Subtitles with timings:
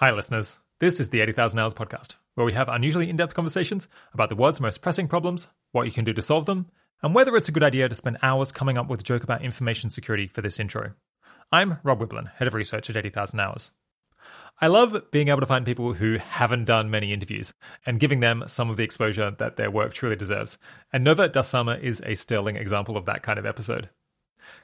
[0.00, 0.60] Hi, listeners.
[0.78, 4.34] This is the 80,000 Hours podcast, where we have unusually in depth conversations about the
[4.34, 6.70] world's most pressing problems, what you can do to solve them,
[7.02, 9.44] and whether it's a good idea to spend hours coming up with a joke about
[9.44, 10.94] information security for this intro.
[11.52, 13.72] I'm Rob Wiblin, head of research at 80,000 Hours.
[14.58, 17.52] I love being able to find people who haven't done many interviews
[17.84, 20.56] and giving them some of the exposure that their work truly deserves.
[20.94, 23.90] And Nova DasSarma is a sterling example of that kind of episode.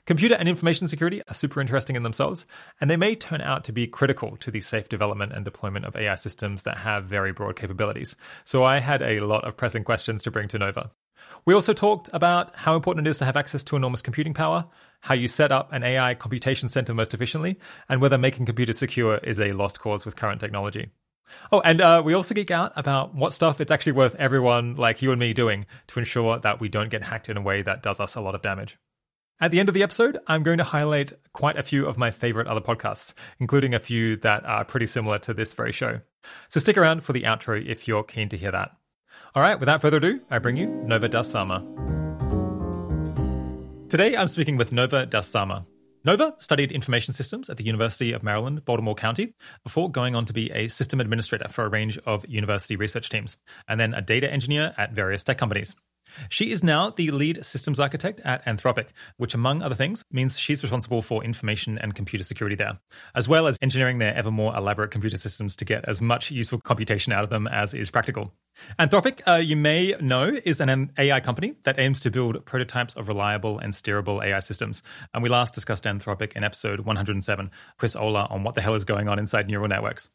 [0.06, 2.46] Computer and information security are super interesting in themselves,
[2.80, 5.96] and they may turn out to be critical to the safe development and deployment of
[5.96, 8.16] AI systems that have very broad capabilities.
[8.44, 10.90] So I had a lot of pressing questions to bring to Nova.
[11.44, 14.66] We also talked about how important it is to have access to enormous computing power,
[15.00, 19.18] how you set up an AI computation center most efficiently, and whether making computers secure
[19.18, 20.90] is a lost cause with current technology.
[21.52, 25.02] Oh, and uh, we also geek out about what stuff it's actually worth everyone like
[25.02, 27.82] you and me doing to ensure that we don't get hacked in a way that
[27.82, 28.78] does us a lot of damage.
[29.38, 32.10] At the end of the episode, I'm going to highlight quite a few of my
[32.10, 36.00] favorite other podcasts, including a few that are pretty similar to this very show.
[36.48, 38.70] So stick around for the outro if you're keen to hear that.
[39.34, 41.60] All right, without further ado, I bring you Nova DasSarma.
[43.90, 45.66] Today, I'm speaking with Nova DasSarma.
[46.02, 50.32] Nova studied information systems at the University of Maryland, Baltimore County, before going on to
[50.32, 53.36] be a system administrator for a range of university research teams,
[53.68, 55.76] and then a data engineer at various tech companies.
[56.28, 60.62] She is now the lead systems architect at Anthropic, which, among other things, means she's
[60.62, 62.78] responsible for information and computer security there,
[63.14, 66.60] as well as engineering their ever more elaborate computer systems to get as much useful
[66.60, 68.32] computation out of them as is practical.
[68.78, 73.08] Anthropic, uh, you may know, is an AI company that aims to build prototypes of
[73.08, 74.82] reliable and steerable AI systems.
[75.14, 78.84] And we last discussed Anthropic in episode 107, Chris Olah, on what the hell is
[78.84, 80.10] going on inside neural networks.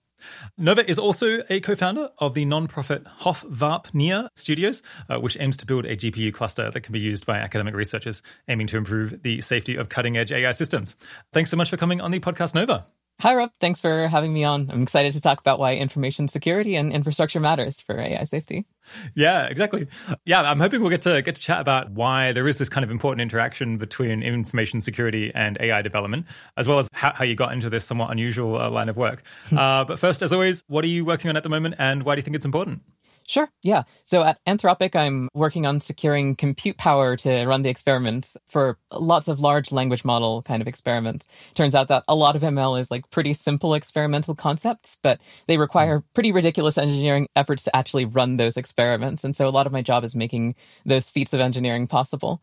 [0.58, 5.66] Nova is also a co founder of the non-profit Hofvarpnir Studios, uh, which aims to
[5.66, 9.42] build a GPU cluster that can be used by academic researchers aiming to improve the
[9.42, 10.96] safety of cutting edge AI systems.
[11.34, 12.86] Thanks so much for coming on the podcast, Nova.
[13.20, 13.52] Hi, Rob.
[13.60, 14.72] Thanks for having me on.
[14.72, 18.66] I'm excited to talk about why information security and infrastructure matters for AI safety.
[19.14, 19.88] Yeah, exactly.
[20.26, 22.84] Yeah, I'm hoping we'll get to get to chat about why there is this kind
[22.84, 26.26] of important interaction between information security and AI development,
[26.58, 29.22] as well as how, how you got into this somewhat unusual uh, line of work.
[29.56, 32.16] uh, but first, as always, what are you working on at the moment, and why
[32.16, 32.82] do you think it's important?
[33.28, 33.50] Sure.
[33.64, 33.84] Yeah.
[34.04, 39.28] So at Anthropic, I'm working on securing compute power to run the experiments for lots
[39.28, 41.28] of large language model kind of experiments.
[41.54, 45.58] Turns out that a lot of ML is like pretty simple experimental concepts, but they
[45.58, 46.06] require hmm.
[46.14, 49.24] pretty ridiculous engineering efforts to actually run those experiments.
[49.24, 50.56] And so a lot of my job is making
[50.86, 52.42] those feats of engineering possible.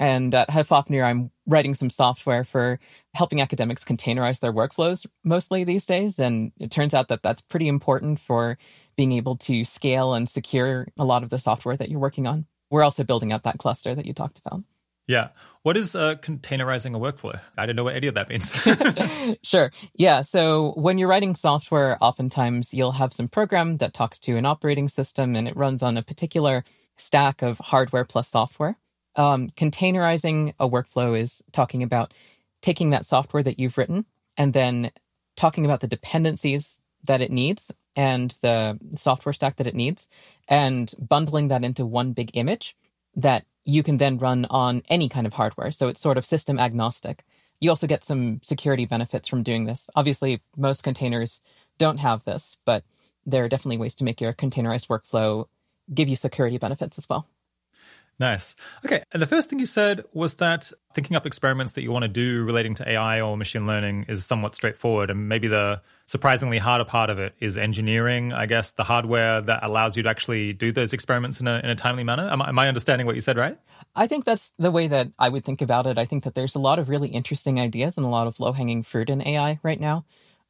[0.00, 2.80] And at Hofvarpnir, I'm writing some software for
[3.14, 6.18] helping academics containerize their workflows mostly these days.
[6.18, 8.56] And it turns out that that's pretty important for
[8.96, 12.46] being able to scale and secure a lot of the software that you're working on.
[12.70, 14.62] We're also building out that cluster that you talked about.
[15.06, 15.28] Yeah.
[15.64, 17.38] What is uh, containerizing a workflow?
[17.58, 18.54] I don't know what any of that means.
[19.42, 19.70] sure.
[19.94, 20.22] Yeah.
[20.22, 24.88] So when you're writing software, oftentimes you'll have some program that talks to an operating
[24.88, 26.64] system and it runs on a particular
[26.96, 28.78] stack of hardware plus software.
[29.16, 32.14] Um, containerizing a workflow is talking about
[32.62, 34.04] taking that software that you've written
[34.36, 34.90] and then
[35.36, 40.08] talking about the dependencies that it needs and the software stack that it needs
[40.48, 42.76] and bundling that into one big image
[43.16, 45.70] that you can then run on any kind of hardware.
[45.70, 47.24] So it's sort of system agnostic.
[47.58, 49.90] You also get some security benefits from doing this.
[49.94, 51.42] Obviously, most containers
[51.78, 52.84] don't have this, but
[53.26, 55.46] there are definitely ways to make your containerized workflow
[55.92, 57.26] give you security benefits as well.
[58.20, 58.54] Nice.
[58.84, 59.02] Okay.
[59.12, 62.08] And the first thing you said was that thinking up experiments that you want to
[62.08, 65.08] do relating to AI or machine learning is somewhat straightforward.
[65.08, 69.64] And maybe the surprisingly harder part of it is engineering, I guess, the hardware that
[69.64, 72.28] allows you to actually do those experiments in a, in a timely manner.
[72.30, 73.58] Am, am I understanding what you said right?
[73.96, 75.96] I think that's the way that I would think about it.
[75.96, 78.52] I think that there's a lot of really interesting ideas and a lot of low
[78.52, 80.04] hanging fruit in AI right now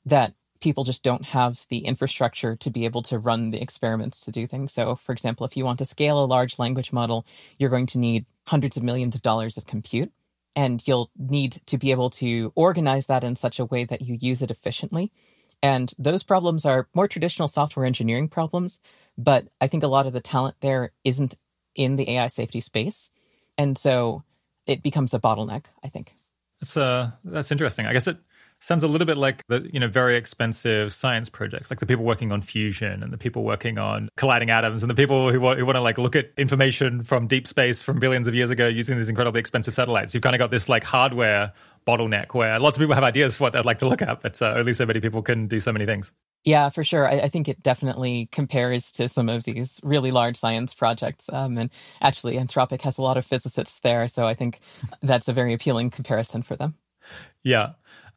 [0.07, 4.31] that people just don't have the infrastructure to be able to run the experiments to
[4.31, 4.73] do things.
[4.73, 7.27] So, for example, if you want to scale a large language model,
[7.59, 10.13] you're going to need hundreds of millions of dollars of compute.
[10.57, 14.19] And you'll need to be able to organize that in such a way that you
[14.21, 15.13] use it efficiently.
[15.63, 18.81] And those problems are more traditional software engineering problems.
[19.17, 21.37] But I think a lot of the talent there isn't
[21.75, 23.11] in the AI safety space.
[23.57, 24.25] And so
[24.67, 26.15] it becomes a bottleneck, I think.
[26.61, 27.87] That's uh that's interesting.
[27.87, 28.19] I guess it
[28.61, 32.05] sounds a little bit like the you know very expensive science projects, like the people
[32.05, 35.59] working on fusion and the people working on colliding atoms and the people who want,
[35.59, 38.67] who want to like look at information from deep space from billions of years ago
[38.67, 40.15] using these incredibly expensive satellites.
[40.15, 41.53] You've kind of got this like hardware
[41.87, 44.41] bottleneck where lots of people have ideas for what they'd like to look at, but
[44.43, 46.13] uh, only so many people can do so many things.
[46.45, 47.07] Yeah, for sure.
[47.07, 51.31] I, I, think it definitely compares to some of these really large science projects.
[51.31, 51.71] Um, and
[52.01, 54.61] actually, Anthropic has a lot of physicists there, so I think
[55.03, 56.77] that's a very appealing comparison for them.
[57.43, 57.73] Yeah.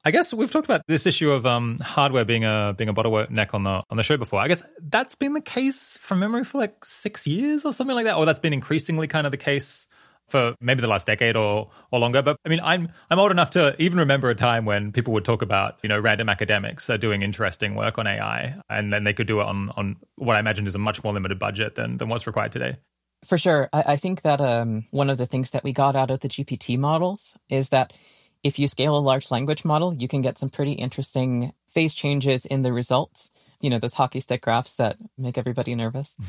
[0.05, 3.53] I guess we've talked about this issue of um, hardware being a being a bottleneck
[3.53, 4.41] on the on the show before.
[4.41, 8.05] I guess that's been the case from memory for like six years or something like
[8.05, 9.87] that, or that's been increasingly kind of the case
[10.27, 12.21] for maybe the last decade or or longer.
[12.21, 15.23] But I mean, I'm I'm old enough to even remember a time when people would
[15.23, 19.13] talk about you know random academics are doing interesting work on AI, and then they
[19.13, 21.97] could do it on on what I imagine is a much more limited budget than
[21.97, 22.75] than what's required today.
[23.23, 26.11] For sure, I, I think that um, one of the things that we got out
[26.11, 27.93] of the GPT models is that
[28.43, 32.45] if you scale a large language model, you can get some pretty interesting phase changes
[32.45, 33.31] in the results.
[33.61, 36.17] You know, those hockey stick graphs that make everybody nervous.
[36.21, 36.25] Mm.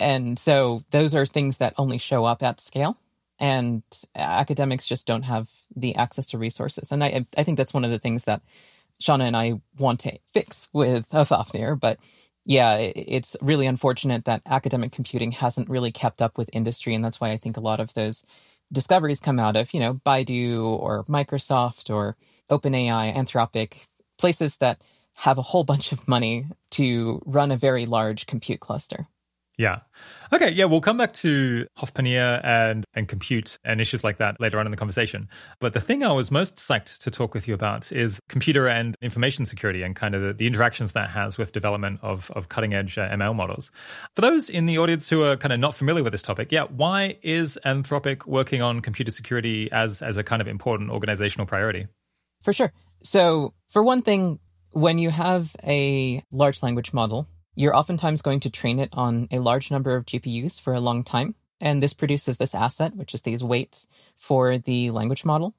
[0.00, 2.96] And so those are things that only show up at scale.
[3.38, 3.82] And
[4.14, 6.92] academics just don't have the access to resources.
[6.92, 8.42] And I, I think that's one of the things that
[9.02, 11.74] Shauna and I want to fix with Fafnir.
[11.76, 11.98] But
[12.44, 16.94] yeah, it's really unfortunate that academic computing hasn't really kept up with industry.
[16.94, 18.24] And that's why I think a lot of those
[18.72, 22.16] discoveries come out of, you know, Baidu or Microsoft or
[22.50, 23.86] OpenAI, Anthropic,
[24.18, 24.80] places that
[25.14, 29.06] have a whole bunch of money to run a very large compute cluster.
[29.60, 29.80] Yeah.
[30.32, 30.48] Okay.
[30.48, 34.66] Yeah, we'll come back to Hofvarpnir and and compute and issues like that later on
[34.66, 35.28] in the conversation.
[35.58, 38.96] But the thing I was most psyched to talk with you about is computer and
[39.02, 42.72] information security and kind of the, the interactions that has with development of of cutting
[42.72, 43.70] edge uh, ML models.
[44.16, 46.62] For those in the audience who are kind of not familiar with this topic, yeah,
[46.62, 51.86] why is Anthropic working on computer security as as a kind of important organizational priority?
[52.42, 52.72] For sure.
[53.02, 54.38] So, for one thing,
[54.70, 57.28] when you have a large language model
[57.60, 61.04] you're oftentimes going to train it on a large number of GPUs for a long
[61.04, 61.34] time.
[61.60, 63.86] And this produces this asset, which is these weights
[64.16, 65.54] for the language model.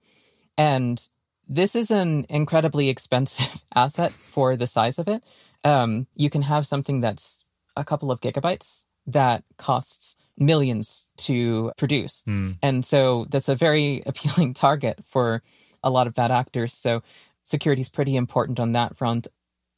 [0.57, 0.99] And
[1.47, 5.23] this is an incredibly expensive asset for the size of it.
[5.63, 7.45] Um, you can have something that's
[7.77, 12.23] a couple of gigabytes that costs millions to produce.
[12.27, 12.57] Mm.
[12.63, 15.43] And so that's a very appealing target for
[15.83, 16.73] a lot of bad actors.
[16.73, 17.03] So
[17.43, 19.27] security is pretty important on that front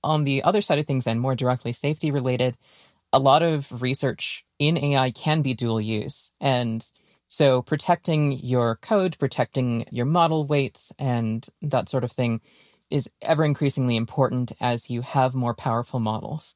[0.03, 2.57] on the other side of things and more directly safety related,
[3.11, 6.33] a lot of research in AI can be dual use.
[6.41, 6.85] And
[7.27, 12.41] so protecting your code, protecting your model weights, and that sort of thing
[12.89, 16.55] is ever increasingly important as you have more powerful models.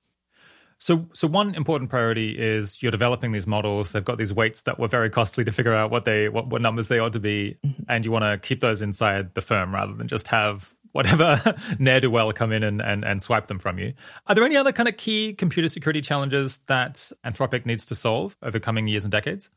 [0.79, 3.91] So, so one important priority is you're developing these models.
[3.91, 6.61] They've got these weights that were very costly to figure out what they what, what
[6.61, 7.83] numbers they ought to be, mm-hmm.
[7.89, 12.00] and you want to keep those inside the firm rather than just have whatever ne'er
[12.00, 13.94] do well come in and, and, and swipe them from you.
[14.28, 18.36] Are there any other kind of key computer security challenges that Anthropic needs to solve
[18.42, 19.50] over coming years and decades?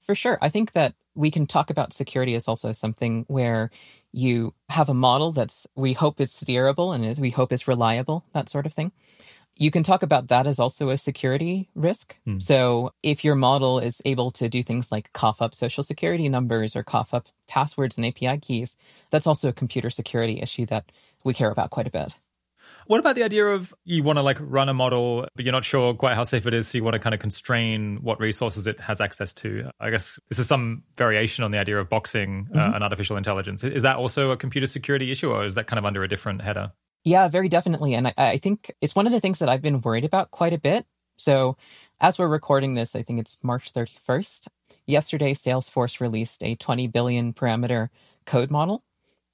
[0.00, 0.38] For sure.
[0.40, 3.70] I think that we can talk about security as also something where
[4.12, 8.24] you have a model that's we hope is steerable and is we hope is reliable,
[8.32, 8.92] that sort of thing.
[9.56, 12.16] You can talk about that as also a security risk.
[12.24, 12.38] Hmm.
[12.38, 16.74] So if your model is able to do things like cough up social security numbers
[16.74, 18.76] or cough up passwords and API keys,
[19.10, 20.90] that's also a computer security issue that
[21.24, 22.16] we care about quite a bit.
[22.86, 25.64] What about the idea of you want to like run a model, but you're not
[25.64, 28.66] sure quite how safe it is, so you want to kind of constrain what resources
[28.66, 29.70] it has access to?
[29.80, 32.74] I guess this is some variation on the idea of boxing uh, mm-hmm.
[32.74, 33.62] an artificial intelligence.
[33.64, 36.42] Is that also a computer security issue, or is that kind of under a different
[36.42, 36.72] header?
[37.04, 37.94] Yeah, very definitely.
[37.94, 40.52] And I, I think it's one of the things that I've been worried about quite
[40.52, 40.86] a bit.
[41.16, 41.56] So,
[42.00, 44.48] as we're recording this, I think it's March 31st.
[44.86, 47.90] Yesterday, Salesforce released a 20 billion parameter
[48.24, 48.82] code model.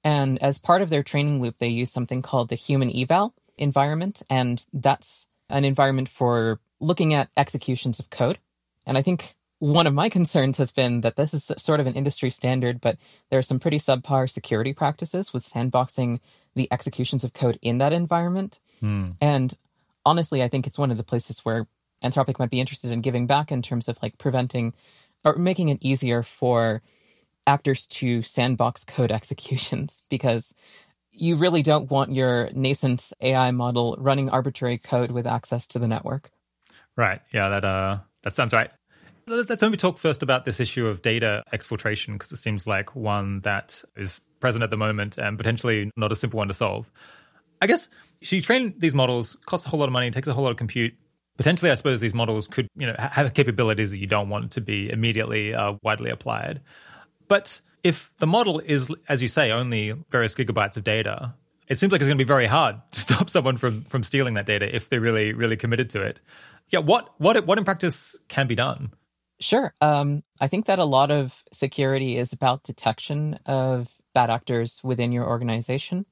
[0.03, 4.21] And as part of their training loop, they use something called the HumanEval environment.
[4.29, 8.37] And that's an environment for looking at executions of code.
[8.85, 11.95] And I think one of my concerns has been that this is sort of an
[11.95, 12.97] industry standard, but
[13.29, 16.19] there are some pretty subpar security practices with sandboxing
[16.55, 18.59] the executions of code in that environment.
[18.79, 19.11] Hmm.
[19.21, 19.53] And
[20.05, 21.67] honestly, I think it's one of the places where
[22.03, 24.73] Anthropic might be interested in giving back in terms of like preventing
[25.23, 26.81] or making it easier for
[27.45, 30.53] actors to sandbox code executions because
[31.11, 35.87] you really don't want your nascent AI model running arbitrary code with access to the
[35.87, 36.31] network.
[36.95, 37.21] Right.
[37.33, 38.69] Yeah, that uh that sounds right.
[39.27, 43.41] Let's only talk first about this issue of data exfiltration because it seems like one
[43.41, 46.89] that is present at the moment and potentially not a simple one to solve.
[47.61, 47.89] I guess
[48.23, 50.51] so you train these models, costs a whole lot of money, takes a whole lot
[50.51, 50.93] of compute.
[51.37, 54.61] Potentially, I suppose these models could, you know, have capabilities that you don't want to
[54.61, 56.59] be immediately uh, widely applied.
[57.29, 61.33] But if the model is, as you say, only various gigabytes of data,
[61.69, 64.33] it seems like it's going to be very hard to stop someone from from stealing
[64.33, 66.19] that data if they're really really committed to it.
[66.69, 68.91] Yeah, what what what in practice can be done?
[69.39, 69.73] Sure.
[69.79, 75.11] Um, I think that a lot of security is about detection of bad actors within
[75.11, 76.05] your organization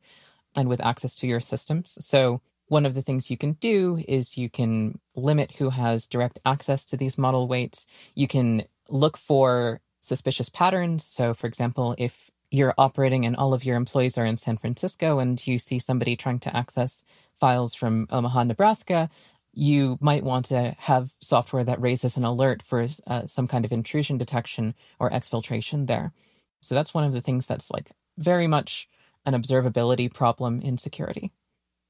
[0.56, 1.98] and with access to your systems.
[2.06, 6.40] So, one of the things you can do is you can limit who has direct
[6.46, 7.88] access to these model weights.
[8.14, 11.06] You can look for suspicious patterns.
[11.06, 15.20] So, for example, if you're operating and all of your employees are in San Francisco
[15.20, 17.04] and you see somebody trying to access
[17.40, 19.10] files from Omaha, Nebraska,
[19.54, 23.72] you might want to have software that raises an alert for uh, some kind of
[23.72, 26.14] intrusion detection or exfiltration there.
[26.62, 28.90] So that's one of the things that's like very much
[29.26, 31.32] an observability problem in security.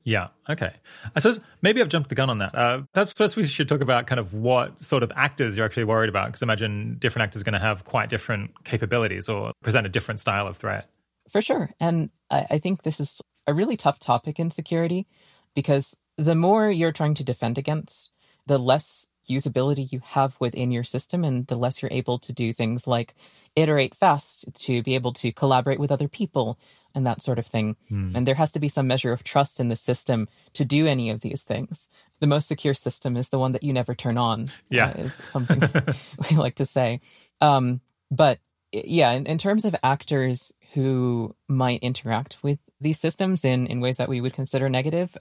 [0.03, 0.29] Yeah.
[0.49, 0.71] Okay.
[1.15, 2.55] I suppose maybe I've jumped the gun on that.
[2.55, 5.83] Uh, perhaps first we should talk about kind of what sort of actors you're actually
[5.83, 9.85] worried about, because imagine different actors are going to have quite different capabilities or present
[9.85, 10.89] a different style of threat.
[11.29, 11.71] For sure.
[11.81, 15.07] And I, I think this is a really tough topic in security
[15.53, 18.11] because the more you're trying to defend against,
[18.45, 22.53] the less usability you have within your system and the less you're able to do
[22.53, 23.15] things like
[23.55, 26.59] iterate fast to be able to collaborate with other people
[26.93, 27.75] and that sort of thing.
[27.89, 28.15] Hmm.
[28.15, 31.09] And there has to be some measure of trust in the system to do any
[31.09, 31.89] of these things.
[32.19, 34.49] The most secure system is the one that you never turn on.
[34.69, 34.89] Yeah.
[34.89, 35.61] Uh, is something
[36.29, 37.01] we like to say.
[37.39, 38.39] Um, but
[38.71, 43.97] yeah, in, in terms of actors who might interact with these systems in, in ways
[43.97, 45.15] that we would consider negative,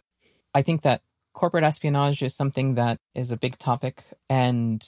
[0.54, 1.02] I think that
[1.36, 4.02] corporate espionage is something that is a big topic.
[4.28, 4.84] And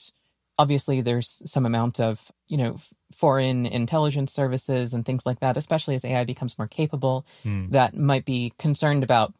[0.57, 2.75] obviously, there's some amount of, you know,
[3.13, 7.69] foreign intelligence services and things like that, especially as AI becomes more capable, mm.
[7.69, 9.33] that might be concerned about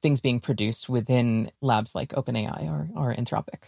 [0.00, 3.64] things being produced within labs like OpenAI or, or Anthropic.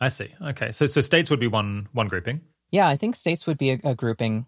[0.00, 0.34] I see.
[0.40, 0.72] Okay.
[0.72, 2.42] So so states would be one one grouping.
[2.70, 4.46] Yeah, I think states would be a, a grouping.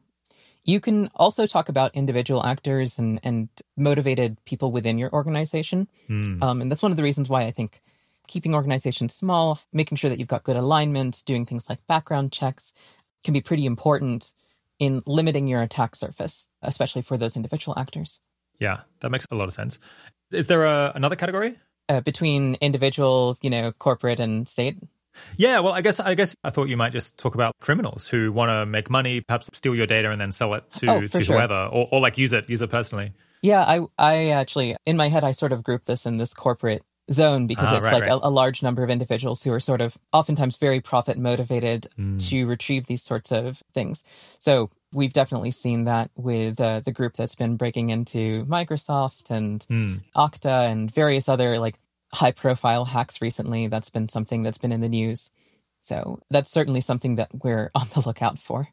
[0.64, 5.88] You can also talk about individual actors and, and motivated people within your organization.
[6.08, 6.42] Mm.
[6.42, 7.82] Um, and that's one of the reasons why I think
[8.28, 12.72] keeping organizations small, making sure that you've got good alignment, doing things like background checks
[13.24, 14.32] can be pretty important
[14.78, 18.20] in limiting your attack surface, especially for those individual actors.
[18.58, 19.78] Yeah, that makes a lot of sense.
[20.30, 21.58] Is there a, another category?
[21.88, 24.78] Uh, between individual, you know, corporate and state?
[25.36, 28.32] Yeah, well, I guess I guess I thought you might just talk about criminals who
[28.32, 31.20] want to make money, perhaps steal your data and then sell it to, oh, to
[31.20, 31.36] sure.
[31.36, 33.12] whoever, or, or like use it use it personally.
[33.42, 36.82] Yeah, I I actually in my head I sort of group this in this corporate
[37.10, 38.12] zone because ah, it's right, like right.
[38.12, 42.28] A, a, large number of individuals who are sort of oftentimes very profit motivated mm.
[42.28, 44.04] to retrieve these sorts of things.
[44.38, 49.60] So we've definitely seen that with uh, the group that's been breaking into Microsoft and
[49.68, 50.00] mm.
[50.14, 51.74] Okta and various other like
[52.12, 53.68] high profile hacks recently.
[53.68, 55.30] That's been something that's been in the news.
[55.80, 58.68] So that's certainly something that we're on the lookout for.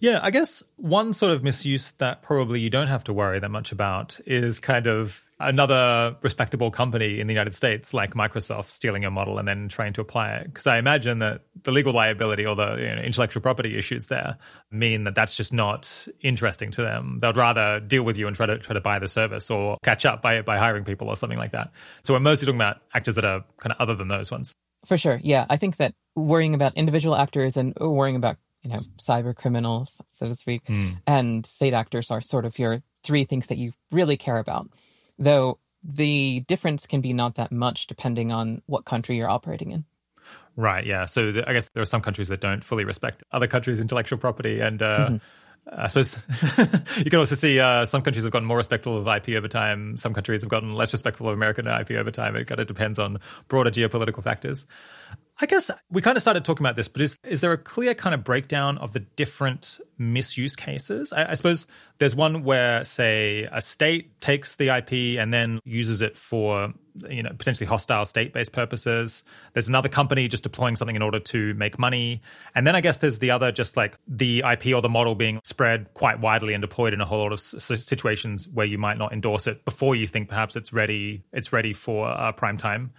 [0.00, 3.50] Yeah, I guess one sort of misuse that probably you don't have to worry that
[3.50, 9.04] much about is kind of another respectable company in the United States like Microsoft stealing
[9.04, 10.44] a model and then trying to apply it.
[10.44, 14.36] Because I imagine that the legal liability or the you know, intellectual property issues there
[14.70, 17.18] mean that that's just not interesting to them.
[17.20, 20.06] They'd rather deal with you and try to try to buy the service or catch
[20.06, 21.72] up by by hiring people or something like that.
[22.02, 24.52] So we're mostly talking about actors that are kind of other than those ones.
[24.86, 25.46] For sure, yeah.
[25.50, 30.28] I think that worrying about individual actors and worrying about you know cyber criminals, so
[30.28, 30.96] to speak, mm.
[31.06, 34.70] and state actors are sort of your three things that you really care about.
[35.20, 39.84] Though the difference can be not that much depending on what country you're operating in.
[40.56, 40.84] Right.
[40.84, 41.06] Yeah.
[41.06, 44.18] So the, I guess there are some countries that don't fully respect other countries' intellectual
[44.18, 45.16] property, and uh, mm-hmm.
[45.70, 46.18] I suppose
[46.98, 49.96] you can also see uh, some countries have gotten more respectful of IP over time.
[49.96, 52.36] Some countries have gotten less respectful of American IP over time.
[52.36, 54.66] It kind of depends on broader geopolitical factors.
[55.42, 57.94] I guess we kind of started talking about this, but is is there a clear
[57.94, 61.14] kind of breakdown of the different misuse cases?
[61.14, 61.66] I, I, suppose
[61.96, 66.74] there's one where, say, a state takes the IP and then uses it for
[67.08, 69.24] you know potentially hostile state-based purposes.
[69.54, 72.20] There's another company just deploying something in order to make money,
[72.54, 75.40] and then I guess there's the other, just like the IP or the model being
[75.44, 79.14] spread quite widely and deployed in a whole lot of situations where you might not
[79.14, 81.22] endorse it before you think perhaps it's ready.
[81.32, 82.92] It's ready for uh, prime time.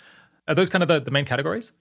[0.47, 1.71] Are those kind of the, the main categories?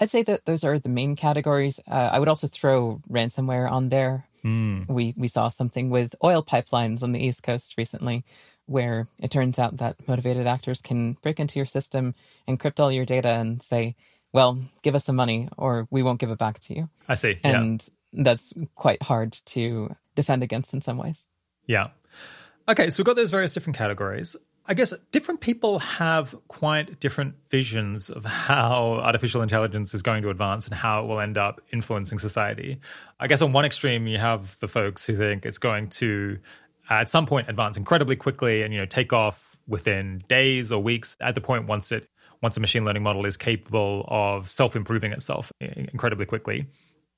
[0.00, 1.78] I'd say that those are the main categories.
[1.88, 4.26] Uh, I would also throw ransomware on there.
[4.42, 4.88] Mm.
[4.88, 8.24] We we saw something with oil pipelines on the East Coast recently,
[8.64, 12.14] where it turns out that motivated actors can break into your system,
[12.48, 13.96] encrypt all your data, and say,
[14.32, 17.38] "Well, give us some money, or we won't give it back to you." I see.
[17.44, 18.22] And yeah.
[18.24, 21.28] that's quite hard to defend against in some ways.
[21.66, 21.88] Yeah.
[22.66, 24.36] Okay, so we've got those various different categories.
[24.70, 30.30] I guess different people have quite different visions of how artificial intelligence is going to
[30.30, 32.78] advance and how it will end up influencing society.
[33.18, 36.38] I guess on one extreme, you have the folks who think it's going to,
[36.88, 40.80] uh, at some point, advance incredibly quickly and you know take off within days or
[40.80, 41.16] weeks.
[41.20, 42.08] At the point once it
[42.40, 46.68] once a machine learning model is capable of self improving itself incredibly quickly.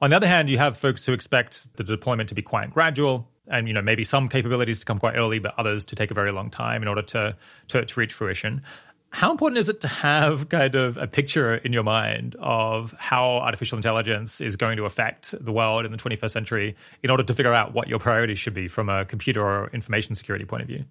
[0.00, 3.28] On the other hand, you have folks who expect the deployment to be quite gradual
[3.49, 6.14] and you know maybe some capabilities to come quite early, but others to take a
[6.14, 7.37] very long time in order to
[7.68, 8.62] to, to reach fruition.
[9.11, 13.37] how important is it to have kind of a picture in your mind of how
[13.38, 17.34] artificial intelligence is going to affect the world in the 21st century in order to
[17.34, 20.68] figure out what your priorities should be from a computer or information security point of
[20.68, 20.84] view?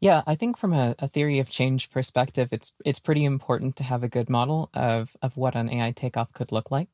[0.00, 3.84] Yeah, I think from a, a, theory of change perspective, it's it's pretty important to
[3.84, 6.88] have a good model of of what an AI takeoff could look like.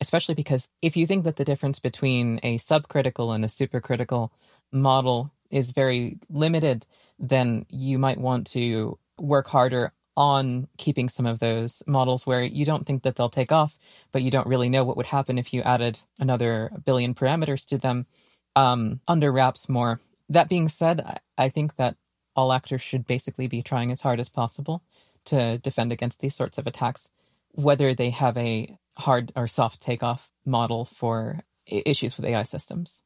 [0.00, 4.30] Especially because if you think that the difference between a subcritical and a supercritical
[4.72, 6.86] model is very limited,
[7.18, 12.64] then you might want to work harder on keeping some of those models where you
[12.64, 13.76] don't think that they'll take off,
[14.12, 17.78] but you don't really know what would happen if you added another billion parameters to
[17.78, 18.06] them
[18.54, 20.00] um, under wraps more.
[20.28, 21.96] That being said, I think that
[22.36, 24.82] all actors should basically be trying as hard as possible
[25.26, 27.10] to defend against these sorts of attacks,
[27.54, 33.02] whether they have a hard or soft takeoff model for issues with AI systems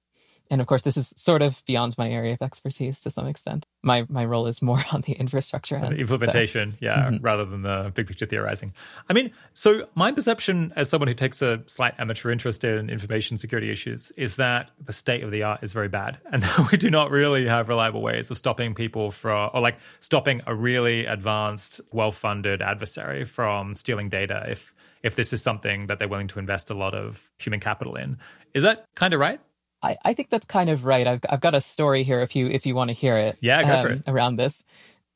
[0.50, 3.66] and of course, this is sort of beyond my area of expertise to some extent.
[3.82, 6.78] My my role is more on the infrastructure the implementation, so.
[6.80, 7.24] yeah, mm-hmm.
[7.24, 8.72] rather than the big picture theorizing.
[9.08, 13.36] I mean, so my perception as someone who takes a slight amateur interest in information
[13.36, 16.78] security issues is that the state of the art is very bad, and that we
[16.78, 21.06] do not really have reliable ways of stopping people from, or like stopping a really
[21.06, 26.38] advanced, well-funded adversary from stealing data if if this is something that they're willing to
[26.38, 28.18] invest a lot of human capital in.
[28.54, 29.40] Is that kind of right?
[29.82, 31.06] I, I think that's kind of right.
[31.06, 33.38] I've I've got a story here if you if you want to hear it.
[33.40, 34.02] Yeah, go um, for it.
[34.06, 34.64] Around this,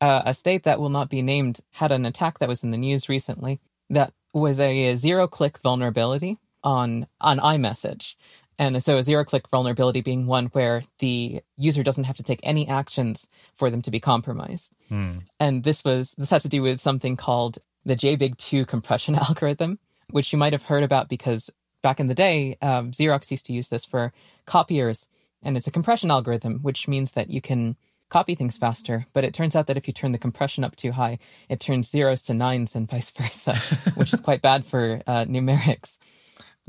[0.01, 2.79] uh, a state that will not be named had an attack that was in the
[2.79, 8.15] news recently that was a, a zero click vulnerability on on iMessage.
[8.59, 12.41] And so a zero click vulnerability being one where the user doesn't have to take
[12.43, 14.73] any actions for them to be compromised.
[14.89, 15.19] Hmm.
[15.41, 19.79] And this was this had to do with something called the JBIG2 compression algorithm,
[20.11, 21.51] which you might have heard about because
[21.83, 24.13] back in the day, um, Xerox used to use this for
[24.47, 25.09] copiers,
[25.43, 27.77] and it's a compression algorithm, which means that you can
[28.09, 29.07] copy things faster.
[29.13, 31.91] But it turns out that if you turn the compression up too high, it turns
[31.91, 33.57] zeros to nines and vice versa,
[33.95, 35.99] which is quite bad for uh, numerics.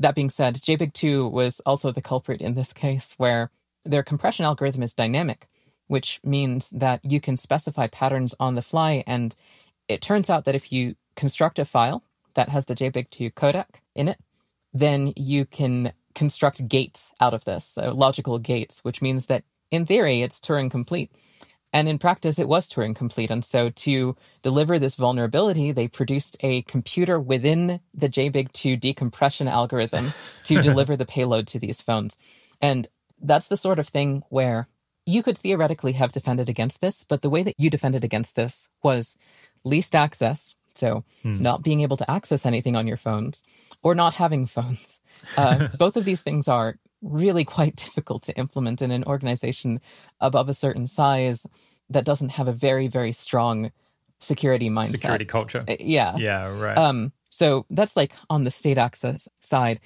[0.00, 3.50] That being said, JBIG2 was also the culprit in this case, where
[3.84, 5.46] their compression algorithm is dynamic,
[5.86, 9.04] which means that you can specify patterns on the fly.
[9.06, 9.36] And
[9.86, 12.02] it turns out that if you construct a file
[12.34, 14.18] that has the JBIG2 codec in it,
[14.74, 19.86] then you can construct gates out of this, so logical gates, which means that in
[19.86, 21.10] theory it's Turing complete.
[21.72, 23.32] And in practice, it was Turing complete.
[23.32, 30.12] And so to deliver this vulnerability, they produced a computer within the JBIG2 decompression algorithm
[30.44, 32.16] to deliver the payload to these phones.
[32.60, 32.86] And
[33.20, 34.68] that's the sort of thing where
[35.04, 38.68] you could theoretically have defended against this, but the way that you defended against this
[38.82, 39.18] was
[39.64, 40.54] least access.
[40.74, 41.42] So hmm.
[41.42, 43.44] not being able to access anything on your phones,
[43.82, 45.00] or not having phones.
[45.36, 49.80] Uh, both of these things are really quite difficult to implement in an organization
[50.20, 51.46] above a certain size
[51.90, 53.70] that doesn't have a very, very strong
[54.18, 54.92] security mindset.
[54.92, 55.64] Security culture.
[55.68, 56.16] Uh, yeah.
[56.16, 56.76] Yeah, right.
[56.76, 59.80] Um, so that's like on the state access side.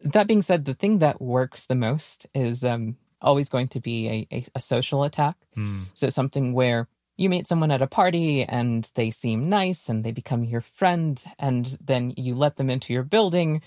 [0.00, 4.08] That being said, the thing that works the most is um, always going to be
[4.08, 5.36] a, a, a social attack.
[5.54, 5.82] Hmm.
[5.94, 10.12] So something where you meet someone at a party and they seem nice and they
[10.12, 13.62] become your friend and then you let them into your building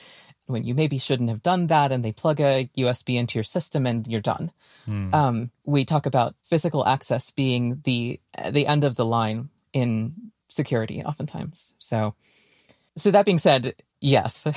[0.48, 3.86] when you maybe shouldn't have done that and they plug a usb into your system
[3.86, 4.52] and you're done.
[4.86, 5.14] Hmm.
[5.14, 8.20] um, we talk about physical access being the
[8.52, 10.14] the end of the line in
[10.48, 11.74] security oftentimes.
[11.80, 12.16] So
[12.96, 14.46] so that being said yes.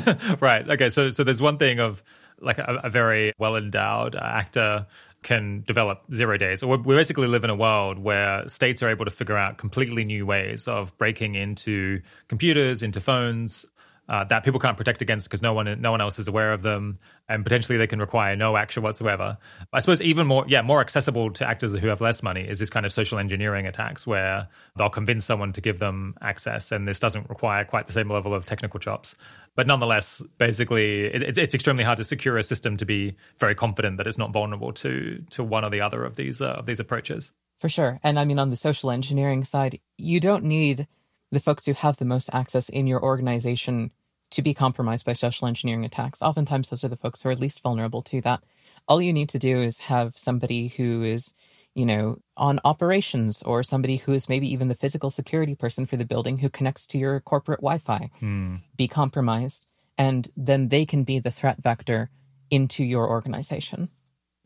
[0.40, 0.68] Right.
[0.68, 0.90] Okay.
[0.90, 2.02] So so there's one thing of
[2.40, 4.86] like a, a very well endowed actor
[5.22, 6.62] can develop zero days.
[6.62, 10.04] Or we basically live in a world where states are able to figure out completely
[10.04, 13.66] new ways of breaking into computers, into phones,
[14.10, 16.62] uh, that people can't protect against because no one no one else is aware of
[16.62, 19.38] them, and potentially they can require no action whatsoever.
[19.72, 22.70] I suppose even more yeah more accessible to actors who have less money is this
[22.70, 26.98] kind of social engineering attacks where they'll convince someone to give them access, and this
[26.98, 29.14] doesn't require quite the same level of technical chops.
[29.54, 33.96] But nonetheless, basically, it, it's extremely hard to secure a system to be very confident
[33.98, 36.80] that it's not vulnerable to to one or the other of these uh, of these
[36.80, 37.30] approaches.
[37.60, 40.88] For sure, and I mean on the social engineering side, you don't need
[41.30, 43.92] the folks who have the most access in your organization
[44.30, 46.22] to be compromised by social engineering attacks.
[46.22, 48.42] Oftentimes, those are the folks who are least vulnerable to that.
[48.88, 51.34] All you need to do is have somebody who is,
[51.74, 55.96] you know, on operations or somebody who is maybe even the physical security person for
[55.96, 58.56] the building who connects to your corporate Wi Fi hmm.
[58.76, 59.66] be compromised.
[59.98, 62.10] And then they can be the threat vector
[62.50, 63.90] into your organization.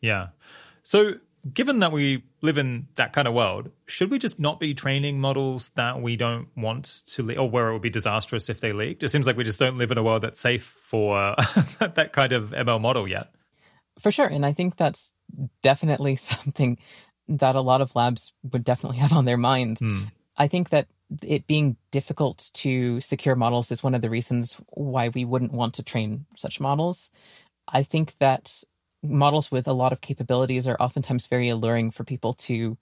[0.00, 0.28] Yeah.
[0.82, 1.14] So
[1.52, 5.20] given that we live in that kind of world, should we just not be training
[5.20, 8.72] models that we don't want to leak, or where it would be disastrous if they
[8.72, 9.02] leaked?
[9.02, 11.34] It seems like we just don't live in a world that's safe for
[11.78, 13.30] that kind of ML model yet.
[13.98, 14.26] For sure.
[14.26, 15.12] And I think that's
[15.62, 16.78] definitely something
[17.28, 19.80] that a lot of labs would definitely have on their minds.
[19.80, 20.04] Hmm.
[20.36, 20.88] I think that
[21.22, 25.74] it being difficult to secure models is one of the reasons why we wouldn't want
[25.74, 27.10] to train such models.
[27.68, 28.62] I think that
[29.04, 32.76] models with a lot of capabilities are oftentimes very alluring for people to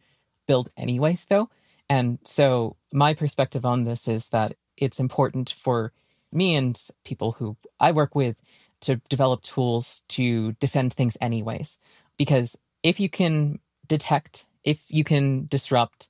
[0.46, 1.50] build anyways, though.
[1.88, 5.92] And so my perspective on this is that it's important for
[6.32, 8.42] me and people who I work with
[8.82, 11.78] to develop tools to defend things anyways.
[12.16, 16.08] Because if you can detect, if you can disrupt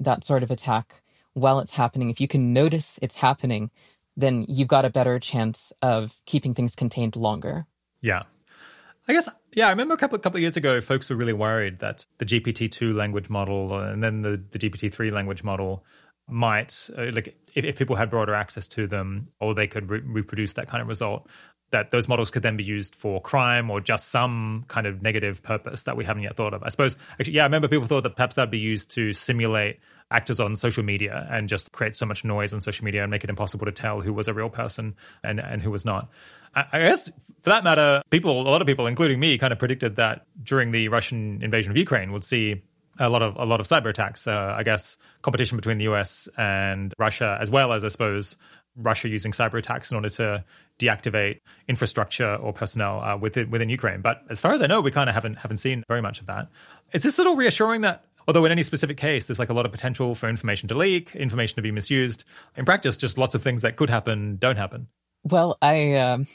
[0.00, 1.02] that sort of attack
[1.34, 3.70] while it's happening, if you can notice it's happening,
[4.16, 7.66] then you've got a better chance of keeping things contained longer.
[8.00, 8.24] Yeah.
[9.08, 11.80] I guess, yeah, I remember a couple, couple of years ago, folks were really worried
[11.80, 15.84] that the GPT-2 language model and then the, the GPT-3 language model
[16.28, 20.02] might, uh, like, if, if, people had broader access to them or they could re-
[20.04, 21.28] reproduce that kind of result,
[21.72, 25.42] that those models could then be used for crime or just some kind of negative
[25.42, 26.62] purpose that we haven't yet thought of.
[26.62, 29.80] I suppose, actually, yeah, I remember people thought that perhaps that'd be used to simulate
[30.12, 33.24] actors on social media and just create so much noise on social media and make
[33.24, 34.94] it impossible to tell who was a real person
[35.24, 36.08] and, and who was not.
[36.54, 37.08] I, I guess
[37.40, 40.70] for that matter, people, a lot of people, including me, kind of predicted that during
[40.70, 42.62] the Russian invasion of Ukraine, we'd see
[42.98, 44.26] a lot of a lot of cyber attacks.
[44.26, 46.28] Uh, I guess competition between the U.S.
[46.36, 48.36] and Russia, as well as I suppose
[48.76, 50.44] Russia using cyber attacks in order to
[50.78, 54.00] deactivate infrastructure or personnel uh, within within Ukraine.
[54.00, 56.26] But as far as I know, we kind of haven't haven't seen very much of
[56.26, 56.48] that.
[56.92, 59.72] Is this little reassuring that although in any specific case there's like a lot of
[59.72, 62.24] potential for information to leak, information to be misused,
[62.56, 64.88] in practice, just lots of things that could happen don't happen.
[65.24, 65.96] Well, I.
[65.96, 66.26] Um...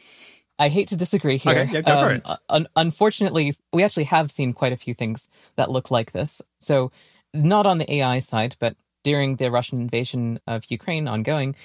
[0.59, 1.59] I hate to disagree here.
[1.59, 2.39] Okay, yeah, go for um, it.
[2.49, 6.41] Un- unfortunately, we actually have seen quite a few things that look like this.
[6.59, 6.91] So,
[7.33, 11.55] not on the AI side, but during the Russian invasion of Ukraine ongoing,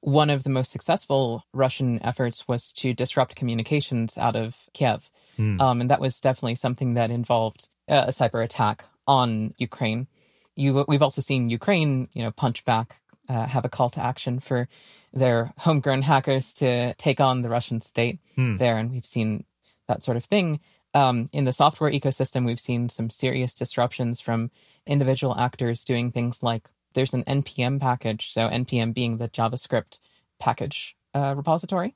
[0.00, 5.10] one of the most successful Russian efforts was to disrupt communications out of Kiev.
[5.38, 5.60] Mm.
[5.60, 10.06] Um, and that was definitely something that involved a cyber attack on Ukraine.
[10.54, 14.38] You, we've also seen Ukraine, you know, punch back, uh, have a call to action
[14.38, 14.68] for
[15.12, 18.58] their homegrown hackers to take on the Russian state mm.
[18.58, 18.76] there.
[18.76, 19.44] And we've seen
[19.88, 20.60] that sort of thing.
[20.94, 24.50] Um, in the software ecosystem, we've seen some serious disruptions from
[24.86, 30.00] individual actors doing things like there's an npm package, so npm being the JavaScript
[30.38, 31.94] package uh, repository,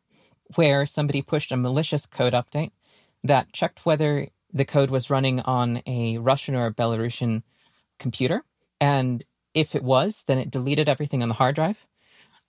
[0.57, 2.73] where somebody pushed a malicious code update
[3.25, 7.43] that checked whether the code was running on a Russian or Belarusian
[7.99, 8.43] computer.
[8.81, 11.87] And if it was, then it deleted everything on the hard drive.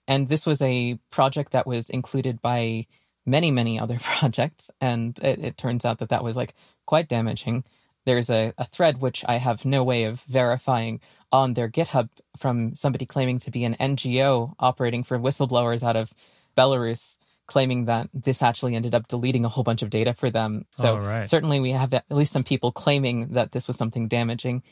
[0.06, 2.86] And this was a project that was included by
[3.24, 4.70] many, many other projects.
[4.80, 6.54] And it, it turns out that that was like
[6.86, 7.64] quite damaging.
[8.04, 11.00] There's a, a thread which I have no way of verifying
[11.32, 16.12] on their GitHub from somebody claiming to be an NGO operating for whistleblowers out of
[16.56, 20.64] Belarus, claiming that this actually ended up deleting a whole bunch of data for them.
[20.72, 21.26] So right.
[21.26, 24.62] certainly we have at least some people claiming that this was something damaging.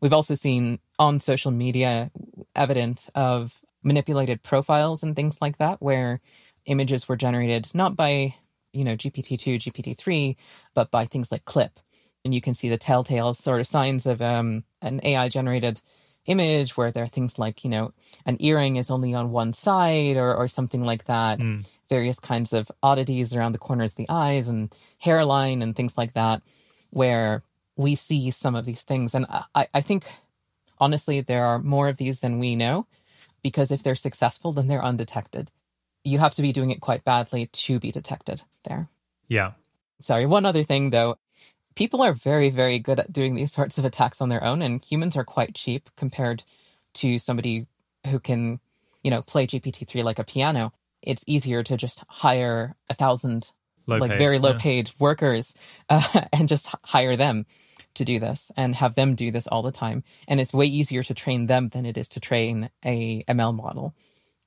[0.00, 2.10] We've also seen on social media
[2.54, 6.20] evidence of manipulated profiles and things like that, where
[6.66, 8.34] images were generated not by,
[8.72, 10.36] you know, GPT-2, GPT-3,
[10.74, 11.78] but by things like Clip.
[12.24, 15.80] And you can see the telltale sort of signs of um, an AI generated
[16.28, 17.92] image where there are things like, you know,
[18.26, 21.38] an earring is only on one side or, or something like that.
[21.38, 21.66] Mm.
[21.88, 26.12] Various kinds of oddities around the corners of the eyes and hairline and things like
[26.12, 26.42] that,
[26.90, 27.42] where
[27.76, 29.14] we see some of these things.
[29.14, 30.04] And I, I think,
[30.78, 32.86] honestly, there are more of these than we know
[33.42, 35.50] because if they're successful, then they're undetected.
[36.04, 38.88] You have to be doing it quite badly to be detected there.
[39.28, 39.52] Yeah.
[40.00, 41.18] Sorry, one other thing though
[41.78, 44.84] people are very, very good at doing these sorts of attacks on their own, and
[44.84, 46.42] humans are quite cheap compared
[46.94, 47.68] to somebody
[48.08, 48.58] who can,
[49.04, 50.72] you know, play GPT-3 like a piano.
[51.02, 53.52] It's easier to just hire a thousand,
[53.86, 54.58] low like paid, very low yeah.
[54.58, 55.54] paid workers
[55.88, 57.46] uh, and just hire them
[57.94, 60.02] to do this and have them do this all the time.
[60.26, 63.94] And it's way easier to train them than it is to train a ML model.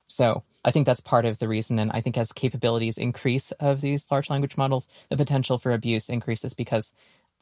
[0.06, 1.78] So I think that's part of the reason.
[1.78, 6.10] And I think as capabilities increase of these large language models, the potential for abuse
[6.10, 6.92] increases because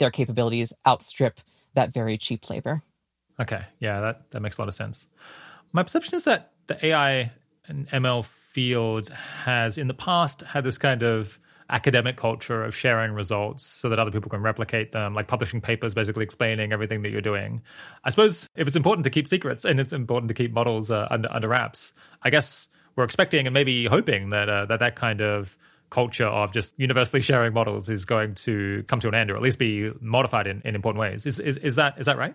[0.01, 1.39] their capabilities outstrip
[1.75, 2.83] that very cheap labor.
[3.39, 5.07] Okay, yeah, that, that makes a lot of sense.
[5.73, 7.31] My perception is that the AI
[7.69, 11.39] and ML field has in the past had this kind of
[11.71, 15.95] academic culture of sharing results so that other people can replicate them, like publishing papers
[15.95, 17.63] basically explaining everything that you're doing.
[18.05, 21.07] I suppose if it's important to keep secrets and it's important to keep models uh,
[21.11, 25.21] under under wraps, I guess we're expecting and maybe hoping that uh, that that kind
[25.21, 25.57] of
[25.91, 29.43] culture of just universally sharing models is going to come to an end or at
[29.43, 31.27] least be modified in, in important ways.
[31.27, 32.35] Is, is, is that is that right?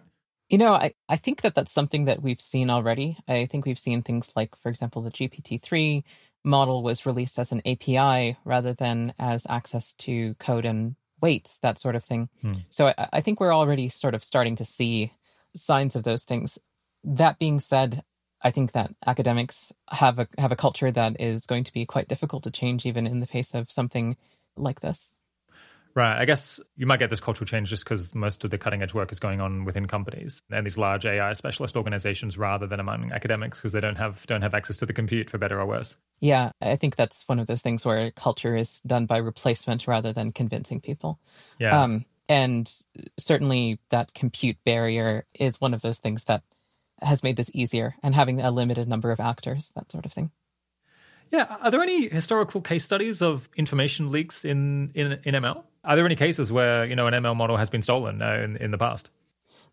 [0.49, 3.17] You know, I, I think that that's something that we've seen already.
[3.27, 6.03] I think we've seen things like, for example, the GPT-3
[6.43, 11.79] model was released as an API rather than as access to code and weights, that
[11.79, 12.29] sort of thing.
[12.41, 12.53] Hmm.
[12.69, 15.11] So I, I think we're already sort of starting to see
[15.55, 16.59] signs of those things.
[17.03, 18.03] That being said,
[18.45, 22.07] I think that academics have a have a culture that is going to be quite
[22.07, 24.15] difficult to change, even in the face of something
[24.55, 25.11] like this.
[25.95, 26.19] Right.
[26.19, 28.93] I guess you might get this cultural change just because most of the cutting edge
[28.93, 33.13] work is going on within companies and these large AI specialist organizations rather than among
[33.13, 35.95] academics because they don't have don't have access to the compute for better or worse.
[36.19, 40.13] Yeah, I think that's one of those things where culture is done by replacement rather
[40.13, 41.17] than convincing people.
[41.59, 41.81] Yeah.
[41.81, 42.71] Um, and
[43.17, 46.43] certainly that compute barrier is one of those things that
[47.01, 50.31] has made this easier and having a limited number of actors, that sort of thing.
[51.31, 51.57] Yeah.
[51.61, 55.63] Are there any historical case studies of information leaks in, in, in ML?
[55.83, 58.57] Are there any cases where you know an ML model has been stolen uh, in
[58.57, 59.11] in the past?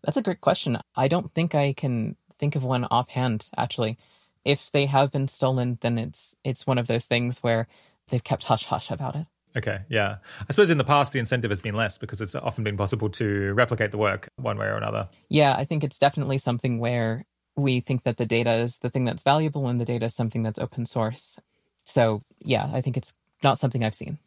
[0.03, 0.77] That's a great question.
[0.95, 3.49] I don't think I can think of one offhand.
[3.57, 3.97] Actually,
[4.45, 7.67] if they have been stolen, then it's it's one of those things where
[8.09, 9.25] they've kept hush hush about it.
[9.55, 10.17] Okay, yeah.
[10.39, 13.09] I suppose in the past the incentive has been less because it's often been possible
[13.09, 15.09] to replicate the work one way or another.
[15.29, 19.05] Yeah, I think it's definitely something where we think that the data is the thing
[19.05, 21.37] that's valuable and the data is something that's open source.
[21.85, 23.13] So, yeah, I think it's
[23.43, 24.17] not something I've seen.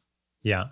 [0.42, 0.66] Yeah.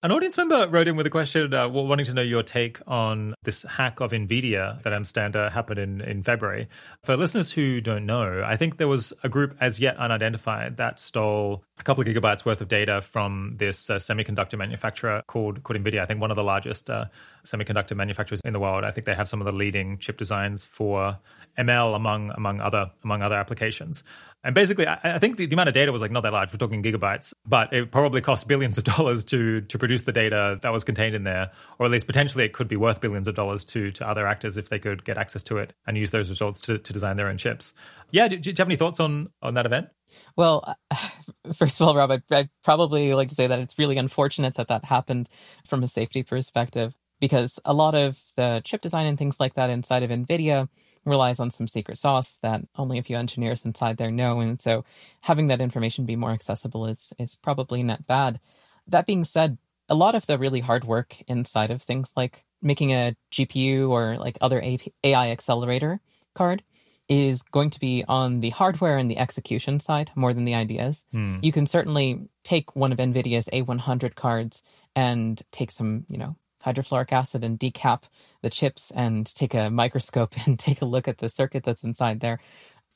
[0.00, 3.34] An audience member wrote in with a question uh, wanting to know your take on
[3.42, 6.68] this hack of NVIDIA that uh, happened in, in February.
[7.02, 11.00] For listeners who don't know, I think there was a group as yet unidentified that
[11.00, 15.82] stole a couple of gigabytes worth of data from this uh, semiconductor manufacturer called, called
[15.82, 16.00] NVIDIA.
[16.00, 17.06] I think one of the largest uh,
[17.44, 18.84] semiconductor manufacturers in the world.
[18.84, 21.18] I think they have some of the leading chip designs for
[21.58, 24.04] ML among among other among other applications.
[24.44, 26.52] And basically, I, I think the, the, amount of data was like not that large.
[26.52, 30.58] We're talking gigabytes, but it probably cost billions of dollars to to produce the data
[30.62, 33.34] that was contained in there, or at least potentially it could be worth billions of
[33.34, 36.28] dollars to to other actors if they could get access to it and use those
[36.28, 37.74] results to, to design their own chips.
[38.10, 39.88] Yeah, do, do you have any thoughts on on that event?
[40.36, 40.76] Well,
[41.52, 44.68] first of all, Rob, I'd, I'd probably like to say that it's really unfortunate that
[44.68, 45.28] that happened
[45.66, 49.70] from a safety perspective because a lot of the chip design and things like that
[49.70, 50.68] inside of NVIDIA
[51.04, 54.40] relies on some secret sauce that only a few engineers inside there know.
[54.40, 54.84] And so
[55.20, 58.40] having that information be more accessible is, is probably not bad.
[58.88, 62.92] That being said, a lot of the really hard work inside of things like making
[62.92, 64.62] a GPU or like other
[65.02, 66.00] AI accelerator
[66.34, 66.62] card
[67.08, 71.06] is going to be on the hardware and the execution side more than the ideas.
[71.10, 71.38] Hmm.
[71.40, 74.62] You can certainly take one of NVIDIA's A100 cards
[74.94, 78.02] and take some, you know, hydrofluoric acid and decap
[78.42, 82.20] the chips and take a microscope and take a look at the circuit that's inside
[82.20, 82.40] there.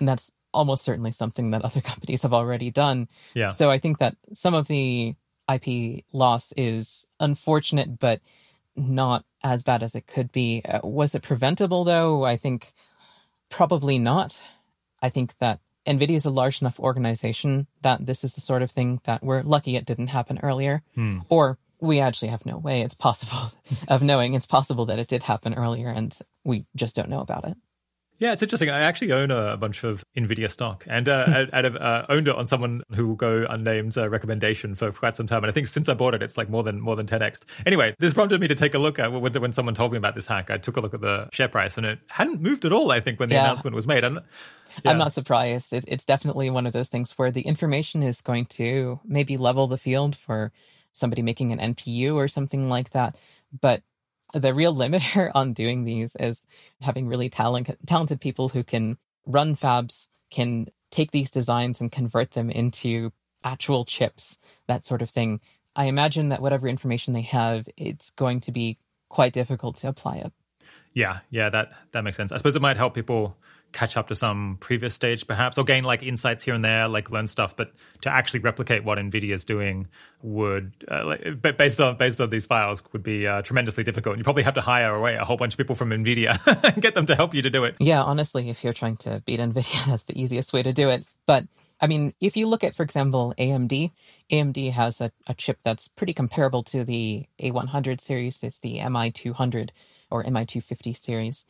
[0.01, 3.09] And that's almost certainly something that other companies have already done.
[3.35, 3.51] Yeah.
[3.51, 5.15] So I think that some of the
[5.53, 8.21] IP loss is unfortunate, but
[8.77, 10.63] not as bad as it could be.
[10.65, 12.25] Uh, was it preventable though?
[12.25, 12.73] I think
[13.51, 14.41] probably not.
[15.03, 18.71] I think that NVIDIA is a large enough organization that this is the sort of
[18.71, 20.83] thing that we're lucky it didn't happen earlier.
[20.95, 21.21] Hmm.
[21.29, 23.53] Or we actually have no way it's possible
[23.89, 27.47] of knowing it's possible that it did happen earlier and we just don't know about
[27.47, 27.57] it.
[28.19, 28.71] Yeah, it's interesting.
[28.71, 32.37] I actually own a, bunch of Nvidia stock, and uh, I, I uh, owned it
[32.37, 35.43] on someone who will go unnamed uh, recommendation for quite some time.
[35.43, 37.41] And I think since I bought it, it's like more than more than 10x.
[37.67, 40.15] Anyway, this prompted me to take a look at when, when someone told me about
[40.15, 40.53] this hack.
[40.53, 42.93] I took a look at the share price, and it hadn't moved at all.
[42.93, 43.43] I think when the yeah.
[43.43, 44.05] announcement was made.
[44.05, 44.21] And,
[44.85, 44.93] yeah.
[44.93, 45.73] I'm not surprised.
[45.73, 49.67] It, it's definitely one of those things where the information is going to maybe level
[49.67, 50.53] the field for
[50.93, 53.17] somebody making an NPU or something like that.
[53.61, 53.83] But
[54.33, 56.43] the real limiter on doing these is
[56.81, 62.33] having really talent, talented people who can run fabs, can take these designs and convert
[62.33, 63.13] them into
[63.45, 65.41] actual chips, that sort of thing.
[65.75, 68.79] I imagine that whatever information they have, it's going to be
[69.09, 70.33] quite difficult to apply it.
[70.95, 72.33] Yeah, yeah, that that makes sense.
[72.33, 73.37] I suppose it might help people
[73.73, 77.11] catch up to some previous stage perhaps or gain like insights here and there like
[77.11, 79.89] learn stuff but to actually replicate what nvidia is doing
[80.23, 84.25] would uh, like, based on based on these files would be uh, tremendously difficult you
[84.25, 87.07] probably have to hire away a whole bunch of people from nvidia and get them
[87.07, 90.05] to help you to do it yeah honestly if you're trying to beat nvidia that's
[90.05, 91.45] the easiest way to do it but
[91.83, 93.91] I mean, if you look at, for example, AMD,
[94.31, 98.45] AMD has a, a chip that's pretty comparable to the A100 series.
[98.45, 99.71] It's the MI200
[100.09, 101.45] or MI250 series.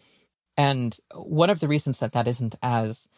[0.57, 3.09] And one of the reasons that that isn't as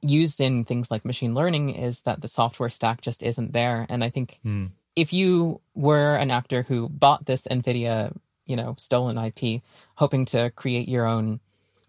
[0.00, 3.86] used in things like machine learning is that the software stack just isn't there.
[3.88, 4.70] And I think mm.
[4.94, 8.14] if you were an actor who bought this NVIDIA,
[8.46, 9.62] you know, stolen IP,
[9.94, 11.40] hoping to create your own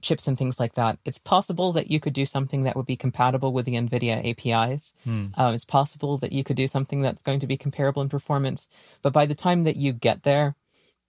[0.01, 2.95] chips and things like that, it's possible that you could do something that would be
[2.95, 4.93] compatible with the NVIDIA APIs.
[5.05, 5.37] Mm.
[5.37, 8.69] Um, it's possible that you could do something that's going to be comparable in performance.
[9.01, 10.55] But by the time that you get there,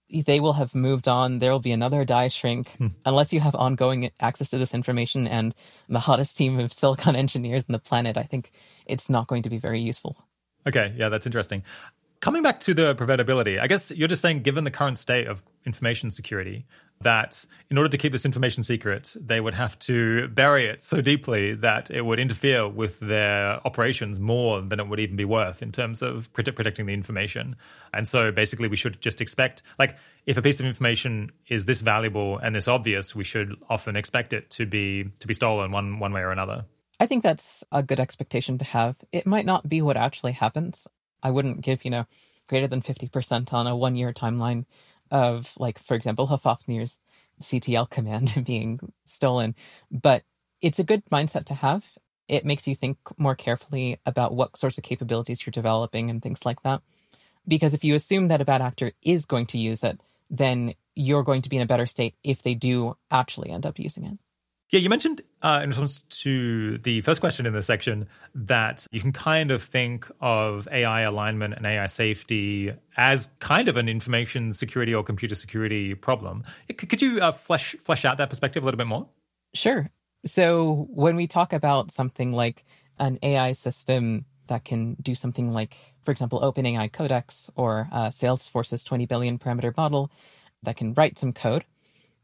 [0.09, 1.39] they will have moved on.
[1.39, 2.87] There will be another die shrink hmm.
[3.05, 5.53] unless you have ongoing access to this information and
[5.89, 8.17] the hottest team of silicon engineers in the planet.
[8.17, 8.51] I think
[8.85, 10.17] it's not going to be very useful.
[10.65, 11.63] Okay, yeah, that's interesting.
[12.19, 15.43] Coming back to the preventability, I guess you're just saying, given the current state of
[15.65, 16.65] information security,
[17.01, 21.01] that in order to keep this information secret, they would have to bury it so
[21.01, 25.61] deeply that it would interfere with their operations more than it would even be worth
[25.61, 27.55] in terms of protecting the information.
[27.93, 31.81] And so basically, we should just expect, like, if a piece of information is this
[31.81, 35.99] valuable and this obvious, we should often expect it to be to be stolen one
[35.99, 36.65] one way or another.
[36.99, 38.95] I think that's a good expectation to have.
[39.11, 40.87] It might not be what actually happens.
[41.21, 42.05] I wouldn't give, you know,
[42.47, 44.65] greater than 50% on a one year timeline
[45.11, 46.99] of, like, for example, Hofvarpnir's
[47.41, 49.55] CTL command being stolen.
[49.91, 50.23] But
[50.61, 51.85] it's a good mindset to have.
[52.27, 56.45] It makes you think more carefully about what sorts of capabilities you're developing and things
[56.45, 56.81] like that.
[57.47, 61.23] Because if you assume that a bad actor is going to use it, then you're
[61.23, 64.17] going to be in a better state if they do actually end up using it.
[64.69, 68.99] Yeah, you mentioned uh, in response to the first question in this section that you
[68.99, 74.51] can kind of think of AI alignment and AI safety as kind of an information
[74.51, 76.43] security or computer security problem.
[76.75, 79.07] Could you uh, flesh flesh out that perspective a little bit more?
[79.53, 79.89] Sure.
[80.25, 82.65] So when we talk about something like
[82.99, 88.83] an AI system that can do something like, for example, OpenAI Codex or uh, Salesforce's
[88.83, 90.11] 20 billion parameter model
[90.63, 91.63] that can write some code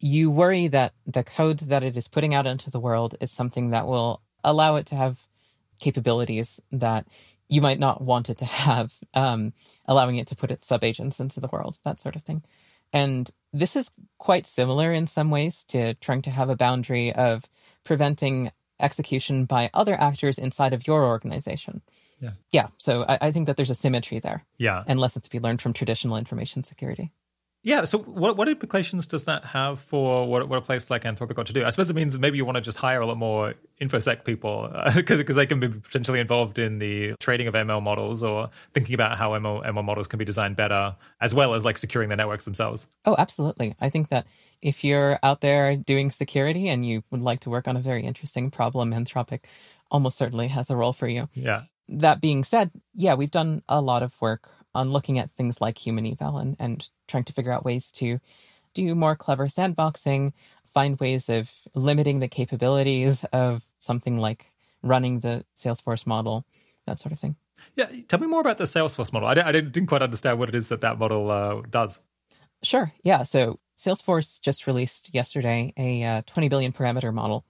[0.03, 3.69] you worry that the code that it is putting out into the world is something
[3.69, 5.25] that will allow it to have
[5.79, 7.07] capabilities that
[7.47, 9.53] you might not want it to have, um,
[9.85, 12.43] allowing it to put its subagents into the world, that sort of thing.
[12.91, 17.45] And this is quite similar in some ways to trying to have a boundary of
[17.85, 21.81] preventing execution by other actors inside of your organization.
[22.19, 22.31] Yeah.
[22.51, 22.67] Yeah.
[22.77, 24.43] So I, I think that there's a symmetry there.
[24.57, 24.83] Yeah.
[24.85, 27.13] And lessons to be learned from traditional information security.
[27.63, 27.85] Yeah.
[27.85, 31.47] So, what what implications does that have for what, what a place like Anthropic ought
[31.47, 31.63] to do?
[31.63, 34.69] I suppose it means maybe you want to just hire a lot more infosec people
[34.93, 38.49] because uh, because they can be potentially involved in the trading of ML models or
[38.73, 42.09] thinking about how ML, ML models can be designed better, as well as like securing
[42.09, 42.85] the networks themselves.
[43.05, 43.75] Oh, absolutely.
[43.79, 44.27] I think that
[44.61, 48.03] if you're out there doing security and you would like to work on a very
[48.03, 49.45] interesting problem, Anthropic
[49.89, 51.29] almost certainly has a role for you.
[51.33, 51.63] Yeah.
[51.89, 55.75] That being said, yeah, we've done a lot of work on looking at things like
[55.75, 58.19] HumanEval and, and trying to figure out ways to
[58.73, 60.33] do more clever sandboxing,
[60.73, 66.45] find ways of limiting the capabilities of something like running the Salesforce model,
[66.85, 67.35] that sort of thing.
[67.75, 69.29] Yeah, tell me more about the Salesforce model.
[69.29, 72.01] I, I didn't quite understand what it is that that model uh, does.
[72.61, 72.91] Sure.
[73.03, 73.23] Yeah.
[73.23, 77.45] So Salesforce just released yesterday a uh, 20 billion parameter model,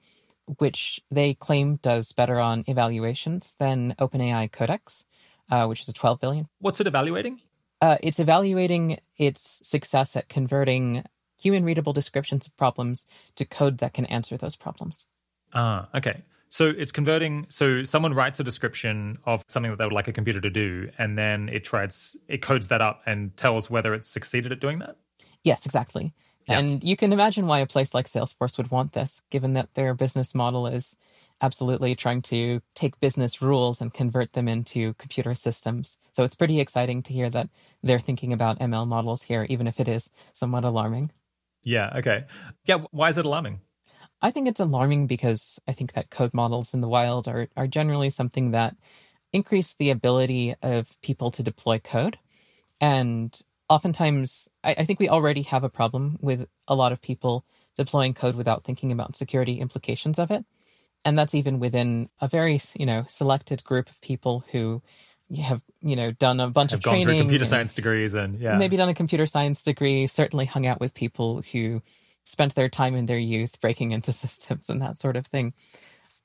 [0.58, 5.06] which they claim does better on evaluations than OpenAI Codex
[5.50, 6.48] uh, which is a 12 billion.
[6.60, 7.42] What's it evaluating?
[7.82, 11.04] Uh, it's evaluating its success at converting
[11.38, 15.08] human readable descriptions of problems to code that can answer those problems.
[15.54, 16.24] Ah, okay.
[16.50, 17.48] So it's converting.
[17.50, 20.90] So someone writes a description of something that they would like a computer to do,
[20.98, 24.80] and then it tries, it codes that up and tells whether it's succeeded at doing
[24.80, 24.96] that.
[25.44, 26.14] Yes, exactly.
[26.48, 26.60] Yeah.
[26.60, 29.94] And you can imagine why a place like Salesforce would want this, given that their
[29.94, 30.96] business model is
[31.44, 36.00] absolutely trying to take business rules and convert them into computer systems.
[36.12, 37.50] So it's pretty exciting to hear that
[37.84, 41.12] they're thinking about ML models here, even if it is somewhat alarming.
[41.62, 42.26] Yeah, okay.
[42.66, 43.60] Yeah, why is it alarming?
[44.22, 47.68] I think it's alarming because I think that code models in the wild are, are
[47.68, 48.78] generally something that
[49.34, 52.18] increase the ability of people to deploy code.
[52.80, 57.44] And oftentimes, I, I think we already have a problem with a lot of people
[57.76, 60.46] deploying code without thinking about security implications of it
[61.06, 64.82] and that's even within a very you know selected group of people who
[65.42, 68.78] have you know done a bunch have of training, computer science degrees, and yeah, maybe
[68.78, 70.08] done a computer science degree.
[70.08, 71.82] Certainly hung out with people who
[72.26, 75.54] spent their time in their youth breaking into systems and that sort of thing.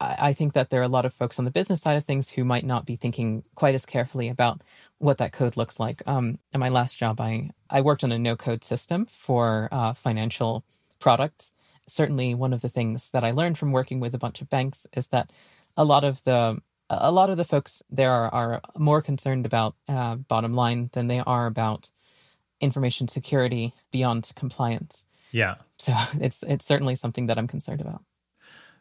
[0.00, 2.04] I, I think that there are a lot of folks on the business side of
[2.04, 4.62] things who might not be thinking quite as carefully about
[4.98, 6.02] what that code looks like.
[6.06, 9.92] Um, in my last job, I I worked on a no code system for uh,
[9.92, 10.64] financial
[10.98, 11.54] products
[11.88, 14.86] certainly one of the things that I learned from working with a bunch of banks
[14.96, 15.32] is that
[15.76, 16.58] a lot of the
[16.90, 21.06] a lot of the folks there are, are more concerned about uh, bottom line than
[21.06, 21.90] they are about
[22.60, 25.06] information security beyond compliance.
[25.32, 25.56] Yeah.
[25.78, 28.02] So it's it's certainly something that I'm concerned about.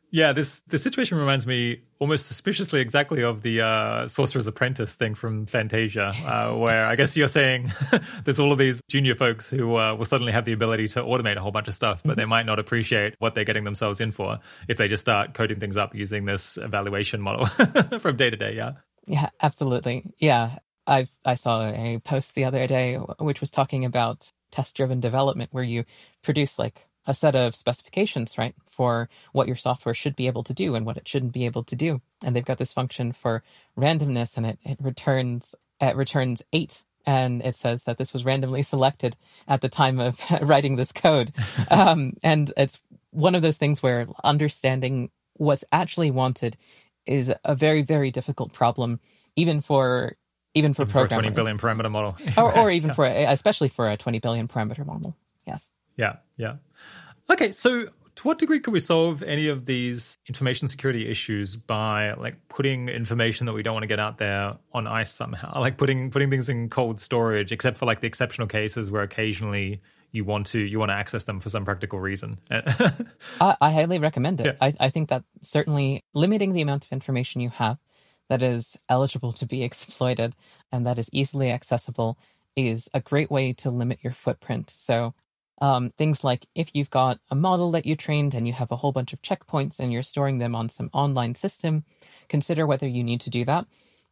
[0.09, 5.15] Yeah, this this situation reminds me almost suspiciously exactly of the uh, Sorcerer's Apprentice thing
[5.15, 7.73] from Fantasia, uh, where I guess you're saying
[8.23, 11.35] there's all of these junior folks who uh, will suddenly have the ability to automate
[11.35, 12.19] a whole bunch of stuff, but mm-hmm.
[12.19, 14.39] they might not appreciate what they're getting themselves in for
[14.69, 17.45] if they just start coding things up using this evaluation model
[17.99, 18.55] from day to day.
[18.55, 18.73] Yeah.
[19.07, 20.05] Yeah, absolutely.
[20.19, 24.99] Yeah, I I saw a post the other day which was talking about test driven
[24.99, 25.83] development, where you
[26.23, 30.53] produce like a set of specifications, right, for what your software should be able to
[30.53, 32.01] do and what it shouldn't be able to do.
[32.23, 33.43] And they've got this function for
[33.77, 38.61] randomness, and it, it returns it returns eight and it says that this was randomly
[38.61, 39.15] selected
[39.47, 41.33] at the time of writing this code.
[41.69, 42.79] Um, and it's
[43.11, 46.55] one of those things where understanding what's actually wanted
[47.05, 48.99] is a very, very difficult problem,
[49.35, 50.15] even for
[50.53, 51.25] even for even programmers.
[51.25, 52.17] For a 20 billion parameter model.
[52.37, 52.93] or, or even yeah.
[52.93, 55.15] for, a, especially for a 20 billion parameter model.
[55.45, 55.71] Yes.
[55.97, 56.17] Yeah.
[56.37, 56.55] Yeah.
[57.29, 57.51] Okay.
[57.51, 62.35] So to what degree can we solve any of these information security issues by like
[62.49, 66.09] putting information that we don't want to get out there on ice somehow like putting
[66.09, 70.47] putting things in cold storage except for like the exceptional cases where occasionally you want
[70.47, 74.45] to you want to access them for some practical reason I, I, highly recommend it
[74.45, 74.53] yeah.
[74.59, 77.77] I, I think that certainly limiting the amount of information you have
[78.29, 80.35] that is eligible to be exploited
[80.71, 82.17] and that is easily accessible
[82.55, 85.13] is a great way to limit your footprint so
[85.59, 88.75] um, things like if you've got a model that you trained and you have a
[88.75, 91.83] whole bunch of checkpoints and you're storing them on some online system,
[92.29, 93.65] consider whether you need to do that.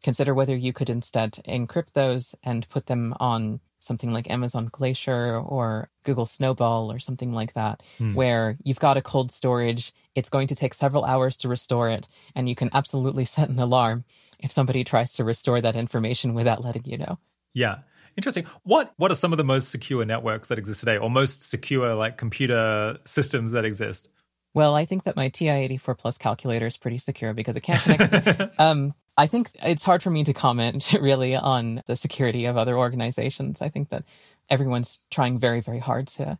[0.04, 5.38] Consider whether you could instead encrypt those and put them on something like Amazon Glacier
[5.38, 8.14] or Google Snowball or something like that, hmm.
[8.16, 12.08] where you've got a cold storage, it's going to take several hours to restore it,
[12.34, 14.04] and you can absolutely set an alarm
[14.40, 17.20] if somebody tries to restore that information without letting you know.
[17.54, 17.78] Yeah.
[18.18, 18.46] Interesting.
[18.64, 21.96] What what are some of the most secure networks that exist today, or most secure
[21.96, 24.10] like computer systems that exist?
[24.54, 28.54] Well, I think that my TI-84 Plus calculator is pretty secure because it can't connect.
[28.60, 32.78] um, I think it's hard for me to comment really on the security of other
[32.78, 33.62] organizations.
[33.62, 34.06] I think that
[34.50, 36.38] everyone's trying very, very hard to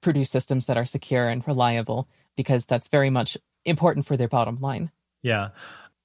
[0.00, 4.58] produce systems that are secure and reliable because that's very much important for their bottom
[4.60, 4.90] line.
[5.22, 5.48] Yeah.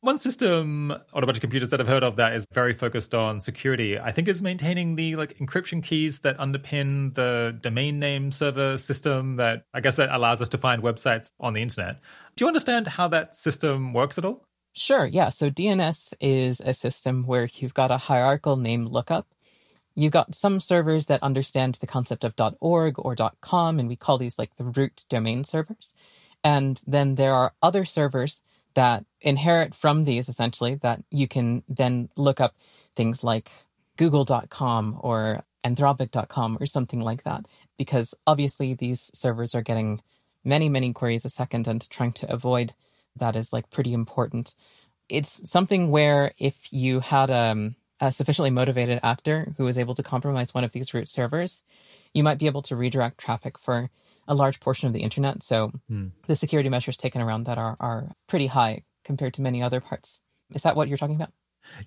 [0.04, 3.16] One system on a bunch of computers that I've heard of that is very focused
[3.16, 8.34] on security, I think is maintaining the like encryption keys that underpin the domain name
[8.34, 12.02] server system that I guess that allows us to find websites on the internet.
[12.36, 14.44] Do you understand how that system works at all?
[14.74, 15.30] Sure, yeah.
[15.30, 19.26] So DNS is a system where you've got a hierarchical name lookup.
[19.96, 24.18] You've got some servers that understand the concept of .org or .com, and we call
[24.18, 25.96] these like the root domain servers.
[26.44, 28.42] And then there are other servers
[28.76, 32.56] that inherit from these essentially that you can then look up
[32.96, 33.52] things like
[33.98, 37.46] google.com or anthropic.com or something like that
[37.78, 40.02] because obviously these servers are getting
[40.44, 42.74] many many queries a second and trying to avoid
[43.16, 44.56] that is like pretty important.
[45.08, 50.04] It's something where if you had um, a sufficiently motivated actor who was able to
[50.04, 51.64] compromise one of these root servers
[52.14, 53.90] you might be able to redirect traffic for
[54.28, 55.44] a large portion of the internet.
[55.44, 56.08] So hmm.
[56.28, 60.22] the security measures taken around that are, are pretty high compared to many other parts.
[60.54, 61.32] Is that what you're talking about?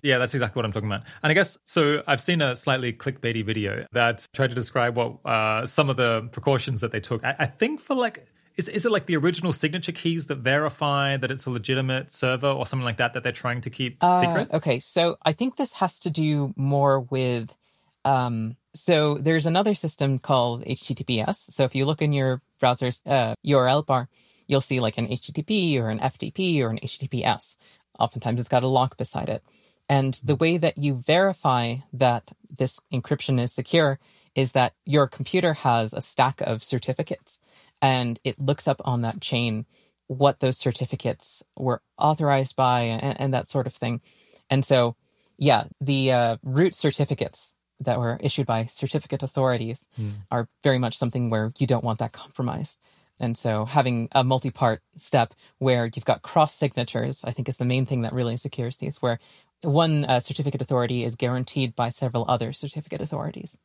[0.01, 1.03] Yeah, that's exactly what I'm talking about.
[1.23, 2.03] And I guess so.
[2.07, 6.27] I've seen a slightly clickbaity video that tried to describe what uh, some of the
[6.31, 7.23] precautions that they took.
[7.23, 8.27] I, I think for like
[8.57, 12.47] is is it like the original signature keys that verify that it's a legitimate server
[12.49, 14.49] or something like that that they're trying to keep uh, secret?
[14.51, 17.55] Okay, so I think this has to do more with
[18.03, 21.51] um, so there's another system called HTTPS.
[21.51, 24.09] So if you look in your browser's uh, URL bar,
[24.47, 27.57] you'll see like an HTTP or an FTP or an HTTPS.
[27.99, 29.43] Oftentimes it's got a lock beside it.
[29.89, 33.99] And the way that you verify that this encryption is secure
[34.35, 37.39] is that your computer has a stack of certificates
[37.81, 39.65] and it looks up on that chain
[40.07, 44.01] what those certificates were authorized by and, and that sort of thing.
[44.49, 44.95] And so,
[45.37, 50.13] yeah, the uh, root certificates that were issued by certificate authorities mm.
[50.31, 52.79] are very much something where you don't want that compromise.
[53.19, 57.65] And so having a multi-part step where you've got cross signatures, I think is the
[57.65, 59.19] main thing that really secures these, where
[59.61, 63.57] one uh, certificate authority is guaranteed by several other certificate authorities.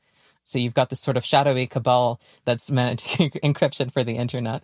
[0.44, 4.62] So you've got this sort of shadowy cabal that's managing encryption for the internet.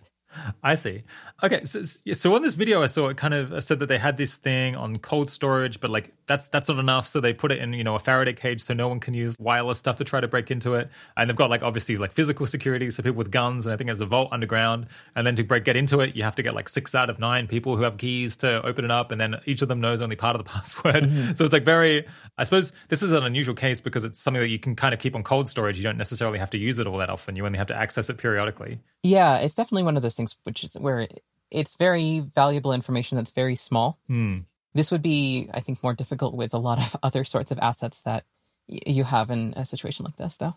[0.63, 1.03] I see.
[1.41, 4.17] Okay, so so on this video I saw it kind of said that they had
[4.17, 7.07] this thing on cold storage, but like that's that's not enough.
[7.07, 9.35] So they put it in you know a Faraday cage so no one can use
[9.39, 10.89] wireless stuff to try to break into it.
[11.17, 13.87] And they've got like obviously like physical security, so people with guns, and I think
[13.87, 14.85] there's a vault underground.
[15.15, 17.19] And then to break get into it, you have to get like six out of
[17.19, 19.99] nine people who have keys to open it up, and then each of them knows
[19.99, 21.03] only part of the password.
[21.03, 21.33] Mm-hmm.
[21.33, 22.07] So it's like very.
[22.37, 24.99] I suppose this is an unusual case because it's something that you can kind of
[24.99, 25.77] keep on cold storage.
[25.77, 27.35] You don't necessarily have to use it all that often.
[27.35, 28.79] You only have to access it periodically.
[29.03, 31.07] Yeah, it's definitely one of those things which is where
[31.51, 33.97] it's very valuable information that's very small.
[34.07, 34.39] Hmm.
[34.73, 38.01] This would be, I think, more difficult with a lot of other sorts of assets
[38.01, 38.25] that
[38.67, 40.55] y- you have in a situation like this, though.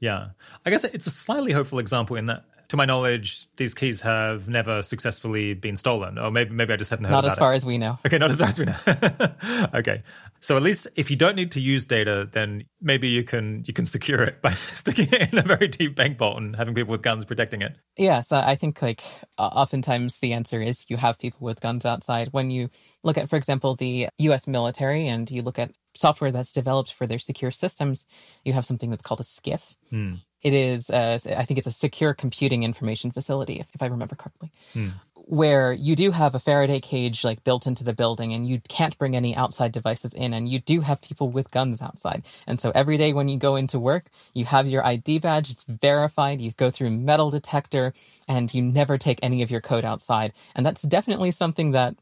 [0.00, 0.28] Yeah.
[0.66, 4.48] I guess it's a slightly hopeful example in that to my knowledge, these keys have
[4.48, 6.18] never successfully been stolen.
[6.18, 7.56] Or maybe maybe I just haven't heard Not as far it.
[7.56, 7.98] as we know.
[8.06, 8.76] Okay, not as far as we know.
[9.74, 10.02] okay.
[10.40, 13.72] So at least if you don't need to use data, then maybe you can you
[13.72, 16.92] can secure it by sticking it in a very deep bank vault and having people
[16.92, 17.76] with guns protecting it.
[17.96, 19.02] Yes, I think like
[19.38, 22.28] oftentimes the answer is you have people with guns outside.
[22.32, 22.70] When you
[23.02, 24.46] look at, for example, the U.S.
[24.46, 28.06] military and you look at software that's developed for their secure systems,
[28.44, 29.76] you have something that's called a SCIF.
[29.90, 30.14] Hmm.
[30.44, 34.14] It is, uh, I think it's a secure computing information facility, if, if I remember
[34.14, 34.90] correctly, Hmm.
[35.14, 38.98] where you do have a Faraday cage like built into the building, and you can't
[38.98, 42.26] bring any outside devices in, and you do have people with guns outside.
[42.46, 45.64] And so every day when you go into work, you have your ID badge, it's
[45.64, 47.94] verified, you go through metal detector,
[48.28, 50.34] and you never take any of your code outside.
[50.54, 51.96] And that's definitely something that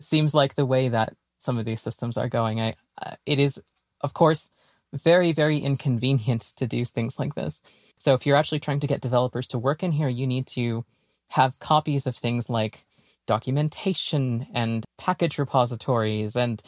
[0.00, 2.58] seems like the way that some of these systems are going.
[2.60, 3.62] I, uh, it is,
[4.00, 4.50] of course,
[4.92, 7.62] very, very inconvenient to do things like this.
[7.98, 10.84] So if you're actually trying to get developers to work in here, you need to
[11.28, 12.84] have copies of things like
[13.26, 16.62] documentation and package repositories and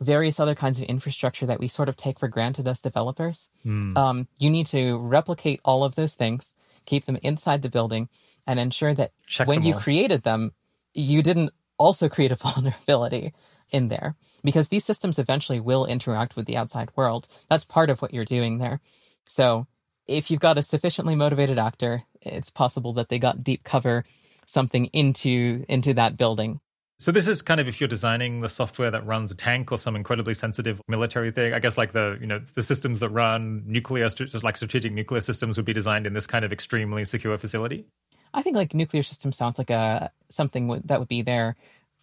[0.00, 3.50] various other kinds of infrastructure that we sort of take for granted as developers.
[3.62, 3.96] Hmm.
[3.96, 6.54] Um, you need to replicate all of those things,
[6.84, 8.08] keep them inside the building,
[8.46, 10.52] and ensure that Check when you created them,
[10.94, 13.32] you didn't also create a vulnerability
[13.70, 14.14] in there
[14.44, 17.28] because these systems eventually will interact with the outside world.
[17.48, 18.80] That's part of what you're doing there.
[19.26, 19.66] So
[20.06, 24.04] if you've got a sufficiently motivated actor, it's possible that they got deep cover
[24.46, 26.60] something into into that building.
[26.98, 29.76] So this is kind of if you're designing the software that runs a tank or
[29.76, 31.52] some incredibly sensitive military thing.
[31.52, 35.20] I guess like the you know the systems that run nuclear, just like strategic nuclear
[35.20, 37.86] systems, would be designed in this kind of extremely secure facility.
[38.32, 41.56] I think like nuclear system sounds like a something w- that would be there.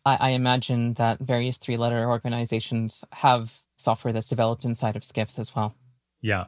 [0.05, 5.39] I, I imagine that various three letter organizations have software that's developed inside of SCIFs
[5.39, 5.75] as well.
[6.21, 6.45] Yeah.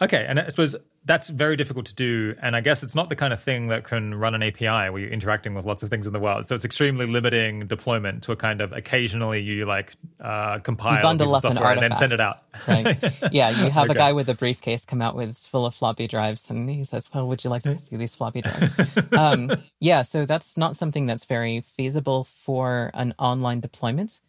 [0.00, 0.76] Okay, and I suppose
[1.06, 3.84] that's very difficult to do, and I guess it's not the kind of thing that
[3.84, 6.46] can run an API where you're interacting with lots of things in the world.
[6.46, 11.02] So it's extremely limiting deployment to a kind of occasionally you like uh, compile You
[11.02, 12.38] bundle up an software and then send it out.
[12.68, 12.96] Right.
[13.30, 16.48] Yeah, you have a guy with a briefcase come out with full of floppy drives,
[16.48, 18.72] and he says, "Well, would you like to see these floppy drives?"
[19.12, 19.50] um,
[19.80, 24.20] yeah, so that's not something that's very feasible for an online deployment.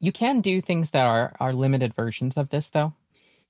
[0.00, 2.94] You can do things that are are limited versions of this, though,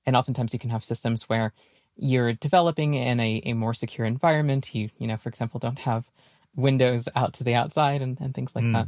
[0.05, 1.53] and oftentimes you can have systems where
[1.97, 4.73] you're developing in a, a more secure environment.
[4.75, 6.09] You you know, for example, don't have
[6.55, 8.73] windows out to the outside and, and things like Mm.
[8.73, 8.87] that,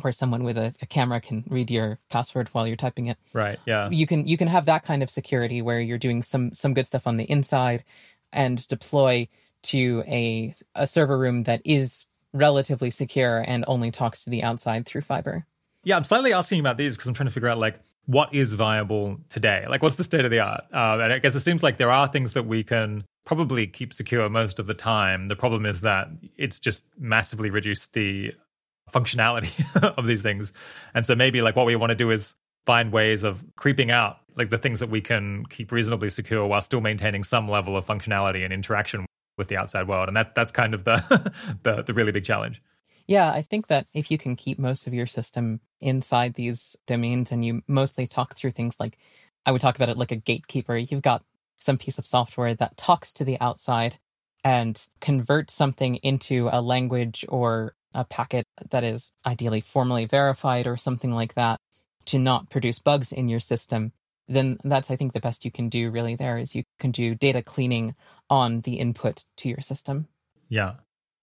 [0.00, 3.58] where someone with a, a camera can read your password while you're typing it right.
[3.66, 3.90] Yeah.
[3.90, 6.86] you can you can have that kind of security where you're doing some some good
[6.86, 7.84] stuff on the inside
[8.32, 9.28] and deploy
[9.64, 14.86] to a a server room that is relatively secure and only talks to the outside
[14.86, 15.44] through fiber.
[15.84, 18.54] Yeah, I'm slightly asking about these because I'm trying to figure out like what is
[18.54, 19.64] viable today.
[19.68, 20.64] Like, what's the state of the art?
[20.72, 23.92] Um, and I guess it seems like there are things that we can probably keep
[23.92, 25.28] secure most of the time.
[25.28, 28.34] The problem is that it's just massively reduced the
[28.90, 29.52] functionality
[29.96, 30.52] of these things,
[30.94, 32.34] and so maybe like what we want to do is
[32.66, 36.60] find ways of creeping out like the things that we can keep reasonably secure while
[36.60, 39.04] still maintaining some level of functionality and interaction
[39.36, 41.32] with the outside world and that that's kind of the
[41.62, 42.62] the, the really big challenge
[43.06, 47.32] Yeah, I think that if you can keep most of your system inside these domains
[47.32, 48.98] and you mostly talk through things like
[49.44, 51.24] I would talk about it like a gatekeeper, you've got
[51.58, 53.98] some piece of software that talks to the outside
[54.44, 60.76] and converts something into a language or a packet that is ideally formally verified or
[60.76, 61.58] something like that
[62.06, 63.92] to not produce bugs in your system,
[64.28, 67.14] then that's I think the best you can do really there is you can do
[67.14, 67.94] data cleaning
[68.30, 70.08] on the input to your system.
[70.48, 70.74] Yeah.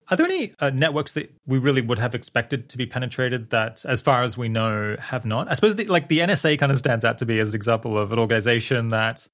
[0.10, 3.86] Are there any uh, networks that we really would have expected to be penetrated that,
[3.86, 5.50] as far as we know, have not?
[5.50, 7.96] I suppose the, like the NSA kind of stands out to be as an example
[7.98, 9.28] of an organization that,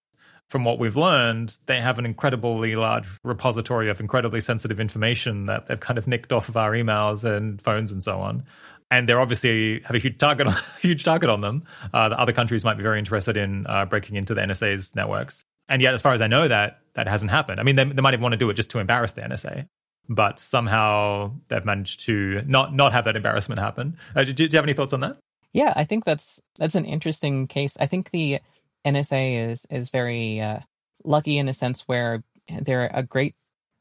[0.49, 5.67] from what we've learned, they have an incredibly large repository of incredibly sensitive information that
[5.67, 8.43] they've kind of nicked off of our emails and phones and so on.
[8.91, 11.63] And they're obviously have a huge target, on, huge target on them.
[11.93, 15.45] Uh, that other countries might be very interested in uh, breaking into the NSA's networks.
[15.69, 17.61] And yet, as far as I know, that that hasn't happened.
[17.61, 19.67] I mean, they, they might even want to do it just to embarrass the NSA
[20.09, 23.97] but somehow they've managed to not not have that embarrassment happen.
[24.15, 25.17] Uh, do, do you have any thoughts on that?
[25.53, 27.77] Yeah, I think that's that's an interesting case.
[27.79, 28.39] I think the
[28.85, 30.59] NSA is is very uh,
[31.03, 32.23] lucky in a sense where
[32.61, 33.35] they're a great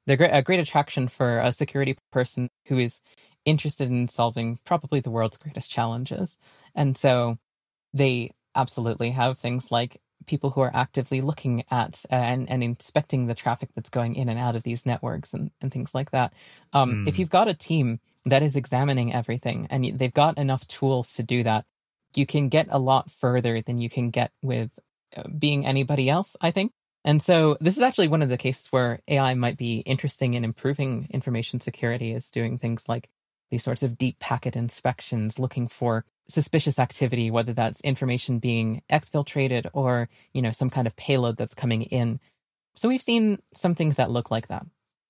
[0.06, 3.02] they're a great attraction for a security person who is
[3.44, 6.38] interested in solving probably the world's greatest challenges,
[6.74, 7.38] and so
[7.92, 13.26] they absolutely have things like people who are actively looking at uh, and, and inspecting
[13.26, 16.32] the traffic that's going in and out of these networks and, and things like that.
[16.72, 17.08] Um, Mm.
[17.08, 21.22] If you've got a team that is examining everything and they've got enough tools to
[21.22, 21.64] do that,
[22.14, 24.78] you can get a lot further than you can get with
[25.16, 26.72] uh, being anybody else, I think.
[27.04, 30.44] And so this is actually one of the cases where AI might be interesting in
[30.44, 33.10] improving information security is doing things like
[33.50, 39.68] these sorts of deep packet inspections, looking for suspicious activity, whether that's information being exfiltrated
[39.72, 42.20] or, you know, some kind of payload that's coming in.
[42.76, 44.66] So we've seen some things that look like that.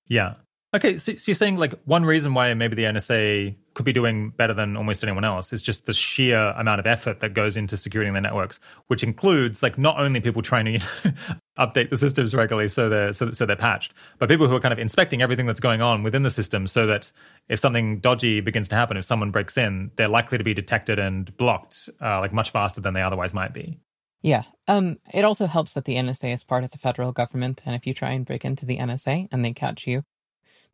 [0.07, 0.35] Yeah.
[0.73, 4.31] Okay, so, so, you're saying like one reason why maybe the NSA could be doing
[4.31, 7.77] better than almost anyone else is just the sheer amount of effort that goes into
[7.77, 11.15] securing their networks, which includes like not only people trying to you know,
[11.57, 14.73] update the systems regularly so they're so, so they're patched, but people who are kind
[14.73, 17.11] of inspecting everything that's going on within the system so that
[17.49, 20.99] if something dodgy begins to happen, if someone breaks in, they're likely to be detected
[20.99, 23.79] and blocked uh, like much faster than they otherwise might be.
[24.21, 24.43] Yeah.
[24.67, 27.85] Um, it also helps that the NSA is part of the federal government, and if
[27.85, 30.03] you try and break into the NSA and they catch you,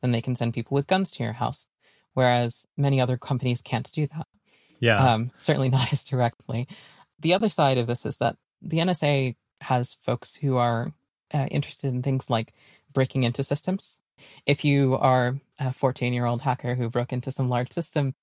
[0.01, 1.67] then they can send people with guns to your house.
[2.13, 4.27] Whereas many other companies can't do that.
[4.79, 5.13] Yeah.
[5.13, 6.67] Um, certainly not as directly.
[7.19, 10.93] The other side of this is that the NSA has folks who are
[11.33, 12.53] uh, interested in things like
[12.93, 13.99] breaking into systems.
[14.45, 18.13] If you are a 14 year old hacker who broke into some large system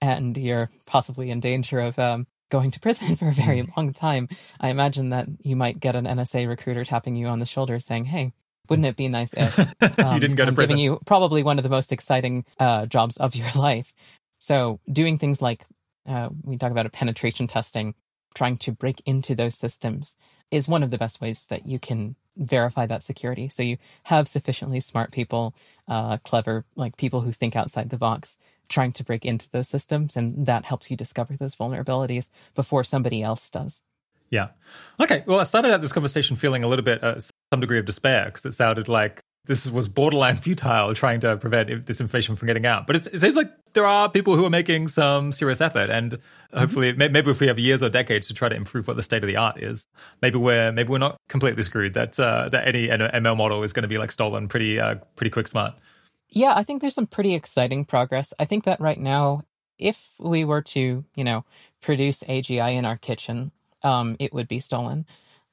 [0.00, 3.76] and you're possibly in danger of um, going to prison for a very mm.
[3.76, 4.28] long time,
[4.60, 8.06] I imagine that you might get an NSA recruiter tapping you on the shoulder saying,
[8.06, 8.32] Hey,
[8.68, 9.66] wouldn't it be nice if um,
[10.14, 10.76] you didn't go to I'm prison?
[10.76, 13.92] Giving you probably one of the most exciting uh, jobs of your life.
[14.38, 15.64] So doing things like
[16.06, 17.94] uh, we talk about a penetration testing,
[18.34, 20.16] trying to break into those systems
[20.50, 23.48] is one of the best ways that you can verify that security.
[23.48, 25.54] So you have sufficiently smart people,
[25.88, 28.38] uh, clever, like people who think outside the box,
[28.68, 33.22] trying to break into those systems, and that helps you discover those vulnerabilities before somebody
[33.22, 33.82] else does.
[34.30, 34.48] Yeah.
[35.00, 35.22] Okay.
[35.26, 38.26] Well, I started out this conversation feeling a little bit uh, some degree of despair
[38.26, 42.66] because it sounded like this was borderline futile trying to prevent this information from getting
[42.66, 42.86] out.
[42.86, 46.58] But it seems like there are people who are making some serious effort, and mm-hmm.
[46.58, 49.22] hopefully, maybe if we have years or decades to try to improve what the state
[49.22, 49.86] of the art is,
[50.22, 51.94] maybe we're maybe we're not completely screwed.
[51.94, 55.30] That uh, that any ML model is going to be like stolen pretty uh, pretty
[55.30, 55.74] quick smart.
[56.28, 58.34] Yeah, I think there's some pretty exciting progress.
[58.38, 59.42] I think that right now,
[59.78, 61.44] if we were to, you know,
[61.80, 65.06] produce AGI in our kitchen, um, it would be stolen.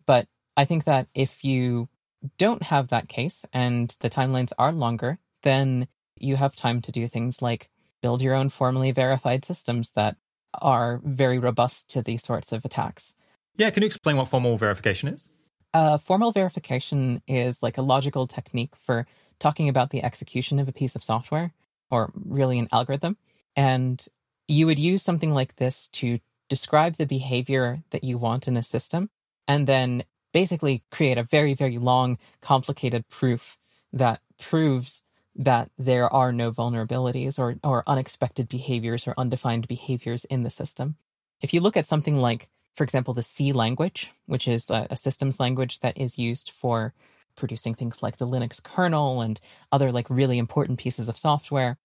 [0.06, 0.28] But
[0.58, 1.89] I think that if you
[2.38, 5.88] don't have that case and the timelines are longer, then
[6.20, 7.70] you have time to do things like
[8.02, 10.16] build your own formally verified systems that
[10.62, 13.16] are very robust to these sorts of attacks.
[13.58, 15.32] Yeah, can you explain what formal verification is?
[15.74, 19.08] Uh, formal verification is like a logical technique for
[19.40, 21.54] talking about the execution of a piece of software
[21.90, 23.18] or really an algorithm.
[23.56, 24.06] And
[24.48, 26.20] you would use something like this to
[26.50, 29.10] describe the behavior that you want in a system
[29.48, 30.04] and then
[30.34, 33.58] basically create a very, very long, complicated proof
[33.94, 35.04] that proves
[35.36, 40.96] that there are no vulnerabilities or, or unexpected behaviors or undefined behaviors in the system.
[41.42, 44.98] If you look at something like, for example, the C language, which is a, a
[44.98, 46.94] systems language that is used for
[47.36, 49.40] producing things like the Linux kernel and
[49.72, 51.78] other like really important pieces of software,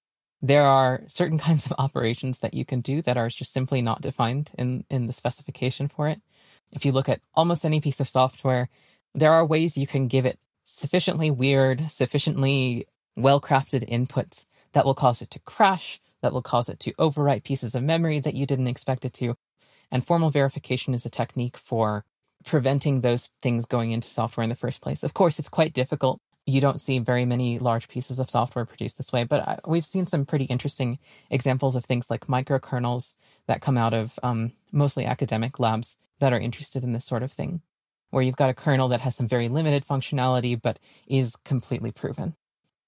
[0.42, 4.02] there are certain kinds of operations that you can do that are just simply not
[4.02, 6.20] defined in, in the specification for it.
[6.72, 8.68] If you look at almost any piece of software,
[9.14, 14.94] there are ways you can give it sufficiently weird, sufficiently well crafted inputs that will
[14.94, 18.46] cause it to crash, that will cause it to overwrite pieces of memory that you
[18.46, 19.36] didn't expect it to.
[19.90, 22.04] And formal verification is a technique for
[22.44, 25.02] preventing those things going into software in the first place.
[25.02, 26.20] Of course, it's quite difficult.
[26.48, 30.06] You don't see very many large pieces of software produced this way, but we've seen
[30.06, 33.12] some pretty interesting examples of things like microkernels
[33.48, 37.30] that come out of um, mostly academic labs that are interested in this sort of
[37.30, 37.60] thing,
[38.08, 42.34] where you've got a kernel that has some very limited functionality but is completely proven.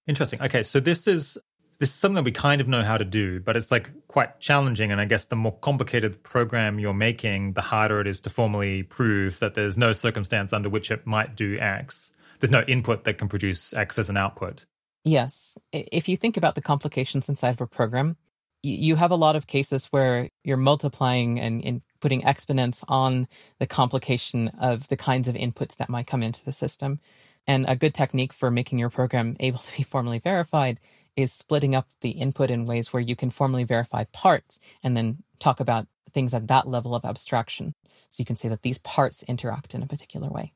[0.06, 0.40] Interesting.
[0.40, 1.36] Okay, so this is
[1.80, 4.90] this is something we kind of know how to do, but it's like quite challenging.
[4.90, 8.84] And I guess the more complicated program you're making, the harder it is to formally
[8.84, 12.10] prove that there's no circumstance under which it might do X.
[12.40, 14.64] There's no input that can produce X as an output.
[15.04, 15.56] Yes.
[15.72, 18.16] If you think about the complications inside of a program,
[18.62, 23.28] you have a lot of cases where you're multiplying and, and, putting exponents on
[23.58, 26.98] the complication of the kinds of inputs that might come into the system.
[27.46, 30.80] And a good technique for making your program able to be formally verified
[31.14, 35.18] is splitting up the input in ways where you can formally verify parts and then
[35.40, 37.74] talk about things at that level of abstraction.
[38.08, 40.54] So you can say that these parts interact in a particular way.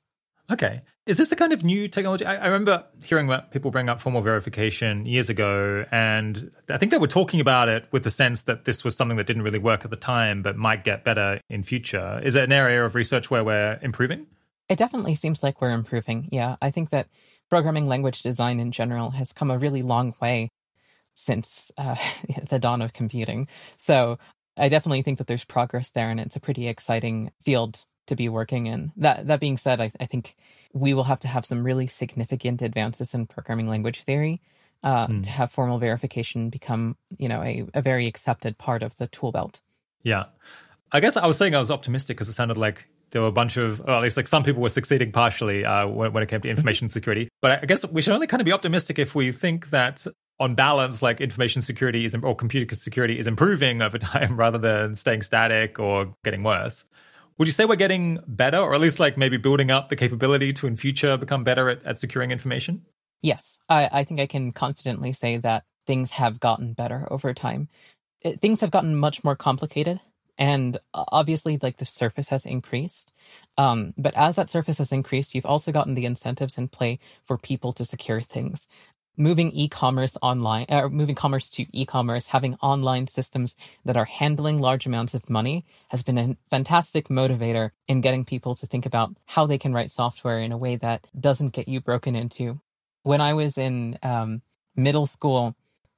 [0.50, 0.82] Okay.
[1.06, 2.24] Is this a kind of new technology?
[2.24, 6.92] I, I, remember hearing about people bring up formal verification years ago, and I think
[6.92, 9.58] they were talking about it with the sense that this was something that didn't really
[9.58, 12.20] work at the time, but might get better in future.
[12.22, 14.26] Is it an area of research where we're improving?
[14.68, 16.28] It definitely seems like we're improving.
[16.32, 16.56] Yeah.
[16.62, 17.08] I think that
[17.50, 20.50] programming language design in general has come a really long way
[21.14, 21.96] since uh,
[22.48, 23.48] the dawn of computing.
[23.76, 24.18] So
[24.56, 28.28] I definitely think that there's progress there, and it's a pretty exciting field to be
[28.28, 28.92] working in.
[28.96, 30.36] That that being said, I, I think
[30.72, 34.42] we will have to have some really significant advances in programming language theory
[34.82, 35.22] uh, mm.
[35.22, 39.32] to have formal verification become, you know, a, a very accepted part of the tool
[39.32, 39.60] belt.
[40.02, 40.24] Yeah.
[40.92, 43.32] I guess I was saying I was optimistic because it sounded like there were a
[43.32, 46.28] bunch of, or at least like some people were succeeding partially uh, when, when, it
[46.28, 47.28] came to information security.
[47.40, 50.06] But I guess we should only kind of be optimistic if we think that
[50.40, 54.96] on balance, like information security is or computer security is improving over time rather than
[54.96, 56.84] staying static or getting worse.
[57.38, 60.52] Would you say we're getting better, or at least like maybe building up the capability
[60.54, 62.86] to in future become better at, at securing information?
[63.22, 67.68] Yes, I, I think I can confidently say that things have gotten better over time.
[68.20, 70.00] It, things have gotten much more complicated,
[70.38, 73.12] and obviously, like the surface has increased.
[73.58, 77.36] Um, but as that surface has increased, you've also gotten the incentives in play for
[77.36, 78.68] people to secure things
[79.16, 84.60] moving e-commerce online or uh, moving commerce to e-commerce having online systems that are handling
[84.60, 89.14] large amounts of money has been a fantastic motivator in getting people to think about
[89.26, 92.60] how they can write software in a way that doesn't get you broken into
[93.02, 94.42] when i was in um,
[94.74, 95.54] middle school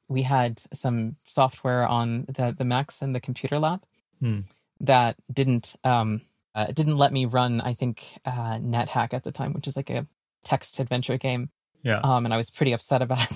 [0.09, 3.83] we had some software on the, the macs and the computer lab
[4.21, 4.41] hmm.
[4.81, 6.21] that didn't um,
[6.55, 9.91] uh, didn't let me run i think uh, nethack at the time which is like
[9.91, 10.07] a
[10.45, 11.51] text adventure game
[11.87, 12.01] yeah.
[12.03, 13.31] Um, and I was pretty upset about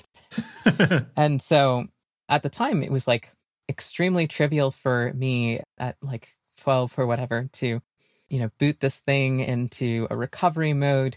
[0.66, 1.06] it.
[1.16, 1.86] and so
[2.28, 3.30] at the time, it was like
[3.68, 7.80] extremely trivial for me at like 12 or whatever to,
[8.28, 11.16] you know, boot this thing into a recovery mode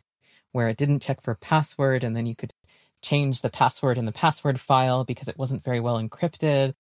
[0.51, 2.03] where it didn't check for password.
[2.03, 2.53] And then you could
[3.01, 6.75] change the password in the password file because it wasn't very well encrypted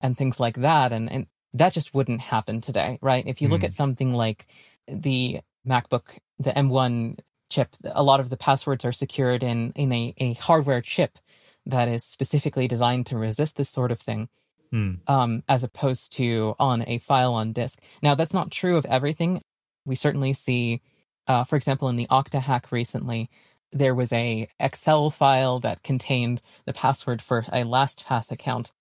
[0.00, 0.92] and things like that.
[0.92, 3.24] And, and that just wouldn't happen today, right?
[3.26, 3.68] If you look mm.
[3.68, 4.48] at something like
[4.86, 7.20] the MacBook, the M1
[7.54, 11.18] chip, a lot of the passwords are secured in, in a, a hardware chip
[11.66, 14.28] that is specifically designed to resist this sort of thing.
[14.70, 14.94] Hmm.
[15.06, 17.80] Um, as opposed to on a file on disk.
[18.02, 19.40] Now, that's not true of everything.
[19.84, 20.80] We certainly see,
[21.28, 23.30] uh, for example, in the Okta hack recently,
[23.70, 28.72] there was a Excel file that contained the password for a LastPass account,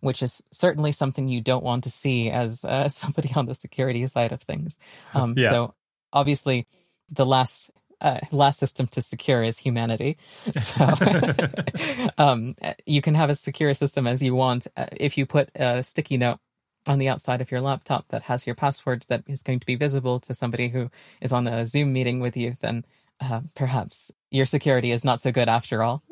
[0.00, 4.06] which is certainly something you don't want to see as uh, somebody on the security
[4.06, 4.78] side of things.
[5.14, 5.50] Um, yeah.
[5.50, 5.74] So
[6.12, 6.66] obviously,
[7.10, 7.70] the last
[8.02, 10.18] uh, last system to secure is humanity.
[10.58, 10.86] So
[12.18, 12.54] um,
[12.86, 14.66] you can have as secure a system as you want.
[14.76, 16.38] Uh, if you put a sticky note
[16.86, 19.76] on the outside of your laptop that has your password that is going to be
[19.76, 20.90] visible to somebody who
[21.20, 22.84] is on a Zoom meeting with you, then
[23.20, 26.02] uh, perhaps your security is not so good after all.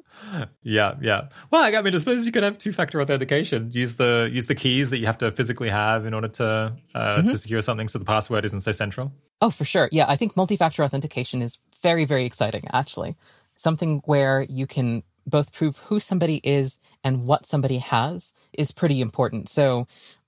[0.63, 1.29] Yeah, yeah.
[1.51, 3.71] Well, I mean, I suppose you could have two-factor authentication.
[3.73, 7.17] Use the use the keys that you have to physically have in order to uh,
[7.17, 7.29] mm-hmm.
[7.29, 9.13] to secure something, so the password isn't so central.
[9.41, 9.89] Oh, for sure.
[9.91, 12.65] Yeah, I think multi-factor authentication is very, very exciting.
[12.73, 13.17] Actually,
[13.57, 19.01] something where you can both prove who somebody is and what somebody has is pretty
[19.01, 19.49] important.
[19.49, 19.87] So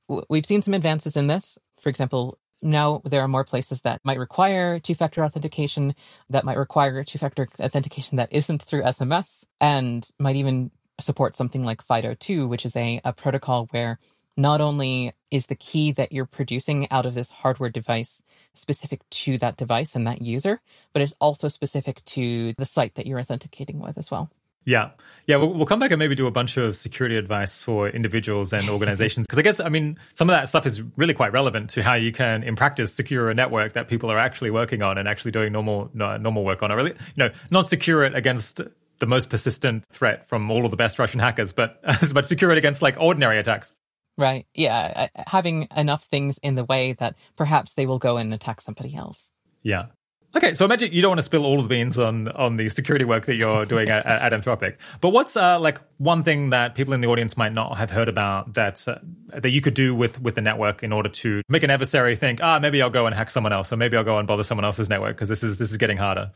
[0.09, 1.59] w- we've seen some advances in this.
[1.81, 5.95] For example, now there are more places that might require two factor authentication,
[6.31, 11.65] that might require two factor authentication that isn't through SMS, and might even support something
[11.65, 13.99] like FIDO2, which is a, a protocol where
[14.37, 18.23] not only is the key that you're producing out of this hardware device
[18.55, 20.61] specific to that device and that user,
[20.93, 24.31] but it's also specific to the site that you're authenticating with as well.
[24.65, 24.91] Yeah.
[25.27, 25.37] Yeah.
[25.37, 28.69] We'll, we'll, come back and maybe do a bunch of security advice for individuals and
[28.69, 29.27] organizations.
[29.27, 31.95] Because I guess, I mean, some of that stuff is really quite relevant to how
[31.95, 35.31] you can, in practice, secure a network that people are actually working on and actually
[35.31, 36.71] doing normal, normal work on.
[36.71, 38.61] Or really, you know, not secure it against
[38.99, 41.83] the most persistent threat from all of the best Russian hackers, but,
[42.13, 43.73] but secure it against like ordinary attacks.
[44.19, 44.47] Right.
[44.55, 45.09] Yeah.
[45.27, 49.33] Having enough things in the way that perhaps they will go and attack somebody else.
[49.63, 49.87] Yeah.
[50.35, 52.71] Okay, so imagine you don't want to spill all of the beans on on the
[52.71, 54.77] security work that you're doing at, at Anthropic.
[55.03, 58.09] But what's uh, like one thing that people in the audience might not have heard
[58.09, 61.63] about that uh, that you could do with with the network in order to make
[61.63, 64.19] an adversary think, ah, maybe I'll go and hack someone else, or maybe I'll go
[64.19, 66.31] and bother someone else's network because this is this is getting harder.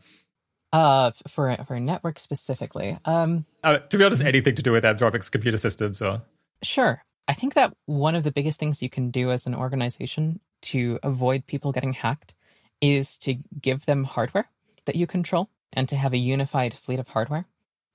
[0.71, 4.83] Uh, for for a network specifically, um, uh, to be honest, anything to do with
[4.83, 6.21] Anthropic's computer systems, or
[6.61, 7.01] sure.
[7.29, 10.97] I think that one of the biggest things you can do as an organization to
[11.03, 12.35] avoid people getting hacked
[12.81, 14.49] is to give them hardware
[14.85, 17.45] that you control and to have a unified fleet of hardware.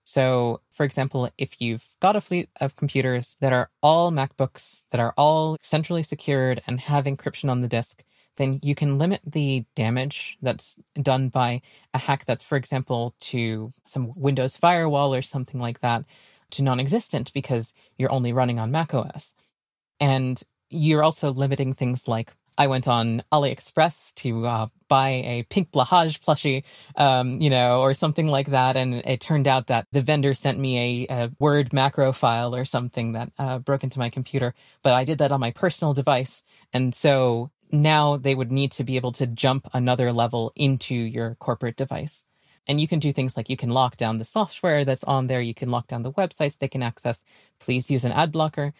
[0.05, 5.01] So, for example, if you've got a fleet of computers that are all MacBooks, that
[5.01, 8.03] are all centrally secured and have encryption on the disk,
[8.37, 11.61] then you can limit the damage that's done by
[11.95, 16.05] a hack that's, for example, to some Windows firewall or something like that
[16.53, 19.35] to non existent because you're only running on macOS.
[20.01, 25.71] And you're also limiting things like I went on AliExpress to uh, buy a pink
[25.73, 26.65] Blahaj plushie,
[26.97, 28.77] um, you know, or something like that.
[28.77, 32.65] And it turned out that the vendor sent me a, a Word macro file or
[32.65, 34.55] something that uh, broke into my computer.
[34.83, 36.45] But I did that on my personal device.
[36.73, 41.37] And so now they would need to be able to jump another level into your
[41.37, 42.25] corporate device.
[42.69, 45.41] And you can do things like you can lock down the software that's on there,
[45.41, 47.25] you can lock down the websites they can access.
[47.59, 48.73] Please use an ad blocker.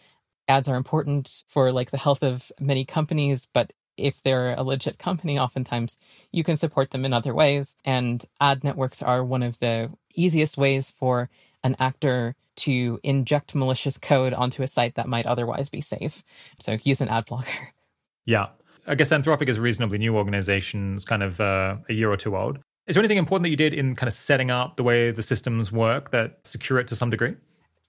[0.53, 4.99] Ads are important for like the health of many companies, but if they're a legit
[4.99, 5.99] company, oftentimes
[6.31, 7.75] you can support them in other ways.
[7.87, 11.31] And ad networks are one of the easiest ways for
[11.65, 16.23] an actor to inject malicious code onto a site that might otherwise be safe.
[16.61, 17.71] So use an ad blocker.
[18.25, 18.51] Yeah.
[18.87, 22.17] I guess Anthropic is a reasonably new organization, it's kind of uh, a year or
[22.17, 22.61] two old.
[22.87, 25.23] Is there anything important that you did in kind of setting up the way the
[25.23, 27.35] systems work that secure it to some degree?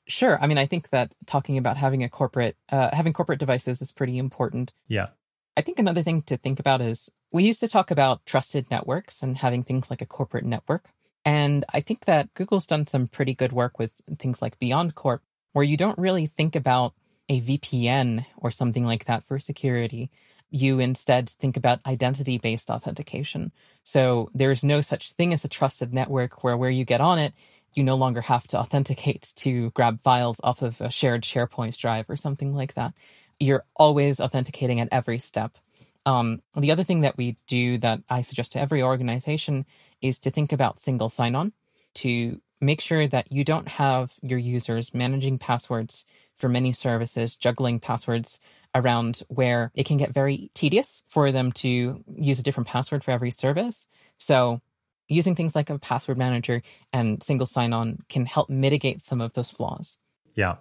[0.08, 0.38] Sure.
[0.42, 3.92] I mean, I think that talking about having a corporate, uh, having corporate devices is
[3.92, 4.74] pretty important.
[4.88, 5.08] Yeah.
[5.56, 9.24] I think another thing to think about is we used to talk about trusted networks
[9.24, 10.90] and having things like a corporate network.
[11.26, 15.20] And I think that Google's done some pretty good work with things like BeyondCorp,
[15.54, 16.94] where you don't really think about
[17.30, 20.12] a VPN or something like that for security
[20.54, 23.52] you instead think about identity based authentication.
[23.84, 27.34] So there's no such thing as a trusted network where where you get on it,
[27.76, 32.10] you no longer have to authenticate to grab files off of a shared SharePoint drive
[32.10, 32.94] or something like that.
[33.40, 35.58] You're always authenticating at every step.
[36.06, 39.66] Um, the other thing that we do that I suggest to every organization
[40.02, 41.54] is to think about single sign on
[41.96, 46.06] to make sure that you don't have your users managing passwords
[46.38, 48.40] for many services, juggling passwords
[48.76, 53.12] around where it can get very tedious for them to use a different password for
[53.12, 53.88] every service.
[54.18, 54.62] So
[55.08, 59.34] using things like a password manager and single sign on can help mitigate some of
[59.34, 59.98] those flaws.
[60.36, 60.56] Yeah.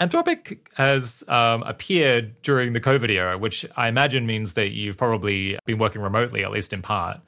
[0.00, 5.58] Anthropic has um, appeared during the COVID era, which I imagine means that you've probably
[5.66, 7.20] been working remotely, at least in part.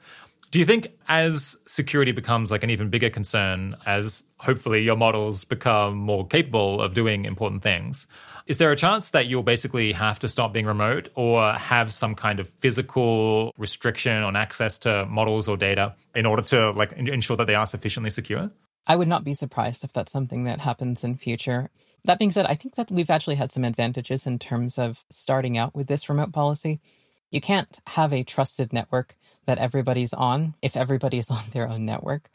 [0.51, 5.43] Do you think as security becomes like an even bigger concern, as hopefully your models
[5.43, 8.07] become more capable of doing important things,
[8.45, 12.15] is there a chance that you'll basically have to stop being remote or have some
[12.15, 17.37] kind of physical restriction on access to models or data in order to like ensure
[17.37, 18.51] that they are sufficiently secure?
[18.87, 21.69] I would not be surprised if that's something that happens in future.
[22.05, 25.57] That being said, I think that we've actually had some advantages in terms of starting
[25.57, 26.79] out with this remote policy.
[27.29, 29.15] You can't have a trusted network
[29.45, 32.29] that everybody's on if everybody is on their own network.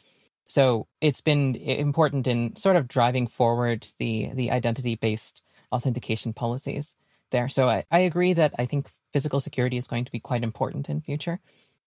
[0.49, 5.43] So it's been important in sort of driving forward the the identity based
[5.73, 6.97] authentication policies
[7.31, 7.49] there.
[7.49, 10.89] So I, I agree that I think physical security is going to be quite important
[10.89, 11.41] in future.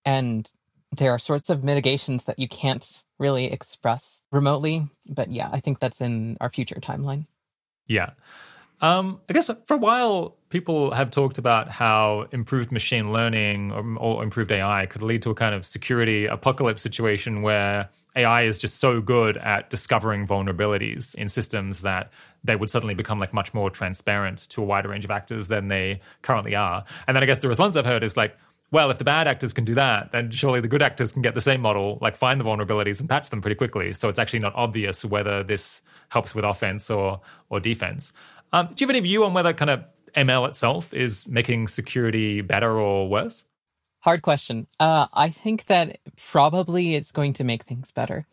[0.05, 0.51] And
[0.91, 4.87] there are sorts of mitigations that you can't really express remotely.
[5.07, 7.25] But yeah, I think that's in our future timeline.
[7.87, 8.11] Yeah.
[8.81, 13.97] Um, I guess for a while, people have talked about how improved machine learning or,
[13.97, 18.57] or, improved AI could lead to a kind of security apocalypse situation where AI is
[18.57, 22.09] just so good at discovering vulnerabilities in systems that
[22.43, 25.67] they would suddenly become like much more transparent to a wider range of actors than
[25.67, 26.83] they currently are.
[27.05, 28.37] And then I guess the response I've heard is like,
[28.71, 31.33] well, if the bad actors can do that, then surely the good actors can get
[31.33, 33.93] the same model, like find the vulnerabilities and patch them pretty quickly.
[33.93, 38.11] So it's actually not obvious whether this helps with offense or or defense.
[38.51, 39.83] Um, do you have any view on whether kind of
[40.15, 43.45] ML itself is making security better or worse?
[44.01, 44.67] Hard question.
[44.79, 45.99] Uh, I think that
[46.31, 48.25] probably it's going to make things better.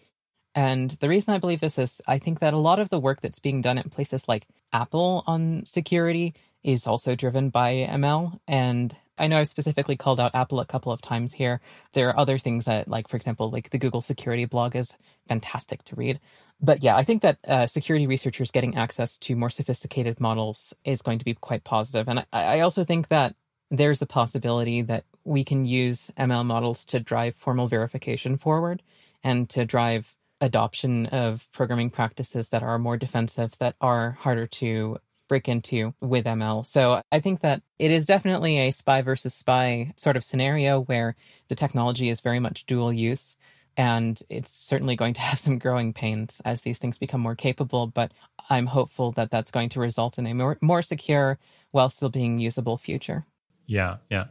[0.55, 3.21] And the reason I believe this is I think that a lot of the work
[3.21, 8.39] that's being done at places like Apple on security is also driven by ML.
[8.49, 11.61] And I know I've specifically called out Apple a couple of times here.
[11.93, 14.97] There are other things that, like, for example, like the Google security blog is
[15.29, 16.21] fantastic to read.
[16.61, 21.03] But yeah, I think that uh, security researchers getting access to more sophisticated models is
[21.03, 22.09] going to be quite positive.
[22.09, 23.35] And I, I also think that
[23.71, 28.83] there's a possibility that we can use ML models to drive formal verification forward
[29.25, 34.99] and to drive adoption of programming practices that are more defensive, that are harder to
[35.29, 36.67] break into with ML.
[36.67, 41.15] So I think that it is definitely a spy versus spy sort of scenario where
[41.49, 43.37] the technology is very much dual use.
[43.77, 47.87] And it's certainly going to have some growing pains as these things become more capable.
[47.87, 48.13] But
[48.49, 51.39] I'm hopeful that that's going to result in a more, more secure
[51.71, 53.27] while still being usable future.
[53.67, 54.27] Yeah, yeah.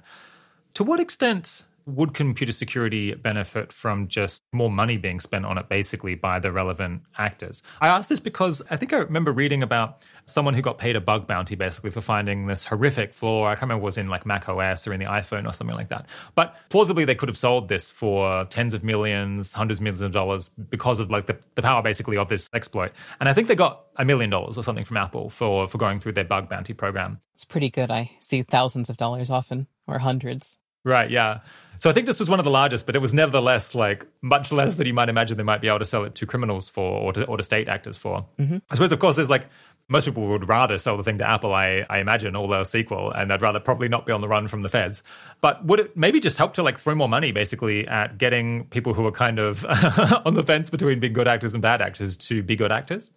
[0.76, 5.70] To what extent would computer security benefit from just more money being spent on it
[5.70, 7.62] basically by the relevant actors?
[7.80, 11.02] I ask this because I think I remember reading about someone who got paid a
[11.02, 13.46] bug bounty basically for finding this horrific flaw.
[13.46, 15.90] I can't remember was in like Mac OS or in the iPhone or something like
[15.90, 16.08] that.
[16.34, 20.12] But plausibly they could have sold this for tens of millions, hundreds of millions of
[20.12, 22.94] dollars because of like the, the power basically of this exploit.
[23.20, 26.00] And I think they got a million dollars or something from Apple for for going
[26.00, 27.22] through their bug bounty program.
[27.34, 27.92] It's pretty good.
[27.92, 30.58] I see thousands of dollars often or hundreds.
[30.86, 31.40] Right, yeah.
[31.80, 34.52] So I think this was one of the largest, but it was nevertheless like much
[34.54, 37.02] less than you might imagine they might be able to sell it to criminals for
[37.02, 38.26] or to, or to state actors for.
[38.40, 38.58] Mm-hmm.
[38.70, 39.48] I suppose, of course, there's like
[39.88, 43.12] most people would rather sell the thing to Apple, I, I imagine, or their sequel,
[43.12, 45.04] and they'd rather probably not be on the run from the feds.
[45.42, 48.94] But would it maybe just help to like throw more money basically at getting people
[48.94, 49.66] who are kind of
[50.26, 53.12] on the fence between being good actors and bad actors to be good actors?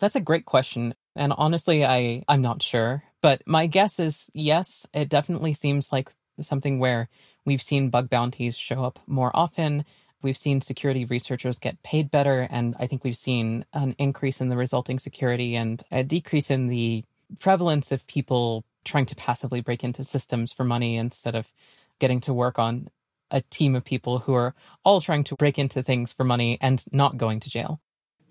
[0.00, 0.94] That's a great question.
[1.14, 3.02] And honestly, I, I'm not sure.
[3.20, 6.10] But my guess is yes, it definitely seems like
[6.42, 7.08] something where
[7.44, 9.84] we've seen bug bounties show up more often
[10.22, 14.48] We've seen security researchers get paid better, and I think we've seen an increase in
[14.48, 17.04] the resulting security and a decrease in the
[17.40, 21.50] prevalence of people trying to passively break into systems for money instead of
[21.98, 22.88] getting to work on
[23.32, 26.84] a team of people who are all trying to break into things for money and
[26.92, 27.80] not going to jail.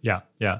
[0.01, 0.59] Yeah, yeah.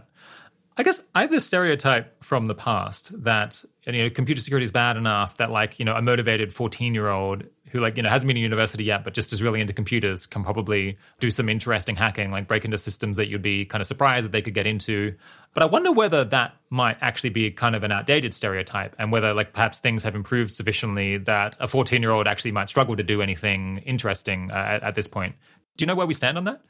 [0.82, 4.72] I guess I have this stereotype from the past that you know computer security is
[4.72, 8.10] bad enough that like you know a motivated 14 year old who like you know
[8.10, 11.50] hasn't been to university yet but just is really into computers can probably do some
[11.50, 14.56] interesting hacking like break into systems that you'd be kind of surprised that they could
[14.56, 15.14] get into.
[15.54, 19.36] But i wonder whether that might actually be kind of an outdated stereotype and whether
[19.36, 23.04] like perhaps things have improved sufficiently that a 14 year old actually might struggle to
[23.04, 25.36] do anything interesting uh, at, at this point.
[25.78, 26.64] Do you know where we stand on that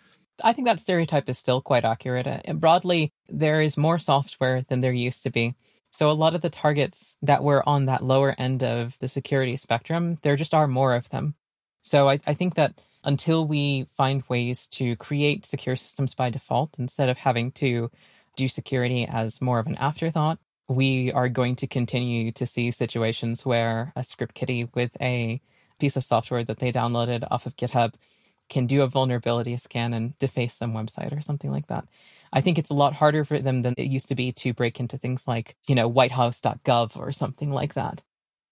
[0.44, 2.28] I think that stereotype is still quite accurate.
[2.28, 5.56] Uh, and broadly, there is more software than there used to be.
[5.92, 9.56] So a lot of the targets that were on that lower end of the security
[9.58, 11.36] spectrum, there just are more of them.
[11.82, 16.80] So I, I think that until we find ways to create secure systems by default
[16.80, 17.92] instead of having to
[18.36, 20.40] do security as more of an afterthought,
[20.70, 25.42] we are going to continue to see situations where a script kiddie with a
[25.80, 27.94] piece of software that they downloaded off of GitHub
[28.52, 31.86] can do a vulnerability scan and deface some website or something like that.
[32.34, 34.80] I think it's a lot harder for them than it used to be to break
[34.80, 38.04] into things like, you know, whitehouse.gov or something like that.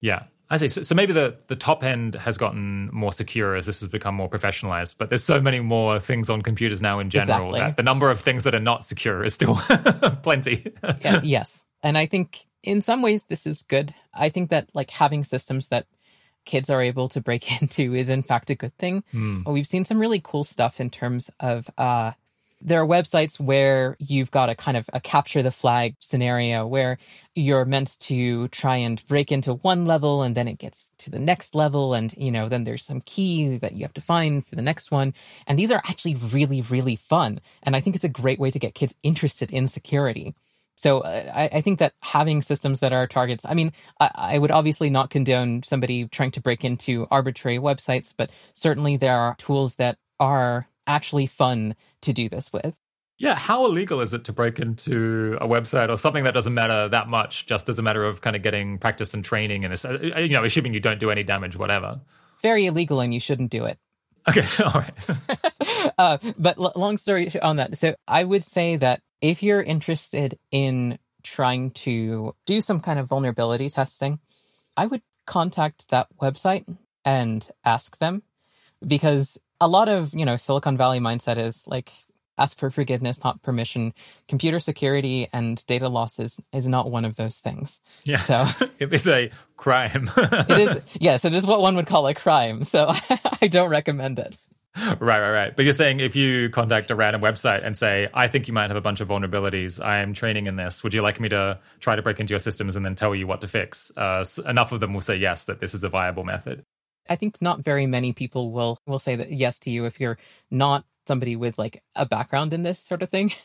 [0.02, 0.24] Yeah.
[0.50, 0.70] I see.
[0.70, 4.16] So, so, maybe the, the top end has gotten more secure as this has become
[4.16, 7.60] more professionalized, but there's so many more things on computers now in general exactly.
[7.60, 9.56] that the number of things that are not secure is still
[10.24, 10.74] plenty.
[11.02, 11.66] yeah, yes.
[11.84, 13.94] And I think in some ways this is good.
[14.12, 15.86] I think that like having systems that
[16.46, 19.04] kids are able to break into is in fact a good thing.
[19.14, 19.52] Mm.
[19.52, 22.12] We've seen some really cool stuff in terms of uh,
[22.62, 26.98] there are websites where you've got a kind of a capture the flag scenario where
[27.34, 31.20] you're meant to try and break into one level and then it gets to the
[31.20, 34.56] next level and you know then there's some key that you have to find for
[34.56, 35.14] the next one
[35.48, 38.60] and these are actually really really fun and i think it's a great way to
[38.60, 40.36] get kids interested in security
[40.80, 44.38] so uh, I, I, think that having systems that are targets, I mean, I, I,
[44.38, 49.36] would obviously not condone somebody trying to break into arbitrary websites, but certainly there are
[49.36, 52.78] tools that are actually fun to do this with.
[53.18, 56.88] Yeah, how illegal is it to break into a website or something that doesn't matter
[56.88, 60.00] that much, just as a matter of kind of getting practice and training and uh,
[60.18, 62.00] you know, assuming you don't do any damage, whatever.
[62.42, 63.78] Very illegal, and you shouldn't do it.
[64.30, 65.92] Okay, all right.
[65.98, 67.76] uh, but l- long story on that.
[67.76, 73.08] So I would say that if you're interested in trying to do some kind of
[73.08, 74.20] vulnerability testing,
[74.78, 76.66] I would contact that website
[77.06, 78.24] and ask them
[78.86, 81.92] because a lot of, you know, Silicon Valley mindset is like
[82.38, 83.94] ask for forgiveness, not permission.
[84.28, 87.82] Computer security and data loss is, is not one of those things.
[88.06, 88.20] Yeah.
[88.20, 88.48] So
[88.80, 90.10] it is a crime.
[90.18, 92.64] it is, yes, it is what one would call a crime.
[92.64, 92.94] So
[93.42, 94.38] I don't recommend it.
[95.00, 95.56] Right, right, right.
[95.56, 98.70] But you're saying if you contact a random website and say, I think you might
[98.70, 101.60] have a bunch of vulnerabilities, I am training in this, would you like me to
[101.80, 103.92] try to break into your systems and then tell you what to fix?
[103.98, 106.64] Uh, enough of them will say yes, that this is a viable method.
[107.10, 110.18] I think not very many people will will say that yes to you if you're
[110.52, 113.32] not somebody with like a background in this sort of thing.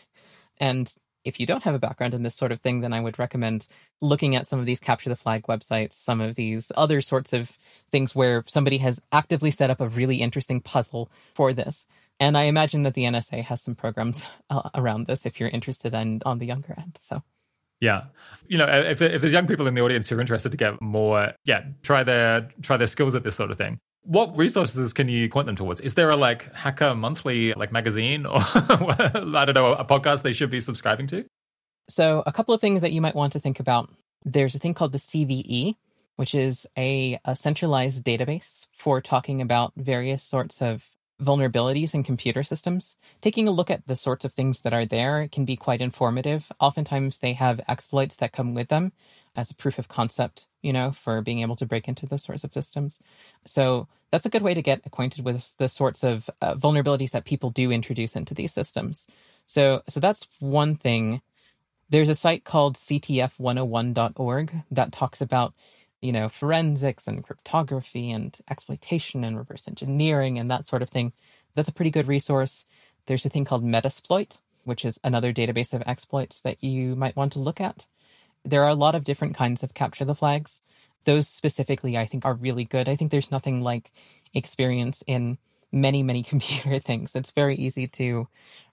[0.61, 0.93] And
[1.25, 3.66] if you don't have a background in this sort of thing, then I would recommend
[4.01, 7.57] looking at some of these capture the flag websites, some of these other sorts of
[7.91, 11.87] things where somebody has actively set up a really interesting puzzle for this.
[12.20, 15.95] And I imagine that the NSA has some programs uh, around this if you're interested
[15.95, 16.99] and on the younger end.
[17.01, 17.22] So.
[17.81, 18.05] Yeah,
[18.47, 20.81] you know, if, if there's young people in the audience who are interested to get
[20.81, 23.81] more, yeah, try their try their skills at this sort of thing.
[24.05, 25.81] What resources can you point them towards?
[25.81, 30.33] Is there a like hacker monthly like magazine or I don't know a podcast they
[30.33, 31.25] should be subscribing to?
[31.89, 33.91] So a couple of things that you might want to think about.
[34.25, 35.77] There's a thing called the CVE,
[36.17, 40.87] which is a, a centralized database for talking about various sorts of
[41.23, 42.97] vulnerabilities in computer systems.
[43.21, 46.51] Taking a look at the sorts of things that are there can be quite informative.
[46.61, 48.93] Oftentimes they have exploits that come with them
[49.37, 52.45] as a proof of concept, you know, for being able to break into those sorts
[52.45, 52.99] of systems.
[53.45, 57.24] So that's a good way to get acquainted with the sorts of uh, vulnerabilities that
[57.24, 59.07] people do introduce into these systems.
[59.47, 61.20] So, so that's one thing.
[61.91, 65.55] There's a site called ctf101.org that talks about,
[66.01, 71.12] you know, forensics and cryptography and exploitation and reverse engineering and that sort of thing.
[71.55, 72.66] That's a pretty good resource.
[73.07, 77.32] There's a thing called Metasploit, which is another database of exploits that you might want
[77.35, 77.87] to look at.
[78.45, 80.61] There are a lot of different kinds of capture the flags.
[81.05, 82.88] Those specifically, I think, are really good.
[82.88, 83.92] I think there's nothing like
[84.34, 85.38] experience in
[85.72, 87.14] many, many computer things.
[87.14, 88.28] It's very easy to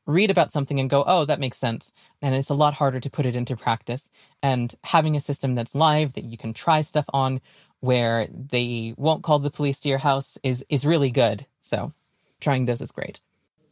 [0.06, 1.94] read about something and go, oh, that makes sense.
[2.22, 4.10] And it's a lot harder to put it into practice.
[4.42, 7.42] And having a system that's live that you can try stuff on
[7.80, 11.46] where they won't call the police to your house is is really good.
[11.62, 11.94] So
[12.40, 13.20] trying those is great.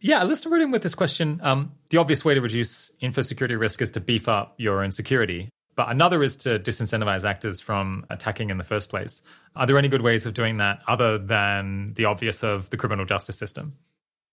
[0.02, 1.42] Yeah, let's start in with this question.
[1.44, 4.92] Um, the obvious way to reduce info security risk is to beef up your own
[4.92, 5.50] security.
[5.80, 9.22] But another is to disincentivize actors from attacking in the first place.
[9.56, 13.06] Are there any good ways of doing that other than the obvious of the criminal
[13.06, 13.78] justice system?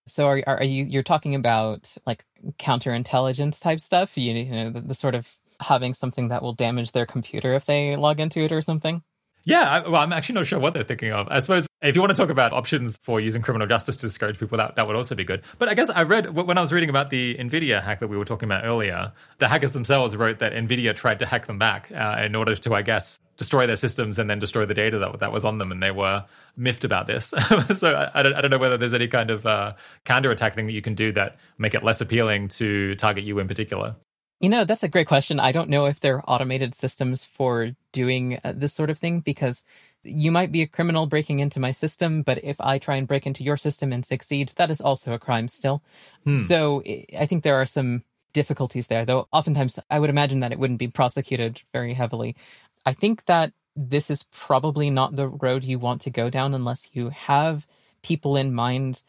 [0.08, 2.24] So are, are you you're talking about like
[2.58, 4.18] counterintelligence type stuff?
[4.18, 7.64] You, you know the, the sort of having something that will damage their computer if
[7.64, 9.04] they log into it or something?
[9.46, 11.28] Yeah, well, I'm actually not sure what they're thinking of.
[11.30, 14.40] I suppose if you want to talk about options for using criminal justice to discourage
[14.40, 15.42] people, that, that would also be good.
[15.58, 18.18] But I guess I read when I was reading about the NVIDIA hack that we
[18.18, 21.92] were talking about earlier, the hackers themselves wrote that NVIDIA tried to hack them back
[21.92, 25.20] uh, in order to, I guess, destroy their systems and then destroy the data that,
[25.20, 25.70] that was on them.
[25.70, 26.24] And they were
[26.56, 27.26] miffed about this.
[27.76, 29.74] so I, I, don't, I don't know whether there's any kind of uh,
[30.04, 33.46] counterattack thing that you can do that make it less appealing to target you in
[33.46, 33.94] particular.
[34.40, 35.40] You know, that's a great question.
[35.40, 39.20] I don't know if there are automated systems for doing uh, this sort of thing
[39.20, 39.62] because
[40.02, 43.26] you might be a criminal breaking into my system, but if I try and break
[43.26, 45.82] into your system and succeed, that is also a crime still.
[46.24, 46.36] Hmm.
[46.36, 46.82] So
[47.18, 50.78] I think there are some difficulties there, though oftentimes I would imagine that it wouldn't
[50.78, 52.36] be prosecuted very heavily.
[52.84, 56.90] I think that this is probably not the road you want to go down unless
[56.92, 57.66] you have
[58.02, 59.02] people in mind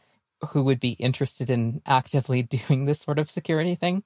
[0.49, 4.03] who would be interested in actively doing this sort of security thing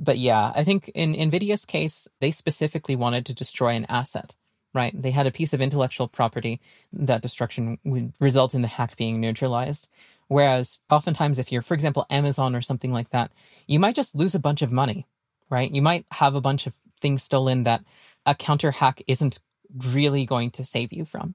[0.00, 4.34] but yeah, I think in NVIDIA's case, they specifically wanted to destroy an asset,
[4.72, 4.94] right?
[5.00, 6.60] They had a piece of intellectual property
[6.94, 9.88] that destruction would result in the hack being neutralized.
[10.28, 13.30] Whereas oftentimes, if you're, for example, Amazon or something like that,
[13.66, 15.06] you might just lose a bunch of money,
[15.50, 15.70] right?
[15.70, 17.84] You might have a bunch of things stolen that
[18.24, 19.40] a counter hack isn't
[19.88, 21.34] really going to save you from.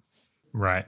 [0.54, 0.86] Right.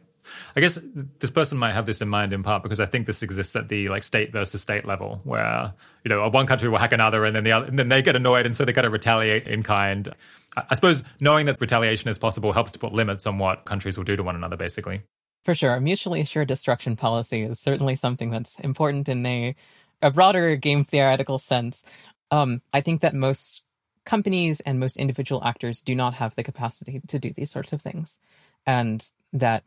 [0.55, 0.79] I guess
[1.19, 3.69] this person might have this in mind in part because I think this exists at
[3.69, 5.73] the like state versus state level, where
[6.03, 8.15] you know one country will hack another, and then the other, and then they get
[8.15, 10.13] annoyed, and so they kind of retaliate in kind.
[10.55, 14.05] I suppose knowing that retaliation is possible helps to put limits on what countries will
[14.05, 15.03] do to one another, basically.
[15.45, 19.55] For sure, a mutually assured destruction policy is certainly something that's important in a
[20.01, 21.83] a broader game theoretical sense.
[22.31, 23.63] Um, I think that most
[24.05, 27.81] companies and most individual actors do not have the capacity to do these sorts of
[27.81, 28.19] things,
[28.65, 29.63] and that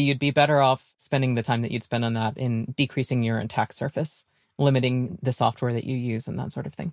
[0.00, 3.38] you'd be better off spending the time that you'd spend on that in decreasing your
[3.38, 4.24] attack surface,
[4.58, 6.92] limiting the software that you use, and that sort of thing.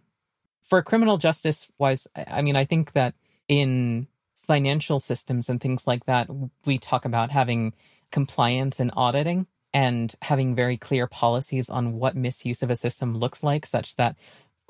[0.63, 3.15] For criminal justice wise, I mean, I think that
[3.47, 6.29] in financial systems and things like that,
[6.65, 7.73] we talk about having
[8.11, 13.43] compliance and auditing and having very clear policies on what misuse of a system looks
[13.43, 14.15] like, such that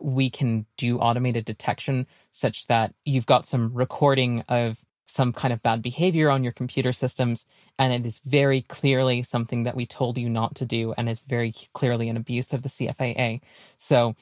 [0.02, 4.78] we can do automated detection, such that you've got some recording of
[5.10, 7.48] some kind of bad behavior on your computer systems.
[7.80, 11.20] And it is very clearly something that we told you not to do and is
[11.20, 13.42] very clearly an abuse of the CFAA.
[13.78, 14.16] So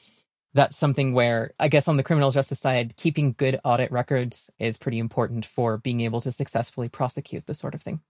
[0.54, 4.78] that's something where I guess on the criminal justice side, keeping good audit records is
[4.78, 8.00] pretty important for being able to successfully prosecute this sort of thing.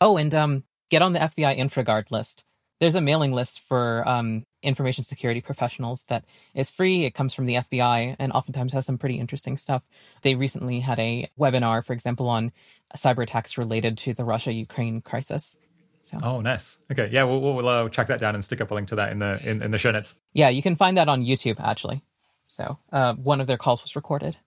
[0.00, 2.44] Oh, and um, get on the FBI InfraGard list
[2.80, 6.24] there's a mailing list for um, information security professionals that
[6.54, 7.04] is free.
[7.04, 9.82] It comes from the FBI and oftentimes has some pretty interesting stuff.
[10.22, 12.52] They recently had a webinar, for example, on
[12.96, 15.58] cyber attacks related to the Russia Ukraine crisis.
[16.00, 16.16] So.
[16.22, 16.78] Oh, nice.
[16.90, 19.12] Okay, yeah, we'll, we'll uh, track that down and stick up a link to that
[19.12, 20.14] in the in, in the show notes.
[20.32, 22.02] Yeah, you can find that on YouTube actually.
[22.46, 24.38] So uh, one of their calls was recorded.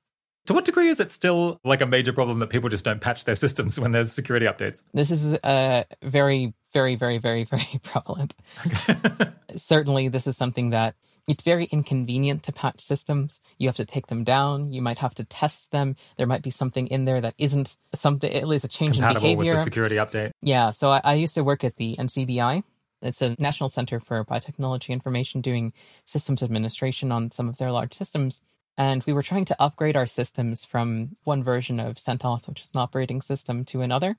[0.47, 3.23] To what degree is it still like a major problem that people just don't patch
[3.23, 4.83] their systems when there's security updates?
[4.93, 8.35] This is uh, very, very, very, very, very prevalent.
[8.67, 8.97] Okay.
[9.55, 10.95] Certainly, this is something that
[11.29, 13.39] it's very inconvenient to patch systems.
[13.57, 14.71] You have to take them down.
[14.73, 15.95] You might have to test them.
[16.17, 19.37] There might be something in there that isn't something, at least a change Compatible in
[19.37, 19.53] behavior.
[19.53, 20.31] with the security update.
[20.41, 20.71] Yeah.
[20.71, 22.63] So I, I used to work at the NCBI.
[23.01, 25.73] It's a National Center for Biotechnology Information doing
[26.05, 28.41] systems administration on some of their large systems.
[28.77, 32.71] And we were trying to upgrade our systems from one version of CentOS, which is
[32.73, 34.17] an operating system, to another.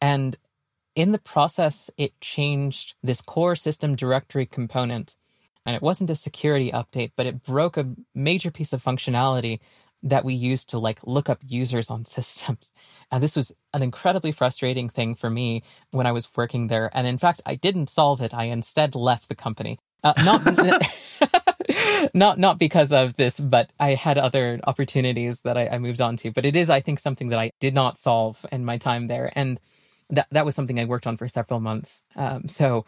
[0.00, 0.36] And
[0.94, 5.16] in the process, it changed this core system directory component.
[5.66, 9.60] And it wasn't a security update, but it broke a major piece of functionality
[10.04, 12.72] that we used to like look up users on systems.
[13.10, 16.90] And this was an incredibly frustrating thing for me when I was working there.
[16.92, 18.34] And in fact, I didn't solve it.
[18.34, 19.78] I instead left the company.
[20.04, 20.44] Uh, not
[22.14, 26.16] not not because of this, but I had other opportunities that I, I, moved on
[26.18, 26.30] to.
[26.30, 29.32] But it is, I think, something that I did not solve in my time there,
[29.34, 29.60] and
[30.10, 32.02] that that was something I worked on for several months.
[32.16, 32.84] Um, so,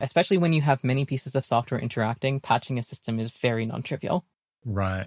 [0.00, 4.24] especially when you have many pieces of software interacting, patching a system is very non-trivial.
[4.64, 5.06] Right.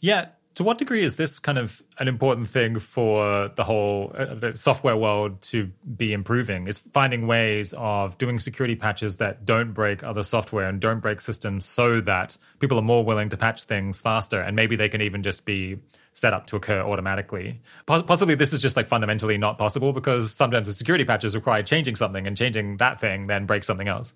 [0.00, 0.28] Yeah.
[0.58, 4.96] To what degree is this kind of an important thing for the whole uh, software
[4.96, 6.66] world to be improving?
[6.66, 11.20] Is finding ways of doing security patches that don't break other software and don't break
[11.20, 15.00] systems so that people are more willing to patch things faster and maybe they can
[15.00, 15.78] even just be
[16.12, 17.60] set up to occur automatically.
[17.86, 21.94] Possibly this is just like fundamentally not possible because sometimes the security patches require changing
[21.94, 24.12] something and changing that thing then breaks something else.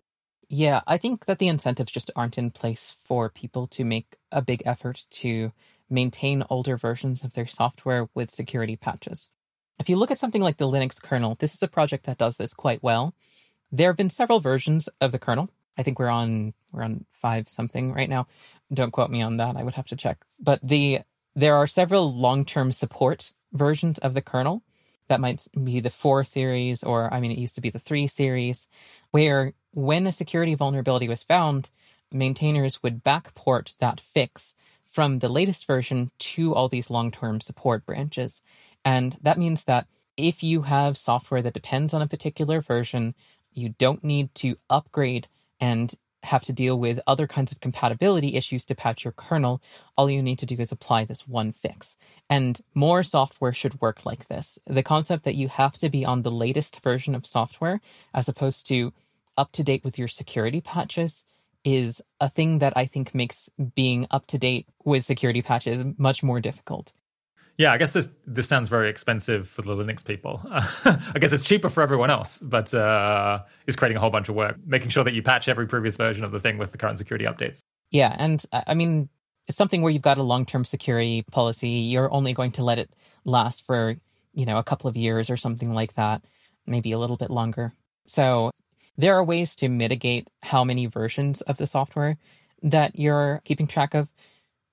[0.48, 4.42] Yeah, I think that the incentives just aren't in place for people to make a
[4.42, 5.52] big effort to
[5.92, 9.30] maintain older versions of their software with security patches.
[9.78, 12.36] If you look at something like the Linux kernel, this is a project that does
[12.36, 13.14] this quite well.
[13.70, 15.50] There have been several versions of the kernel.
[15.76, 18.26] I think we're on we're on five something right now.
[18.72, 19.56] Don't quote me on that.
[19.56, 20.18] I would have to check.
[20.38, 21.00] But the
[21.34, 24.62] there are several long-term support versions of the kernel
[25.08, 28.06] that might be the 4 series or I mean it used to be the 3
[28.06, 28.68] series
[29.10, 31.70] where when a security vulnerability was found,
[32.12, 34.54] maintainers would backport that fix
[34.92, 38.42] from the latest version to all these long term support branches.
[38.84, 39.86] And that means that
[40.16, 43.14] if you have software that depends on a particular version,
[43.54, 45.28] you don't need to upgrade
[45.60, 45.92] and
[46.22, 49.62] have to deal with other kinds of compatibility issues to patch your kernel.
[49.96, 51.96] All you need to do is apply this one fix.
[52.28, 54.58] And more software should work like this.
[54.66, 57.80] The concept that you have to be on the latest version of software
[58.14, 58.92] as opposed to
[59.36, 61.24] up to date with your security patches
[61.64, 66.22] is a thing that I think makes being up to date with security patches much
[66.22, 66.92] more difficult.
[67.58, 70.40] Yeah, I guess this this sounds very expensive for the Linux people.
[70.50, 74.34] I guess it's cheaper for everyone else, but uh, is creating a whole bunch of
[74.34, 76.98] work, making sure that you patch every previous version of the thing with the current
[76.98, 77.60] security updates.
[77.90, 79.10] Yeah, and I mean,
[79.46, 81.68] it's something where you've got a long term security policy.
[81.68, 82.90] You're only going to let it
[83.24, 83.96] last for
[84.32, 86.24] you know a couple of years or something like that,
[86.66, 87.72] maybe a little bit longer.
[88.06, 88.50] So
[88.96, 92.18] there are ways to mitigate how many versions of the software
[92.62, 94.08] that you're keeping track of.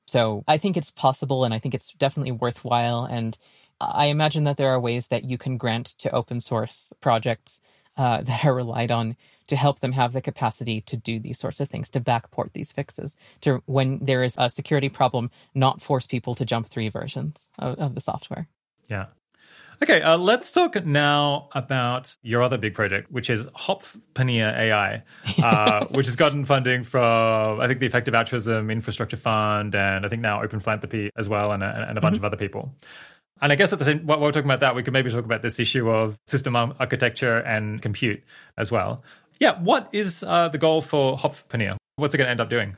[0.07, 3.05] So I think it's possible and I think it's definitely worthwhile.
[3.05, 3.37] And
[3.79, 7.61] I imagine that there are ways that you can grant to open source projects
[7.97, 9.15] uh, that are relied on
[9.47, 12.71] to help them have the capacity to do these sorts of things, to backport these
[12.71, 17.49] fixes, to when there is a security problem, not force people to jump three versions
[17.57, 18.47] of, of the software.
[18.89, 19.07] Yeah.
[19.81, 25.03] Okay, uh, let's talk now about your other big project, which is Hofvarpnir AI,
[25.41, 30.09] uh, which has gotten funding from, I think, the Effective Altruism Infrastructure Fund, and I
[30.09, 32.25] think now Open Philanthropy as well, and a, and a bunch mm-hmm.
[32.25, 32.75] of other people.
[33.41, 35.23] And I guess at the same, while we're talking about that, we could maybe talk
[35.23, 38.21] about this issue of system architecture and compute
[38.57, 39.01] as well.
[39.39, 41.77] Yeah, what is uh, the goal for Hofvarpnir?
[41.95, 42.75] What's it going to end up doing?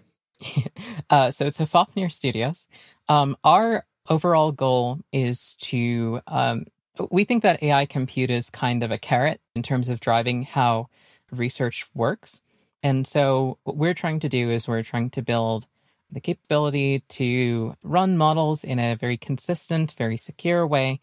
[1.10, 2.68] uh, so it's Hofvarpnir Studios.
[3.10, 6.66] Um, our overall goal is to um,
[7.12, 10.90] we think that AI compute is kind of a carrot in terms of driving how
[11.32, 12.42] research works.
[12.84, 15.68] And so, what we're trying to do is we're trying to build
[16.12, 21.00] the capability to run models in a very consistent, very secure way,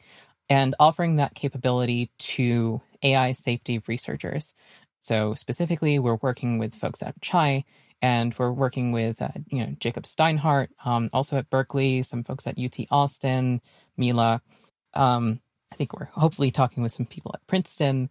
[0.50, 4.54] and offering that capability to AI safety researchers.
[5.00, 7.64] So, specifically, we're working with folks at CHAI
[8.02, 12.46] and we're working with uh, you know Jacob Steinhardt, um, also at Berkeley, some folks
[12.46, 13.60] at UT Austin,
[13.96, 14.40] Mila,
[14.94, 15.40] um,
[15.73, 18.11] I think we're hopefully talking with some people at Princeton.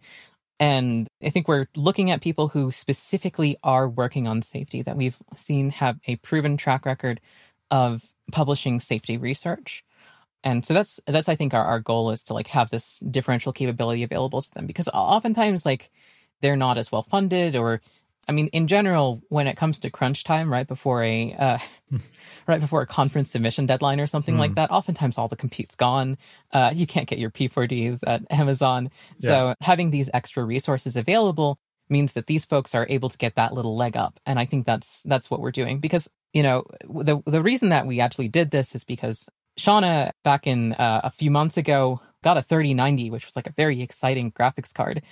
[0.60, 5.16] And I think we're looking at people who specifically are working on safety that we've
[5.36, 7.20] seen have a proven track record
[7.70, 8.02] of
[8.32, 9.84] publishing safety research.
[10.44, 13.52] And so that's that's I think our, our goal is to like have this differential
[13.52, 15.90] capability available to them because oftentimes like
[16.40, 17.80] they're not as well funded or
[18.28, 21.58] I mean, in general, when it comes to crunch time, right before a uh,
[22.46, 24.40] right before a conference submission deadline or something mm.
[24.40, 26.18] like that, oftentimes all the compute's gone.
[26.52, 28.90] Uh, you can't get your P4Ds at Amazon.
[29.18, 29.28] Yeah.
[29.28, 33.54] So having these extra resources available means that these folks are able to get that
[33.54, 37.22] little leg up, and I think that's that's what we're doing because you know the
[37.26, 41.30] the reason that we actually did this is because Shauna back in uh, a few
[41.30, 45.02] months ago got a 3090, which was like a very exciting graphics card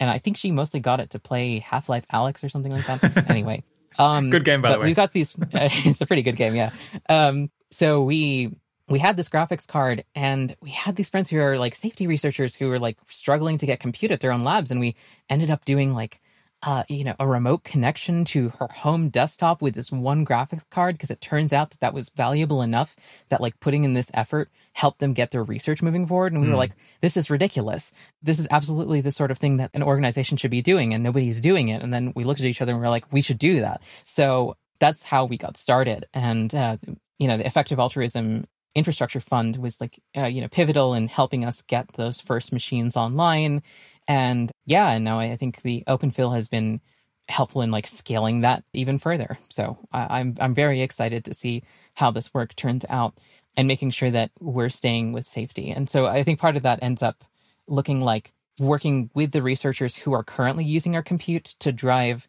[0.00, 2.86] and I think she mostly got it to play Half Life Alyx or something like
[2.86, 3.26] that.
[3.30, 3.64] anyway,
[3.98, 4.86] um, good game by the way.
[4.86, 5.36] We got these.
[5.52, 6.70] it's a pretty good game, yeah.
[7.08, 8.54] Um, so we
[8.88, 12.54] we had this graphics card, and we had these friends who are like safety researchers
[12.54, 14.96] who were like struggling to get compute at their own labs, and we
[15.28, 16.20] ended up doing like
[16.66, 20.94] uh, you know, a remote connection to her home desktop with this one graphics card
[20.94, 22.96] because it turns out that that was valuable enough
[23.28, 26.32] that like putting in this effort helped them get their research moving forward.
[26.32, 26.50] And we mm.
[26.50, 26.60] were hmm.
[26.60, 27.92] like, this is ridiculous.
[28.22, 31.40] This is absolutely the sort of thing that an organization should be doing, and nobody's
[31.40, 31.82] doing it.
[31.82, 33.82] And then we looked at each other and we are like, we should do that.
[34.04, 36.06] So that's how we got started.
[36.14, 36.78] And uh,
[37.18, 41.44] you know, the effective altruism infrastructure fund was like uh, you know pivotal in helping
[41.44, 43.62] us get those first machines online
[44.08, 46.80] and yeah, and now I think the OpenPhil has been
[47.28, 49.38] helpful in like scaling that even further.
[49.50, 51.62] So I, I'm I'm very excited to see
[51.94, 53.18] how this work turns out
[53.56, 55.70] and making sure that we're staying with safety.
[55.70, 57.24] And so I think part of that ends up
[57.66, 62.28] looking like working with the researchers who are currently using our compute to drive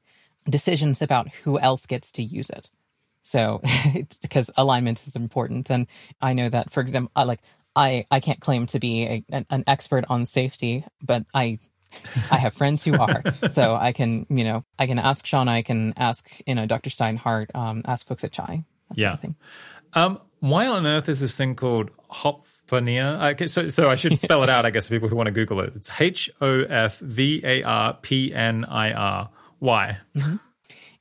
[0.49, 2.70] decisions about who else gets to use it.
[3.24, 3.62] So,
[4.22, 5.88] because alignment is important, and
[6.22, 7.41] I know that, for example, like
[7.76, 11.60] I I can't claim to be a, an expert on safety, but I
[12.32, 15.62] I have friends who are, so I can you know I can ask Sean, I
[15.62, 16.90] can ask you know Dr.
[16.90, 18.64] Steinhardt, um, ask folks at Chai.
[18.94, 19.16] yeah.
[19.94, 23.32] Um, why on earth is this thing called Hofvarpnir?
[23.34, 25.32] Okay, so so I should spell it out, I guess, for people who want to
[25.32, 25.74] Google it.
[25.76, 29.30] It's H O F V A R P N I R.
[29.60, 29.98] Why?
[30.16, 30.36] Mm-hmm.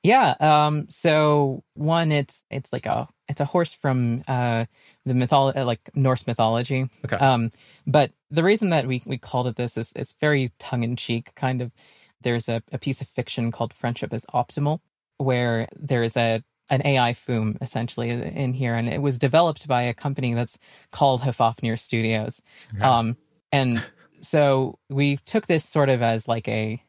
[0.02, 0.34] Yeah.
[0.38, 4.66] Um, so one, it's it's like a it's a horse from uh,
[5.06, 6.88] the mythology, uh, like Norse mythology.
[7.04, 7.16] Okay.
[7.16, 7.50] Um,
[7.86, 11.34] but the reason that we we called it this is it's very tongue in cheek,
[11.34, 11.72] kind of.
[12.20, 14.80] There's a, a piece of fiction called Friendship is Optimal,
[15.18, 19.82] where there is a an AI foom essentially in here, and it was developed by
[19.82, 20.58] a company that's
[20.90, 22.40] called Hofvarpnir Studios.
[22.74, 22.82] Okay.
[22.82, 23.16] Um,
[23.52, 23.84] and
[24.20, 26.82] so we took this sort of as like a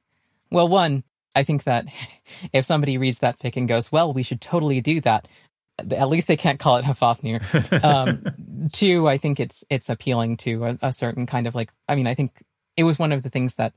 [0.52, 1.04] well, one,
[1.36, 1.86] I think that
[2.54, 5.28] if somebody reads that fic and goes, well, we should totally do that,
[5.80, 7.42] at least they can't call it Hofvarpnir.
[7.86, 11.72] Um, two, I think it's it's appealing to a, a, certain kind of like.
[11.88, 12.32] I mean, I think
[12.78, 13.74] it was one of the things that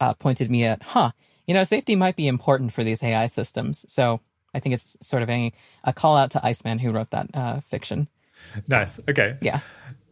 [0.00, 1.10] uh, pointed me at, huh?
[1.46, 3.84] You know, safety might be important for these AI systems.
[3.92, 4.20] So
[4.54, 5.52] I think it's sort of a,
[5.84, 8.08] a call out to Iceman who wrote that uh, fiction.
[8.68, 9.00] Nice.
[9.08, 9.36] Okay.
[9.40, 9.60] Yeah.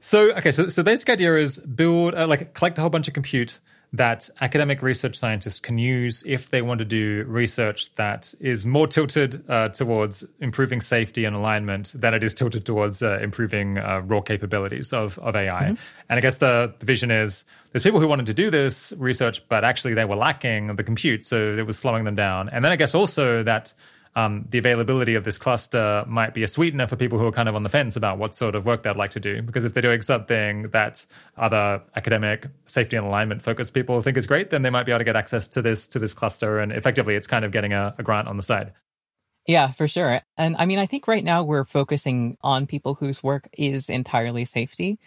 [0.00, 3.08] So okay, so so the basic idea is build uh, like collect a whole bunch
[3.08, 3.58] of compute
[3.92, 8.86] that academic research scientists can use if they want to do research that is more
[8.86, 14.02] tilted uh, towards improving safety and alignment than it is tilted towards uh, improving uh,
[14.04, 15.62] raw capabilities of, of AI.
[15.62, 15.74] Mm-hmm.
[16.10, 19.46] And I guess the, the vision is there's people who wanted to do this research,
[19.48, 22.50] but actually they were lacking the compute, so it was slowing them down.
[22.50, 23.72] And then I guess also that
[24.16, 27.48] um, the availability of this cluster might be a sweetener for people who are kind
[27.48, 29.42] of on the fence about what sort of work they'd like to do.
[29.42, 31.04] Because if they're doing something that
[31.36, 35.00] other academic safety and alignment focused people think is great, then they might be able
[35.00, 37.94] to get access to this to this cluster, and effectively, it's kind of getting a,
[37.98, 38.72] a grant on the side.
[39.46, 40.20] Yeah, for sure.
[40.36, 44.44] And I mean, I think right now we're focusing on people whose work is entirely
[44.44, 44.98] safety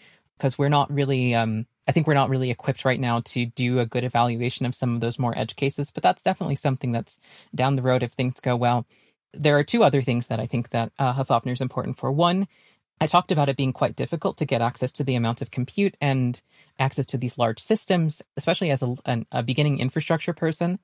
[0.42, 3.78] because we're not really um, I think we're not really equipped right now to do
[3.78, 7.20] a good evaluation of some of those more edge cases, but that's definitely something that's
[7.54, 8.88] down the road if things go well.
[9.34, 12.12] There are two other things that I think that uh, is important for.
[12.12, 12.48] One,
[13.00, 15.96] I talked about it being quite difficult to get access to the amount of compute
[16.02, 16.42] and
[16.80, 20.80] access to these large systems, especially as a, an, a beginning infrastructure person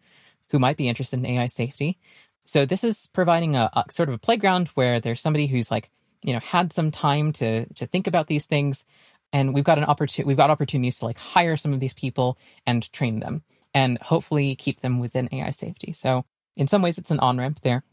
[0.49, 1.97] who might be interested in AI safety.
[2.45, 5.89] So this is providing a, a sort of a playground where there's somebody who's like,
[6.21, 8.83] you know, had some time to to think about these things,
[9.33, 12.37] and we've got an opportunity we've got opportunities to like hire some of these people
[12.65, 13.43] and train them
[13.73, 15.93] and hopefully keep them within AI safety.
[15.93, 16.25] So
[16.55, 17.83] in some ways it's an on-ramp there.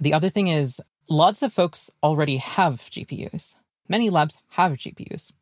[0.00, 3.56] The other thing is lots of folks already have GPUs.
[3.88, 5.32] Many labs have GPUs.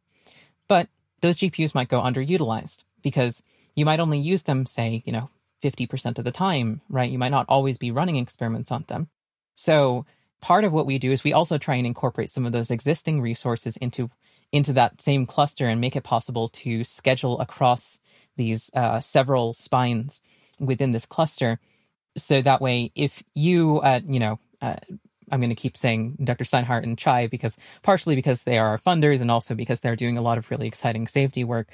[0.67, 0.89] But
[1.21, 3.43] those GPUs might go underutilized because
[3.75, 5.31] you might only use them say, you know,
[5.63, 7.11] 50% of the time, right?
[7.11, 9.09] You might not always be running experiments on them.
[9.55, 10.07] So
[10.41, 13.21] part of what we do is we also try and incorporate some of those existing
[13.21, 14.11] resources into
[14.53, 18.01] into that same cluster and make it possible to schedule across
[18.37, 20.21] these uh, several spines
[20.59, 21.59] within this cluster.
[22.17, 24.77] So that way, if you, uh, you know, uh,
[25.31, 26.45] I'm going to keep saying Dr.
[26.45, 30.17] Steinhardt and Chai because partially because they are our funders and also because they're doing
[30.17, 31.69] a lot of really exciting safety work.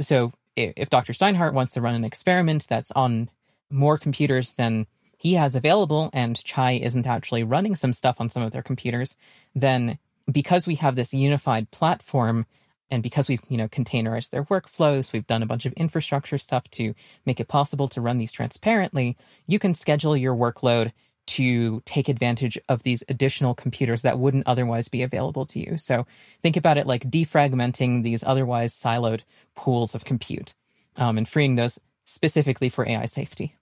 [0.00, 1.12] So if, if Dr.
[1.12, 3.30] Steinhardt wants to run an experiment that's on
[3.70, 4.86] more computers than
[5.16, 9.16] he has available and Chai isn't actually running some stuff on some of their computers,
[9.54, 9.98] then
[10.30, 12.46] because we have this unified platform
[12.90, 16.68] and because we've you know containerized their workflows we've done a bunch of infrastructure stuff
[16.70, 16.94] to
[17.24, 19.16] make it possible to run these transparently
[19.46, 20.92] you can schedule your workload
[21.26, 25.76] to take advantage of these additional computers that wouldn't otherwise be available to you.
[25.76, 26.06] So
[26.40, 29.22] think about it like defragmenting these otherwise siloed
[29.54, 30.54] pools of compute
[30.96, 33.56] um, and freeing those specifically for ai safety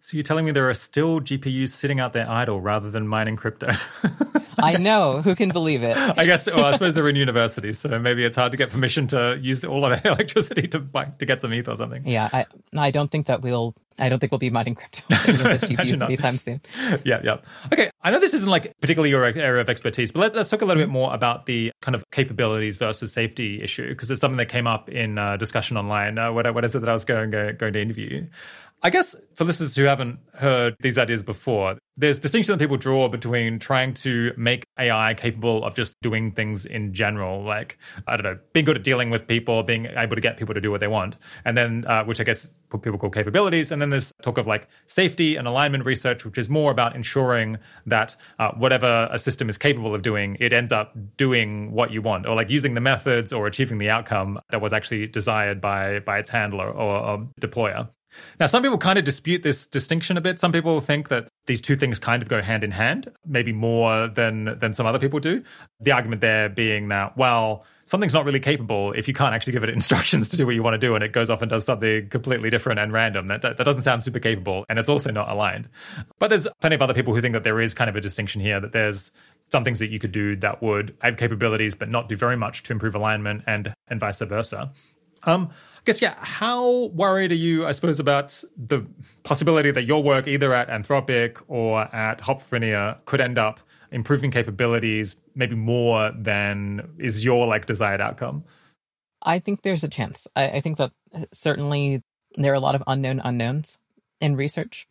[0.00, 3.36] so you're telling me there are still GPUs sitting out there idle rather than mining
[3.36, 3.72] crypto?
[4.58, 5.20] I know.
[5.20, 5.96] Who can believe it?
[6.16, 6.46] I guess.
[6.46, 9.64] Well, I suppose they're in university, so maybe it's hard to get permission to use
[9.64, 10.80] all of their electricity to
[11.18, 12.06] to get some ETH or something.
[12.06, 12.46] Yeah, I
[12.76, 13.74] I don't think that we'll.
[13.98, 16.62] I don't think we'll be mining crypto GPUs anytime soon.
[17.04, 17.36] Yeah, yeah.
[17.70, 20.62] Okay, I know this isn't like particularly your area of expertise, but let, us talk
[20.62, 24.38] a little bit more about the kind of capabilities versus safety issue because it's something
[24.38, 26.16] that came up in uh, discussion online.
[26.16, 28.26] Uh, what, what is it that I was going going to interview?
[28.82, 33.08] I guess for listeners who haven't heard these ideas before, there's distinction that people draw
[33.08, 37.76] between trying to make AI capable of just doing things in general, like,
[38.06, 40.62] I don't know, being good at dealing with people, being able to get people to
[40.62, 41.16] do what they want.
[41.44, 43.70] And then, uh, which I guess people call capabilities.
[43.70, 47.58] And then there's talk of like safety and alignment research, which is more about ensuring
[47.84, 52.00] that uh, whatever a system is capable of doing, it ends up doing what you
[52.00, 55.98] want, or like using the methods or achieving the outcome that was actually desired by
[55.98, 57.90] by its handler or, or deployer.
[58.38, 60.40] Now, some people kind of dispute this distinction a bit.
[60.40, 64.08] Some people think that these two things kind of go hand in hand, maybe more
[64.08, 65.42] than than some other people do.
[65.80, 69.64] The argument there being that, well, something's not really capable if you can't actually give
[69.64, 71.64] it instructions to do what you want to do and it goes off and does
[71.64, 73.26] something completely different and random.
[73.26, 75.68] That, that, that doesn't sound super capable and it's also not aligned.
[76.18, 78.40] But there's plenty of other people who think that there is kind of a distinction
[78.40, 79.10] here, that there's
[79.50, 82.62] some things that you could do that would add capabilities but not do very much
[82.62, 84.70] to improve alignment and and vice versa.
[85.24, 85.50] Um,
[85.80, 88.86] I guess, yeah, how worried are you, I suppose, about the
[89.22, 95.16] possibility that your work, either at Anthropic or at Hofvarpnir, could end up improving capabilities
[95.34, 98.44] maybe more than is your like desired outcome?
[99.22, 100.28] I think there's a chance.
[100.36, 100.92] I, I think that
[101.32, 102.02] certainly
[102.36, 103.78] there are a lot of unknown unknowns
[104.20, 104.86] in research,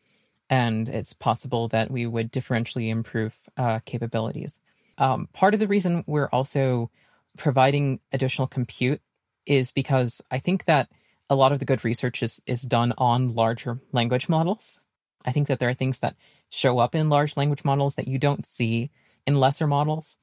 [0.49, 4.59] and it's possible that we would differentially improve uh, capabilities.
[4.97, 6.89] Um, part of the reason we're also
[7.37, 9.01] providing additional compute
[9.45, 10.89] is because I think that
[11.29, 14.81] a lot of the good research is, is done on larger language models.
[15.25, 16.15] I think that there are things that
[16.49, 18.89] show up in large language models that you don't see
[19.27, 20.17] in lesser models.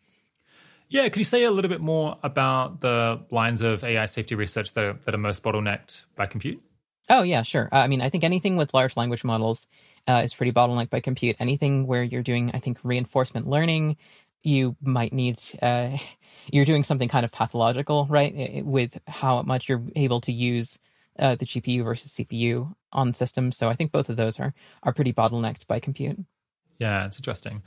[0.89, 4.73] Yeah, could you say a little bit more about the lines of AI safety research
[4.75, 6.63] that are, that are most bottlenecked by compute?
[7.09, 7.69] Oh, yeah, sure.
[7.73, 9.69] Uh, I mean, I think anything with large language models
[10.09, 11.37] uh, is pretty bottlenecked by compute.
[11.39, 13.97] Anything where you're doing, I think, reinforcement learning,
[14.47, 15.97] you might need uh,
[16.53, 18.65] you're doing something kind of pathological, right?
[18.65, 20.79] With how much you're able to use
[21.19, 23.57] uh, the GPU versus CPU on systems.
[23.57, 26.19] So I think both of those are are pretty bottlenecked by compute.
[26.79, 27.63] Yeah, it's interesting.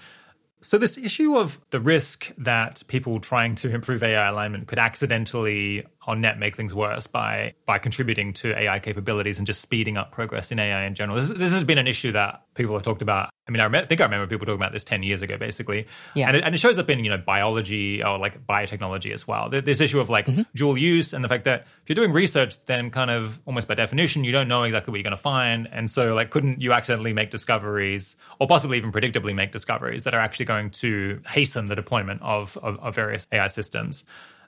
[0.61, 5.85] So, this issue of the risk that people trying to improve AI alignment could accidentally,
[6.09, 10.11] on net, make things worse by by contributing to AI capabilities and just speeding up
[10.11, 11.17] progress in AI in general.
[11.17, 13.99] This, this has been an issue that people have talked about I mean, I think
[13.99, 15.87] I remember people talking about this 10 years ago, basically.
[16.13, 16.27] Yeah.
[16.27, 19.49] And it, and it shows up in, you know, biology or like biotechnology as well.
[19.49, 20.43] This issue of like mm-hmm.
[20.53, 23.73] dual use and the fact that if you're doing research, then kind of almost by
[23.73, 25.67] definition, you don't know exactly what you're going to find.
[25.71, 30.13] And so, like, couldn't you accidentally make discoveries or possibly even predictably make discoveries that
[30.13, 34.05] are actually going to hasten the deployment of, of, of various AI systems?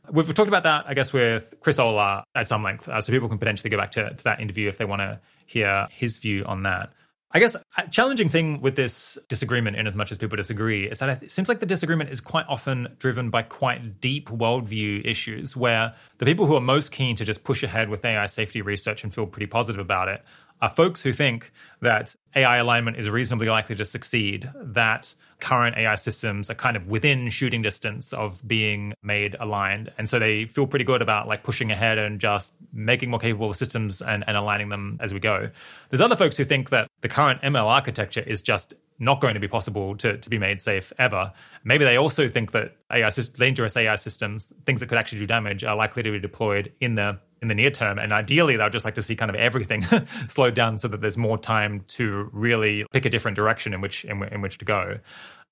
[0.10, 2.88] We've talked about that, I guess, with Chris Olah at some length.
[2.88, 5.20] Uh, so people can potentially go back to, to that interview if they want to
[5.46, 6.92] hear his view on that.
[7.34, 11.00] I guess a challenging thing with this disagreement, in as much as people disagree, is
[11.00, 15.56] that it seems like the disagreement is quite often driven by quite deep worldview issues,
[15.56, 19.04] where the people who are most keen to just push ahead with AI safety research
[19.04, 20.22] and feel pretty positive about it
[20.62, 21.52] are folks who think
[21.82, 26.88] that AI alignment is reasonably likely to succeed, that current AI systems are kind of
[26.88, 29.92] within shooting distance of being made aligned.
[29.98, 33.54] And so they feel pretty good about like pushing ahead and just making more capable
[33.54, 35.50] systems and, and aligning them as we go.
[35.90, 39.40] There's other folks who think that the current ML architecture is just not going to
[39.40, 41.34] be possible to, to be made safe ever.
[41.64, 45.64] Maybe they also think that AI dangerous AI systems, things that could actually do damage,
[45.64, 47.98] are likely to be deployed in the in the near term.
[47.98, 49.84] And ideally, they would just like to see kind of everything
[50.30, 54.06] slowed down so that there's more time to really pick a different direction in which
[54.06, 55.00] in, in which to go.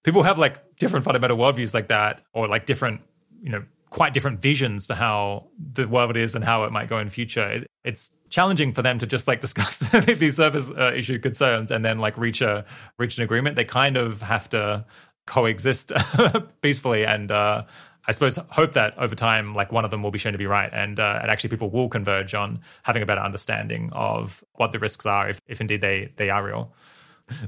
[0.03, 3.01] People have like different fundamental worldviews like that, or like different,
[3.41, 6.99] you know, quite different visions for how the world is and how it might go
[6.99, 7.49] in future.
[7.49, 9.79] It, it's challenging for them to just like discuss
[10.17, 12.65] these service uh, issue concerns and then like reach a
[12.97, 13.55] reach an agreement.
[13.55, 14.85] They kind of have to
[15.25, 15.91] coexist
[16.61, 17.63] peacefully and uh,
[18.07, 20.47] I suppose hope that over time, like one of them will be shown to be
[20.47, 24.71] right, and uh, and actually people will converge on having a better understanding of what
[24.71, 26.73] the risks are, if if indeed they they are real.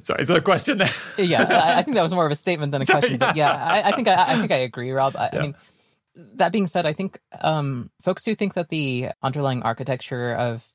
[0.03, 0.89] Sorry, is there a question there?
[1.17, 3.17] yeah, I think that was more of a statement than a question.
[3.17, 5.15] But yeah, I, I think I, I, think I agree, Rob.
[5.15, 5.39] I, yeah.
[5.39, 5.55] I, mean,
[6.15, 10.65] that being said, I think um, folks who think that the underlying architecture of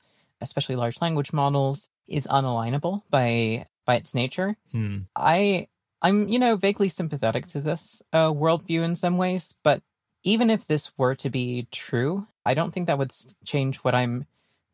[0.41, 4.57] especially large language models is unalignable by by its nature.
[4.73, 4.99] Hmm.
[5.15, 5.69] I
[6.03, 9.83] I'm, you know, vaguely sympathetic to this uh, worldview in some ways, but
[10.23, 13.15] even if this were to be true, I don't think that would
[13.45, 14.27] change what I'm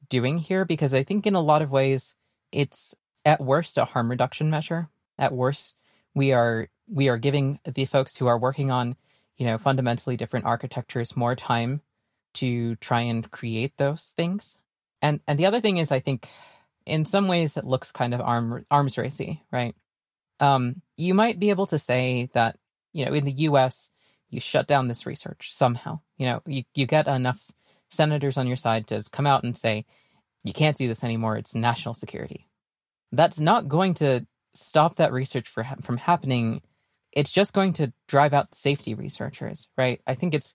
[0.08, 2.14] doing here because I think in a lot of ways
[2.50, 2.94] it's
[3.24, 4.88] at worst a harm reduction measure.
[5.18, 5.76] At worst,
[6.14, 8.96] we are we are giving the folks who are working on,
[9.36, 11.80] you know, fundamentally different architectures more time
[12.34, 14.58] to try and create those things.
[15.00, 16.28] And and the other thing is I think
[16.86, 19.74] in some ways it looks kind of arm arms racy, right?
[20.40, 22.58] Um, you might be able to say that,
[22.92, 23.90] you know, in the US,
[24.30, 26.00] you shut down this research somehow.
[26.16, 27.40] You know, you, you get enough
[27.90, 29.84] senators on your side to come out and say,
[30.42, 31.36] you can't do this anymore.
[31.36, 32.48] It's national security.
[33.12, 36.62] That's not going to stop that research for, from happening.
[37.12, 40.00] It's just going to drive out safety researchers, right?
[40.06, 40.54] I think it's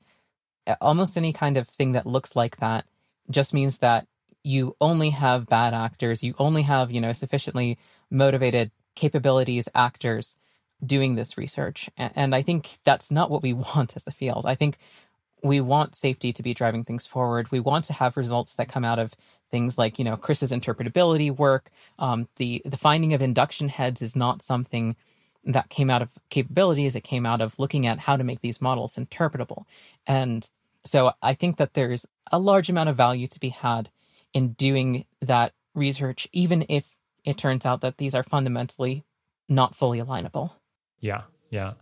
[0.81, 2.85] almost any kind of thing that looks like that
[3.29, 4.07] just means that
[4.43, 7.77] you only have bad actors, you only have, you know, sufficiently
[8.09, 10.38] motivated capabilities actors
[10.85, 11.89] doing this research.
[11.97, 14.45] And I think that's not what we want as a field.
[14.45, 14.77] I think
[15.43, 17.51] we want safety to be driving things forward.
[17.51, 19.13] We want to have results that come out of
[19.51, 21.69] things like, you know, Chris's interpretability work.
[21.99, 24.95] Um, the the finding of induction heads is not something
[25.48, 26.95] that came out of capabilities.
[26.95, 29.65] It came out of looking at how to make these models interpretable.
[30.06, 30.48] And
[30.86, 33.90] so I think that there's a large amount of value to be had
[34.34, 36.86] in doing that research, even if
[37.24, 39.03] it turns out that these are fundamentally
[39.49, 40.52] not fully alignable.
[40.99, 41.74] Yeah, yeah.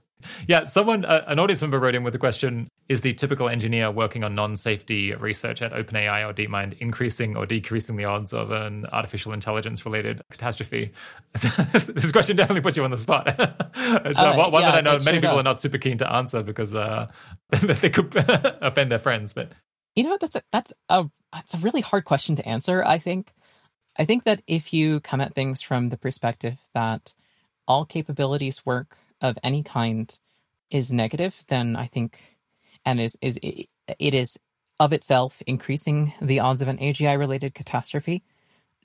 [0.48, 3.92] Yeah, someone, uh, an audience member wrote in with the question Is the typical engineer
[3.92, 8.52] working on non safety research at OpenAI or DeepMind increasing or decreasing the odds of
[8.52, 10.92] an artificial intelligence related catastrophe?
[11.34, 13.28] this question definitely puts you on the spot.
[13.76, 15.40] it's uh, uh, one yeah, that I know many sure people does.
[15.40, 17.08] are not super keen to answer because uh,
[17.50, 18.14] they could
[18.62, 19.34] offend their friends.
[19.34, 19.52] But
[19.96, 22.84] you know, that's a, that's a that's a really hard question to answer.
[22.84, 23.34] I think,
[23.98, 27.14] I think that if you come at things from the perspective that
[27.68, 30.18] all capabilities work of any kind
[30.70, 32.38] is negative, then I think,
[32.86, 33.68] and is is it,
[34.00, 34.38] it is
[34.80, 38.24] of itself increasing the odds of an AGI related catastrophe,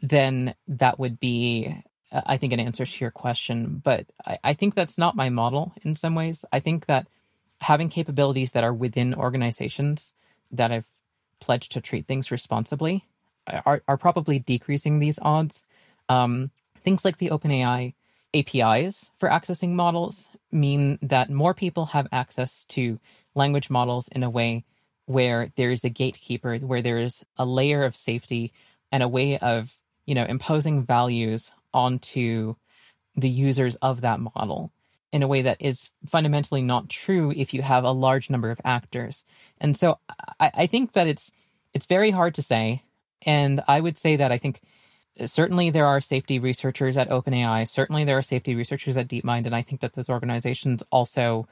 [0.00, 1.74] then that would be,
[2.12, 3.80] I think, an answer to your question.
[3.82, 6.44] But I, I think that's not my model in some ways.
[6.52, 7.08] I think that
[7.60, 10.14] having capabilities that are within organizations
[10.52, 10.86] that have
[11.40, 13.06] pledged to treat things responsibly
[13.46, 15.64] are, are probably decreasing these odds.
[16.08, 16.50] Um,
[16.80, 17.94] things like the OpenAI
[18.34, 22.98] APIs for accessing models mean that more people have access to
[23.34, 24.64] language models in a way
[25.06, 28.52] where there is a gatekeeper, where there is a layer of safety
[28.92, 29.74] and a way of,
[30.06, 32.54] you know, imposing values onto
[33.16, 34.72] the users of that model
[35.12, 38.60] in a way that is fundamentally not true if you have a large number of
[38.64, 39.24] actors.
[39.60, 39.98] And so
[40.38, 41.32] I, I think that it's
[41.74, 42.82] it's very hard to say.
[43.26, 44.60] And I would say that I think
[45.26, 47.66] certainly there are safety researchers at OpenAI.
[47.68, 51.48] Certainly there are safety researchers at DeepMind, and I think that those organizations also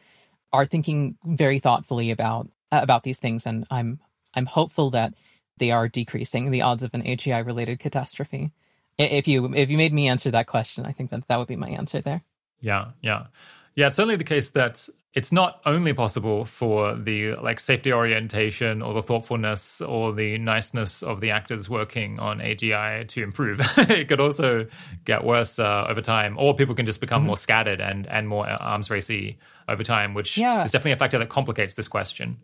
[0.53, 3.47] are thinking very thoughtfully about uh, about these things.
[3.47, 4.01] And I'm
[4.35, 5.15] I'm hopeful that
[5.59, 8.53] they are decreasing the odds of an AGI related catastrophe.
[8.99, 11.57] If you if you made me answer that question, I think that that would be
[11.57, 12.23] my answer there.
[12.61, 13.27] Yeah, yeah,
[13.75, 13.89] yeah.
[13.89, 14.89] It's certainly the case that
[15.19, 21.03] it's not only possible for the like safety orientation or the thoughtfulness or the niceness
[21.03, 23.59] of the actors working on AGI to improve.
[23.79, 24.69] it could also
[25.05, 27.27] get worse uh, over time, or people can just become mm-hmm.
[27.27, 29.39] more scattered and and more arms racy
[29.69, 30.63] over time, which yeah.
[30.63, 32.37] is definitely a factor that complicates this question.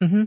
[0.00, 0.22] Mm-hmm.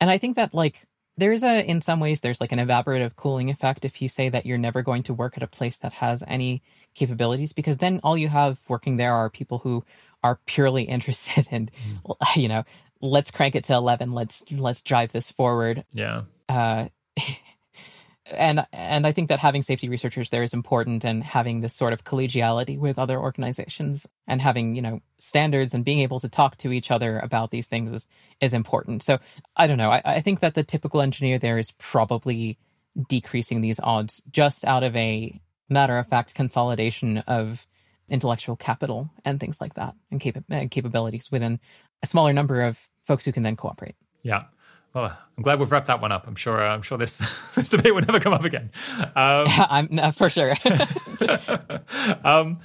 [0.00, 0.86] And I think that like
[1.18, 4.46] there's a in some ways there's like an evaporative cooling effect if you say that
[4.46, 6.62] you're never going to work at a place that has any
[6.94, 9.84] capabilities because then all you have working there are people who
[10.22, 11.70] are purely interested in,
[12.04, 12.36] mm.
[12.36, 12.64] you know,
[13.00, 14.12] let's crank it to 11.
[14.12, 15.84] Let's, let's drive this forward.
[15.92, 16.22] Yeah.
[16.48, 16.88] Uh,
[18.30, 21.92] and and I think that having safety researchers there is important, and having this sort
[21.92, 26.56] of collegiality with other organizations, and having you know standards and being able to talk
[26.58, 28.08] to each other about these things is
[28.40, 29.02] is important.
[29.02, 29.18] So
[29.56, 29.90] I don't know.
[29.90, 32.58] I, I think that the typical engineer there is probably
[33.08, 37.66] decreasing these odds just out of a matter of fact consolidation of
[38.08, 41.60] intellectual capital and things like that and cap- capabilities within
[42.02, 43.96] a smaller number of folks who can then cooperate.
[44.22, 44.44] Yeah.
[44.98, 46.26] Well, I'm glad we've wrapped that one up.
[46.26, 46.60] I'm sure.
[46.60, 47.22] Uh, I'm sure this
[47.54, 48.70] this debate will never come up again.
[48.98, 50.54] Um, I'm uh, for sure.
[52.24, 52.58] um,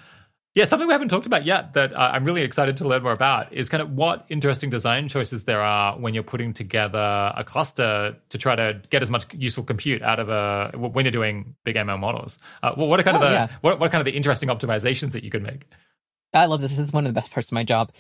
[0.56, 3.12] yeah, something we haven't talked about yet that uh, I'm really excited to learn more
[3.12, 7.44] about is kind of what interesting design choices there are when you're putting together a
[7.44, 11.56] cluster to try to get as much useful compute out of a when you're doing
[11.64, 12.40] big ML models.
[12.64, 13.48] Uh, what are kind oh, of the yeah.
[13.62, 15.68] what, what are kind of the interesting optimizations that you could make?
[16.34, 16.72] I love this.
[16.72, 17.92] This is one of the best parts of my job.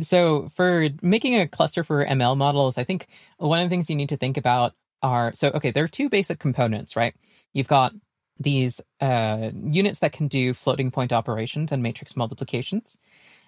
[0.00, 3.06] So for making a cluster for ML models, I think
[3.38, 5.70] one of the things you need to think about are so okay.
[5.70, 7.14] There are two basic components, right?
[7.52, 7.92] You've got
[8.38, 12.98] these uh, units that can do floating point operations and matrix multiplications.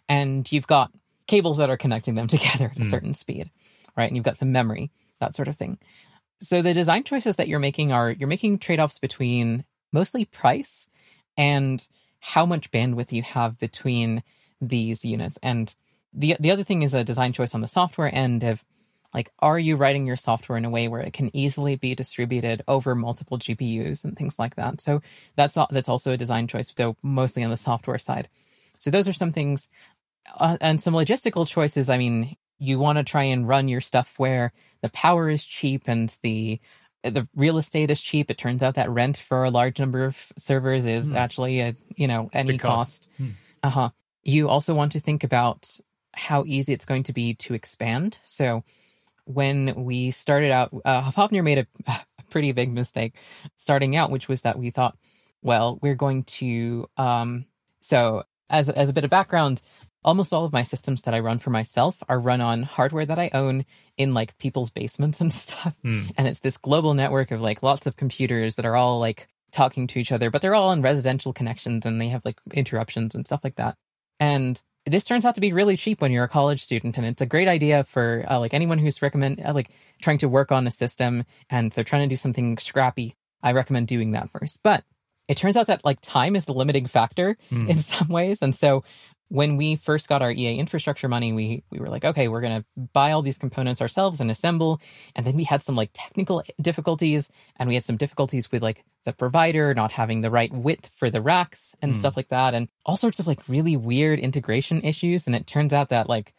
[0.09, 0.93] And you've got
[1.27, 2.90] cables that are connecting them together at a mm.
[2.90, 3.51] certain speed,
[3.97, 4.06] right?
[4.06, 4.90] And you've got some memory,
[5.20, 5.78] that sort of thing.
[6.40, 10.86] So the design choices that you're making are you're making trade offs between mostly price
[11.36, 11.86] and
[12.23, 14.23] how much bandwidth you have between
[14.61, 15.39] these units.
[15.43, 15.74] And
[16.15, 18.65] the the other thing is a design choice on the software end of
[19.12, 22.62] like, are you writing your software in a way where it can easily be distributed
[22.66, 24.81] over multiple GPUs and things like that?
[24.81, 25.03] So
[25.36, 28.28] that's that's also a design choice, though mostly on the software side.
[28.78, 29.69] So those are some things,
[30.39, 31.90] uh, and some logistical choices.
[31.90, 35.82] I mean, you want to try and run your stuff where the power is cheap
[35.86, 36.61] and the
[37.03, 38.31] the real estate is cheap.
[38.31, 41.16] It turns out that rent for a large number of servers is hmm.
[41.16, 43.09] actually a you know any Big cost.
[43.09, 43.09] cost.
[43.19, 43.29] Hmm.
[43.62, 43.91] Uh huh.
[44.24, 45.79] You also want to think about
[46.15, 48.19] how easy it's going to be to expand.
[48.24, 48.62] So
[49.24, 53.15] when we started out, uh, Hofvarpnir made a, a pretty big mistake
[53.57, 54.97] starting out, which was that we thought,
[55.43, 56.89] well, we're going to.
[56.97, 57.47] Um,
[57.81, 59.62] so, as as a bit of background,
[60.05, 63.19] almost all of my systems that I run for myself are run on hardware that
[63.19, 63.65] I own
[63.97, 65.74] in like people's basements and stuff.
[65.85, 66.12] Mm.
[66.19, 69.87] And it's this global network of like lots of computers that are all like talking
[69.87, 73.27] to each other, but they're all on residential connections and they have like interruptions and
[73.27, 73.77] stuff like that.
[74.19, 77.23] And this turns out to be really cheap when you're a college student and it's
[77.23, 79.70] a great idea for uh, like anyone who's recommend uh, like
[80.01, 83.15] trying to work on a system and they're trying to do something scrappy
[83.45, 84.83] i recommend doing that first but
[85.29, 87.69] it turns out that like time is the limiting factor Mm.
[87.69, 88.83] in some ways and so
[89.33, 92.67] when we first got our EA infrastructure money, we we were like, okay, we're gonna
[92.93, 94.79] buy all these components ourselves and assemble.
[95.17, 98.85] And then we had some like technical difficulties, and we had some difficulties with like
[99.05, 102.01] the provider not having the right width for the racks and Hmm.
[102.01, 105.27] stuff like that, and all sorts of like really weird integration issues.
[105.27, 106.35] And it turns out that like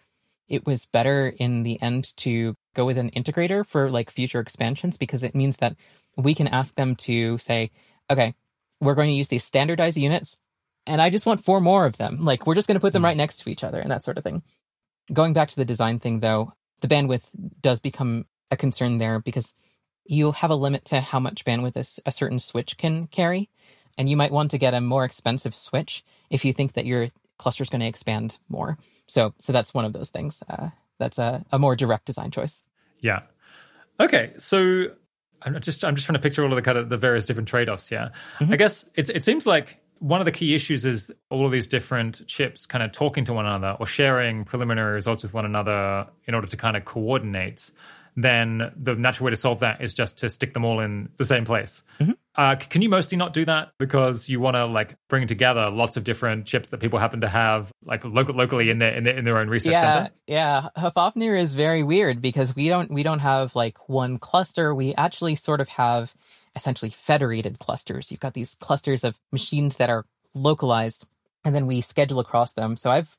[0.48, 4.98] it was better in the end to go with an integrator for like future expansions
[4.98, 5.76] because it means that
[6.16, 7.72] we can ask them to say,
[8.12, 8.36] okay,
[8.80, 10.40] we're going to use these standardized units
[10.86, 12.24] and I just want four more of them.
[12.24, 13.08] Like we're just going to put them Hmm.
[13.08, 14.44] right next to each other and that sort of thing.
[15.12, 17.30] Going back to the design thing though, the bandwidth
[17.62, 19.56] does become a concern there because
[20.06, 23.50] you have a limit to how much bandwidth a certain switch can carry.
[23.98, 27.08] And you might want to get a more expensive switch if you think that your
[27.38, 28.78] cluster is going to expand more.
[29.08, 30.42] So, so that's one of those things.
[30.50, 30.70] Uh,
[31.00, 32.64] that's a, a more direct design choice.
[33.00, 33.22] Yeah.
[34.00, 34.88] Okay, so
[35.42, 37.48] I'm just I'm just trying to picture all of the kind of the various different
[37.50, 38.12] trade-offs here.
[38.40, 41.66] I guess it's it seems like one of the key issues is all of these
[41.66, 46.06] different chips kind of talking to one another or sharing preliminary results with one another
[46.26, 47.72] in order to kind of coordinate.
[48.18, 51.24] Then the natural way to solve that is just to stick them all in the
[51.24, 51.84] same place.
[52.36, 55.96] Uh, can you mostly not do that because you want to like bring together lots
[55.96, 59.18] of different chips that people happen to have like local, locally in their in their,
[59.18, 60.10] in their own research yeah, center?
[60.28, 60.68] yeah.
[60.78, 64.76] Hofvarpnir is very weird because we don't we don't have like one cluster.
[64.76, 66.14] We actually sort of have
[66.56, 68.12] essentially federated clusters.
[68.12, 71.08] You've got these clusters of machines that are localized,
[71.44, 72.78] and then we schedule across them.
[72.78, 73.18] So I've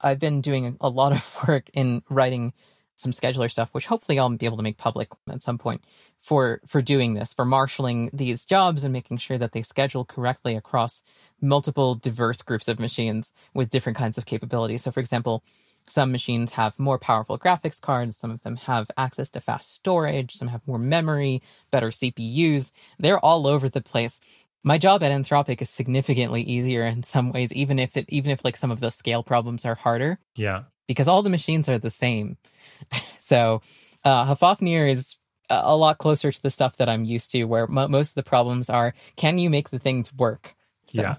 [0.00, 2.52] I've been doing a lot of work in writing
[2.96, 5.82] some scheduler stuff, which hopefully I'll be able to make public at some point
[6.20, 10.54] for for doing this, for marshaling these jobs and making sure that they schedule correctly
[10.56, 11.02] across
[11.40, 14.82] multiple diverse groups of machines with different kinds of capabilities.
[14.82, 15.42] So, for example,
[15.86, 20.34] some machines have more powerful graphics cards, some of them have access to fast storage,
[20.34, 22.72] some have more memory, better CPUs.
[22.98, 24.20] They're all over the place.
[24.64, 28.44] My job at Anthropic is significantly easier in some ways, even if it even if
[28.44, 30.64] like some of the scale problems are harder Yeah.
[30.86, 32.36] because all the machines are the same.
[33.18, 33.60] so
[34.04, 35.18] uh, Hofvarpnir is
[35.50, 38.14] a a lot closer to the stuff that I'm used to, where mo- most of
[38.14, 40.54] the problems are can you make the things work?
[40.86, 41.16] So, Yeah.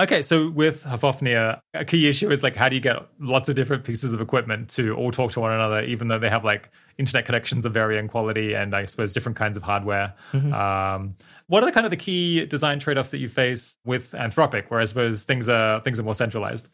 [0.00, 3.56] Okay, so with Hofvarpnir, a key issue is like how do you get lots of
[3.56, 6.70] different pieces of equipment to all talk to one another, even though they have like
[6.98, 10.14] internet connections of varying quality and I suppose different kinds of hardware.
[10.32, 11.16] Um,
[11.48, 14.78] what are the kind of the key design trade-offs that you face with Anthropic, where
[14.78, 16.68] I suppose things are things are more centralized?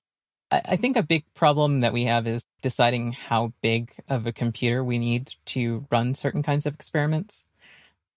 [0.51, 4.33] I, I think a big problem that we have is deciding how big of a
[4.33, 7.47] computer we need to run certain kinds of experiments,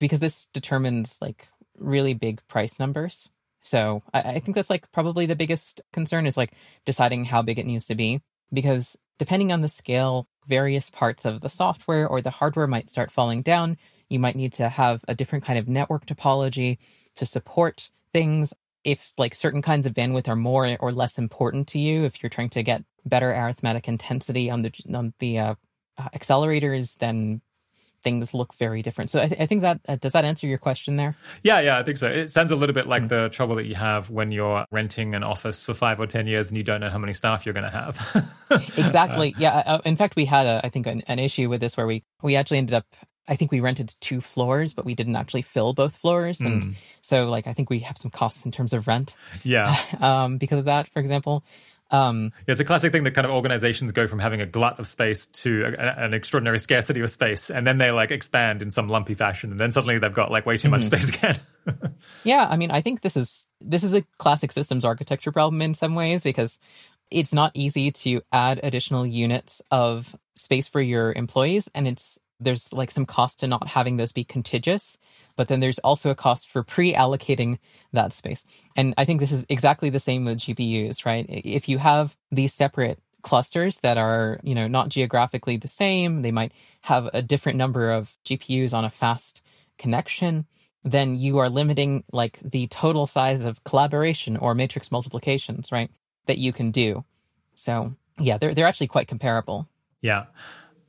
[0.02, 1.48] because this determines like
[1.80, 3.30] really big price numbers.
[3.68, 6.54] So I, I think that's like probably the biggest concern is like
[6.86, 8.22] deciding how big it needs to be,
[8.54, 13.12] because depending on the scale, various parts of the software or the hardware might start
[13.12, 13.78] falling down.
[14.10, 16.78] You might need to have a different kind of network topology
[17.16, 18.54] to support things
[18.86, 22.30] if like certain kinds of bandwidth are more or less important to you if you're
[22.30, 25.56] trying to get better arithmetic intensity on the on the uh,
[25.98, 27.42] uh, accelerators then
[28.04, 30.58] things look very different so i, th- I think that uh, does that answer your
[30.60, 32.08] question there Yeah, yeah, I think so.
[32.08, 35.24] It sounds a little bit like the trouble that you have when you're renting an
[35.24, 37.70] office for five or ten years and you don't know how many staff you're going
[37.72, 38.28] to have.
[38.78, 41.76] exactly yeah uh, in fact we had a, i think an, an issue with this
[41.78, 42.86] where we we actually ended up
[43.28, 46.74] i think we rented two floors but we didn't actually fill both floors and Mm.
[47.02, 49.76] so like i think we have some costs in terms of rent yeah.
[50.00, 51.44] um because of that for example
[51.92, 54.80] um Yeah, it's a classic thing that kind of organizations go from having a glut
[54.80, 58.72] of space to a, an extraordinary scarcity of space, and then they like expand in
[58.72, 61.38] some lumpy fashion, and then suddenly they've got like way too much space again.
[62.24, 65.74] Yeah, I mean, I think this is this is a classic systems architecture problem in
[65.74, 66.60] some ways because
[67.12, 72.72] it's not easy to add additional units of space for your employees and it's there's
[72.72, 74.98] like some cost to not having those be contiguous,
[75.38, 77.60] but then there's also a cost for pre-allocating
[77.94, 78.44] that space.
[78.76, 81.26] And I think this is exactly the same with GPUs, right?
[81.30, 86.32] If you have these separate clusters that are, you know, not geographically the same, they
[86.32, 86.52] might
[86.82, 89.42] have a different number of GPUs on a fast
[89.78, 90.46] connection
[90.92, 95.90] then you are limiting like the total size of collaboration or matrix multiplications, right?
[96.26, 97.04] That you can do.
[97.56, 99.68] So yeah, they're they're actually quite comparable.
[100.02, 100.26] yeah.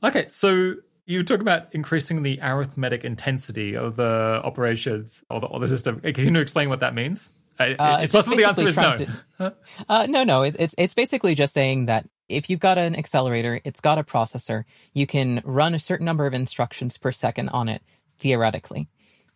[0.01, 0.75] Okay, so
[1.09, 5.99] You talk about increasing the arithmetic intensity of the operations or the, or the system.
[6.01, 7.31] Can you explain what that means?
[7.59, 8.93] Uh, it's possible the answer is no.
[8.93, 9.55] To,
[9.89, 10.43] uh, no, no.
[10.43, 14.03] It, it's it's basically just saying that if you've got an accelerator, it's got a
[14.03, 17.81] processor, you can run a certain number of instructions per second on it
[18.19, 18.87] theoretically.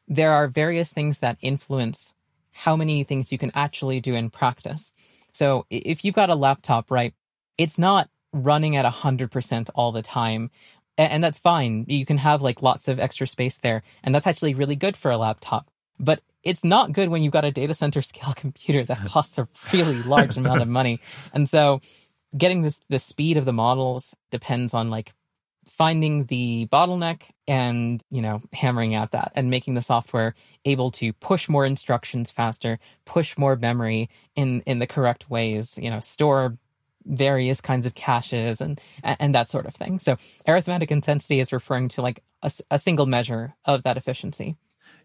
[0.07, 2.13] There are various things that influence
[2.51, 4.93] how many things you can actually do in practice.
[5.31, 7.15] So if you've got a laptop, right,
[7.57, 10.49] it's not running at 100% all the time.
[10.98, 11.86] And that's fine.
[11.88, 13.84] You can have like lots of extra space there.
[14.03, 15.70] And that's actually really good for a laptop.
[15.99, 19.48] But it's not good when you've got a data center scale computer that costs a
[19.72, 20.99] really large amount of money.
[21.34, 21.82] And so
[22.38, 25.14] getting this the speed of the models depends on like
[25.68, 31.14] finding the bottleneck and you know hammering at that and making the software able to
[31.14, 36.57] push more instructions faster push more memory in in the correct ways you know store
[37.05, 40.15] various kinds of caches and and that sort of thing so
[40.47, 44.55] arithmetic intensity is referring to like a, a single measure of that efficiency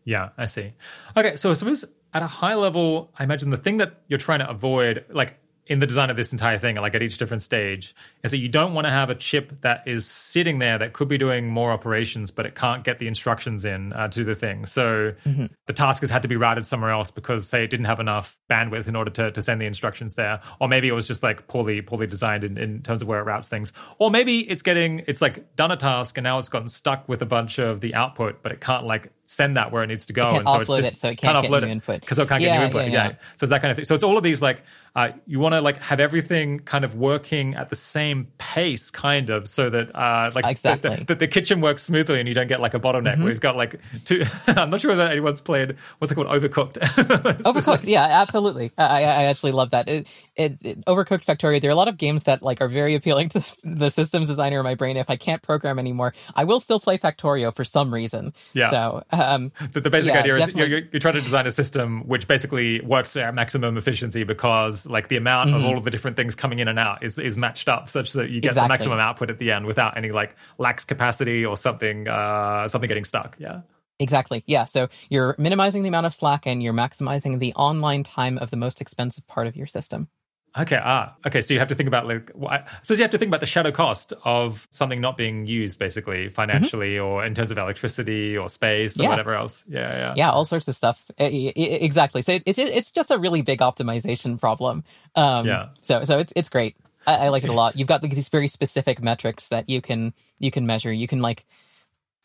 [0.08, 0.72] yeah, I see.
[1.18, 1.84] Okay, so I suppose
[2.14, 5.38] at a high level, I imagine the thing that you're trying to avoid, like
[5.68, 8.48] in the design of this entire thing, like at each different stage, is that you
[8.48, 11.70] don't want to have a chip that is sitting there that could be doing more
[11.70, 14.64] operations, but it can't get the instructions in uh, to the thing.
[14.64, 15.46] So mm-hmm.
[15.66, 18.36] the task has had to be routed somewhere else because, say, it didn't have enough
[18.50, 21.46] bandwidth in order to, to send the instructions there, or maybe it was just like
[21.48, 25.04] poorly poorly designed in, in terms of where it routes things, or maybe it's getting
[25.06, 27.94] it's like done a task and now it's gotten stuck with a bunch of the
[27.94, 30.70] output, but it can't like send that where it needs to go, and so it's
[30.70, 32.64] just it so it can't, can't offload it input because it can't yeah, get new
[32.64, 32.84] input.
[32.86, 33.08] Yeah, yeah.
[33.08, 33.84] yeah, so it's that kind of thing.
[33.84, 34.62] So it's all of these like
[34.94, 39.30] uh, you want to like have everything kind of working at the same pace, kind
[39.30, 40.90] of, so that uh, like exactly.
[40.90, 43.14] that the, the, kitchen works smoothly and you don't get like a bottleneck.
[43.14, 43.24] Mm-hmm.
[43.24, 44.24] We've got like two.
[44.46, 46.74] I'm not sure whether anyone's played what's it called, Overcooked.
[46.78, 48.72] Overcooked, like, yeah, absolutely.
[48.78, 49.88] I, I actually love that.
[49.88, 51.60] It, it, it, Overcooked Factorio.
[51.60, 54.58] There are a lot of games that like are very appealing to the systems designer
[54.58, 54.96] in my brain.
[54.96, 58.32] If I can't program anymore, I will still play Factorio for some reason.
[58.52, 58.70] Yeah.
[58.70, 62.06] So um, the, the basic yeah, idea is you're, you're, trying to design a system
[62.06, 65.60] which basically works at maximum efficiency because like the amount mm-hmm.
[65.60, 68.12] of all of the different things coming in and out is is matched up such
[68.12, 68.66] that you get exactly.
[68.66, 72.88] the maximum output at the end without any like lax capacity or something uh, something
[72.88, 73.36] getting stuck.
[73.38, 73.60] Yeah.
[74.00, 74.44] Exactly.
[74.46, 74.64] Yeah.
[74.64, 78.56] So you're minimizing the amount of slack and you're maximizing the online time of the
[78.56, 80.08] most expensive part of your system.
[80.56, 80.80] Okay.
[80.82, 81.14] Ah.
[81.26, 81.40] Okay.
[81.40, 83.46] So you have to think about like, I suppose you have to think about the
[83.46, 87.04] shadow cost of something not being used, basically financially, mm-hmm.
[87.04, 89.08] or in terms of electricity or space or yeah.
[89.10, 89.64] whatever else.
[89.68, 89.96] Yeah.
[89.96, 90.14] Yeah.
[90.16, 90.30] Yeah.
[90.30, 91.10] All sorts of stuff.
[91.18, 92.22] Exactly.
[92.22, 94.84] So it's it's just a really big optimization problem.
[95.14, 95.68] Um, yeah.
[95.82, 96.76] So so it's it's great.
[97.06, 97.76] I, I like it a lot.
[97.76, 100.92] You've got these very specific metrics that you can you can measure.
[100.92, 101.44] You can like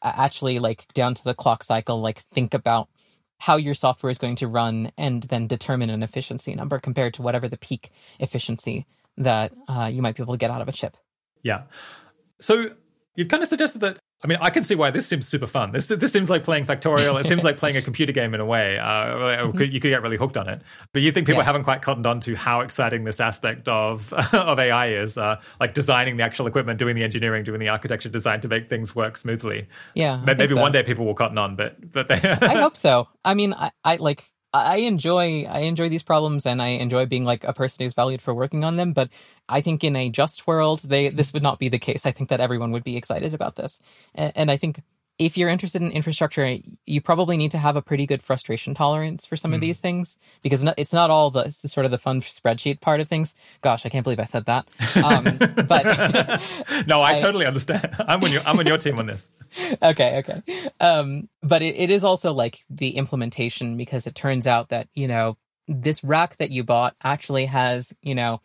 [0.02, 2.90] actually like down to the clock cycle, like think about
[3.44, 7.22] how your software is going to run and then determine an efficiency number compared to
[7.22, 8.86] whatever the peak efficiency
[9.18, 10.96] that uh, you might be able to get out of a chip.
[11.42, 11.64] Yeah.
[12.40, 12.70] So
[13.18, 15.74] you've kind of suggested that I mean, I can see why this seems super fun.
[15.74, 17.20] This this seems like playing Factorio.
[17.20, 18.80] It seems like playing a computer game in a way.
[18.80, 20.62] Uh, you could get really hooked on it.
[20.94, 21.46] But you think people yeah.
[21.46, 25.74] haven't quite cottoned on to how exciting this aspect of of AI is, uh, like
[25.74, 29.18] designing the actual equipment, doing the engineering, doing the architecture design to make things work
[29.18, 29.68] smoothly.
[29.94, 30.62] Yeah, maybe so.
[30.62, 33.10] one day people will cotton on, but but they I hope so.
[33.26, 34.24] I mean, I, I like
[34.54, 38.22] I enjoy I enjoy these problems and I enjoy being like a person who's valued
[38.22, 38.94] for working on them.
[38.94, 39.10] But
[39.50, 42.06] I think in a just world, they this would not be the case.
[42.06, 43.80] I think that everyone would be excited about this,
[44.16, 44.82] and, and I think
[45.20, 49.26] if you're interested in infrastructure, you probably need to have a pretty good frustration tolerance
[49.26, 49.56] for some mm.
[49.56, 49.66] of hmm.
[49.66, 53.08] these things because it's not all the, the, sort of the fun spreadsheet part of
[53.08, 53.36] things.
[53.62, 54.68] Gosh, I can't believe I said that.
[54.96, 55.38] Um,
[55.68, 57.96] but no, I, I, totally understand.
[58.00, 59.30] I'm on your I'm on your team on this.
[59.82, 60.42] okay, okay.
[60.80, 65.08] Um, but it, it is also like the implementation because it turns out that you
[65.08, 65.38] know
[65.68, 68.42] this rack that you bought actually has you know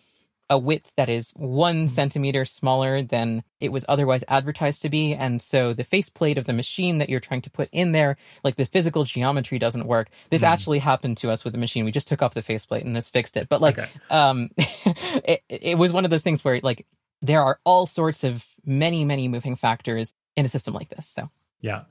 [0.50, 1.86] a width that is one mm-hmm.
[1.88, 5.14] centimeter smaller than it was otherwise advertised to be.
[5.14, 8.56] And so the faceplate of the machine that you're trying to put in there, like
[8.56, 10.08] the physical geometry doesn't work.
[10.30, 10.48] This mm.
[10.48, 11.84] actually happened to us with the machine.
[11.84, 13.48] We just took off the faceplate and this fixed it.
[13.48, 13.88] But like, okay.
[14.10, 16.86] um, it, it was one of those things where like
[17.20, 21.08] there are all sorts of many, many moving factors in a system like this.
[21.08, 21.30] So
[21.60, 21.82] yeah.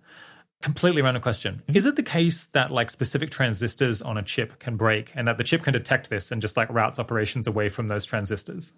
[0.61, 1.61] Completely random question.
[1.67, 1.77] Mm-hmm.
[1.77, 5.38] Is it the case that like specific transistors on a chip can break and that
[5.38, 8.73] the chip can detect this and just like routes operations away from those transistors?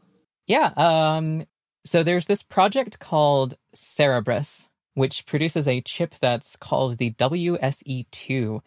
[0.45, 0.71] Yeah.
[0.75, 1.45] Um,
[1.85, 8.59] so there's this project called Cerebras, which produces a chip that's called the WSE2.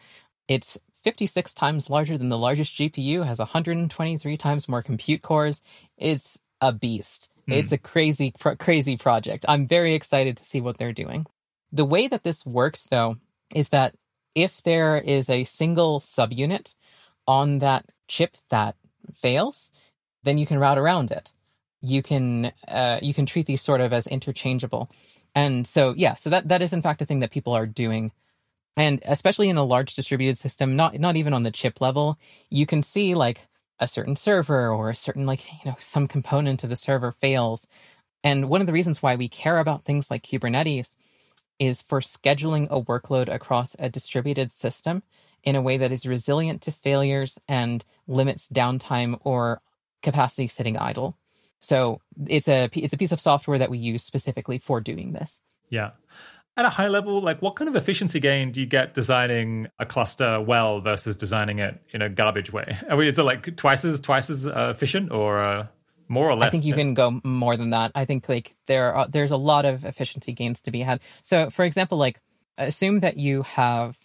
[0.49, 5.63] It's 56 times larger than the largest GPU, has 123 times more compute cores.
[5.99, 7.31] It's a beast.
[7.49, 7.57] Mm.
[7.57, 9.45] It's a crazy, crazy project.
[9.49, 11.27] I'm very excited to see what they're doing.
[11.73, 13.17] The way that this works, though,
[13.55, 13.95] is that
[14.35, 16.75] if there is a single subunit
[17.27, 18.77] on that chip that
[19.15, 19.71] fails,
[20.23, 21.33] then you can route around it.
[21.81, 24.91] You can uh, you can treat these sort of as interchangeable.
[25.35, 28.13] And so, yeah, so that, that is in fact a thing that people are doing.
[28.77, 32.19] And especially in a large distributed system, not, not even on the chip level,
[32.51, 33.47] you can see like
[33.79, 37.69] a certain server or a certain, like, you know, some component of the server fails.
[38.25, 40.97] And one of the reasons why we care about things like Kubernetes
[41.59, 45.03] is for scheduling a workload across a distributed system
[45.45, 49.61] in a way that is resilient to failures and limits downtime or
[50.03, 51.17] capacity sitting idle.
[51.61, 55.43] So it's a it's a piece of software that we use specifically for doing this.
[55.71, 55.91] Yeah.
[56.57, 59.87] At a high level, like what kind of efficiency gain do you get designing a
[59.87, 62.77] cluster well versus designing it in a garbage way?
[62.91, 65.67] I mean, is it like twice as twice as uh, efficient or uh,
[66.13, 66.49] more or less?
[66.49, 67.93] I think you can go more than that.
[67.95, 71.01] I think like there are there's a lot of efficiency gains to be had.
[71.23, 72.21] So, for example, like
[72.59, 73.97] assume that you have.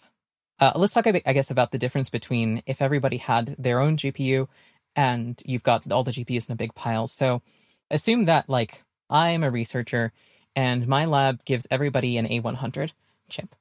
[0.60, 4.48] Uh, let's talk, I guess, about the difference between if everybody had their own GPU
[4.96, 7.06] and you've got all the GPUs in a big pile.
[7.06, 7.42] So
[7.92, 10.12] assume that like I'm a researcher
[10.56, 12.90] and my lab gives everybody an A100
[13.30, 13.54] chip.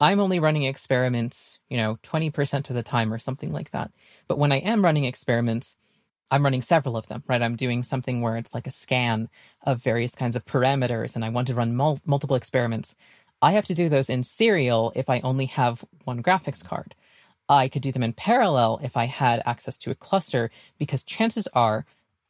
[0.00, 3.92] I'm only running experiments, you know, 20% of the time or something like that.
[4.26, 5.76] But when I am running experiments,
[6.32, 7.42] I'm running several of them, right?
[7.42, 9.28] I'm doing something where it's like a scan
[9.64, 12.96] of various kinds of parameters and I want to run mul- multiple experiments.
[13.42, 16.94] I have to do those in serial if I only have one graphics card.
[17.50, 21.46] I could do them in parallel if I had access to a cluster, because chances
[21.52, 21.84] are,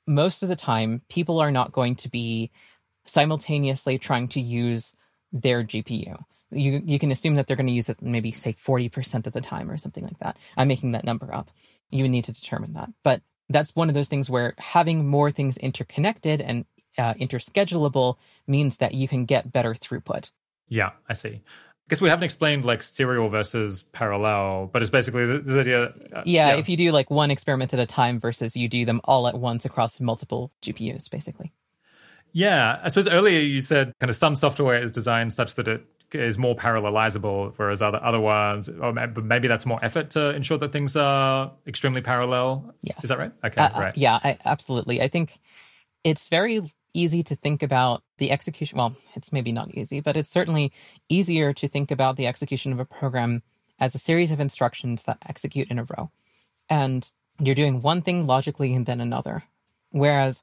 [0.04, 2.50] most of the time, people are not going to be
[3.04, 4.96] simultaneously trying to use
[5.32, 6.20] their GPU.
[6.50, 9.40] You, you can assume that they're going to use it maybe, say, 40% of the
[9.40, 10.36] time or something like that.
[10.56, 11.52] I'm making that number up.
[11.90, 12.90] You need to determine that.
[13.04, 16.64] But that's one of those things where having more things interconnected and
[16.98, 18.16] uh, interschedulable
[18.46, 20.30] means that you can get better throughput.
[20.68, 21.42] Yeah, I see
[21.86, 25.86] I guess we haven't explained like serial versus parallel, but it's basically this idea.
[25.86, 28.84] Uh, yeah, yeah, if you do like one experiment at a time versus you do
[28.84, 31.52] them all at once across multiple GPUs, basically.
[32.32, 35.84] Yeah, I suppose earlier you said kind of some software is designed such that it
[36.14, 40.72] is more parallelizable, whereas other other ones, or maybe that's more effort to ensure that
[40.72, 42.74] things are extremely parallel.
[42.82, 43.32] Yes, is that right?
[43.44, 43.96] Okay, uh, right.
[43.96, 45.00] Yeah, I, absolutely.
[45.00, 45.38] I think
[46.04, 46.60] it's very
[46.94, 48.78] easy to think about the execution.
[48.78, 50.72] Well, it's maybe not easy, but it's certainly
[51.08, 53.42] easier to think about the execution of a program
[53.78, 56.10] as a series of instructions that execute in a row.
[56.68, 59.44] And you're doing one thing logically and then another.
[59.90, 60.42] Whereas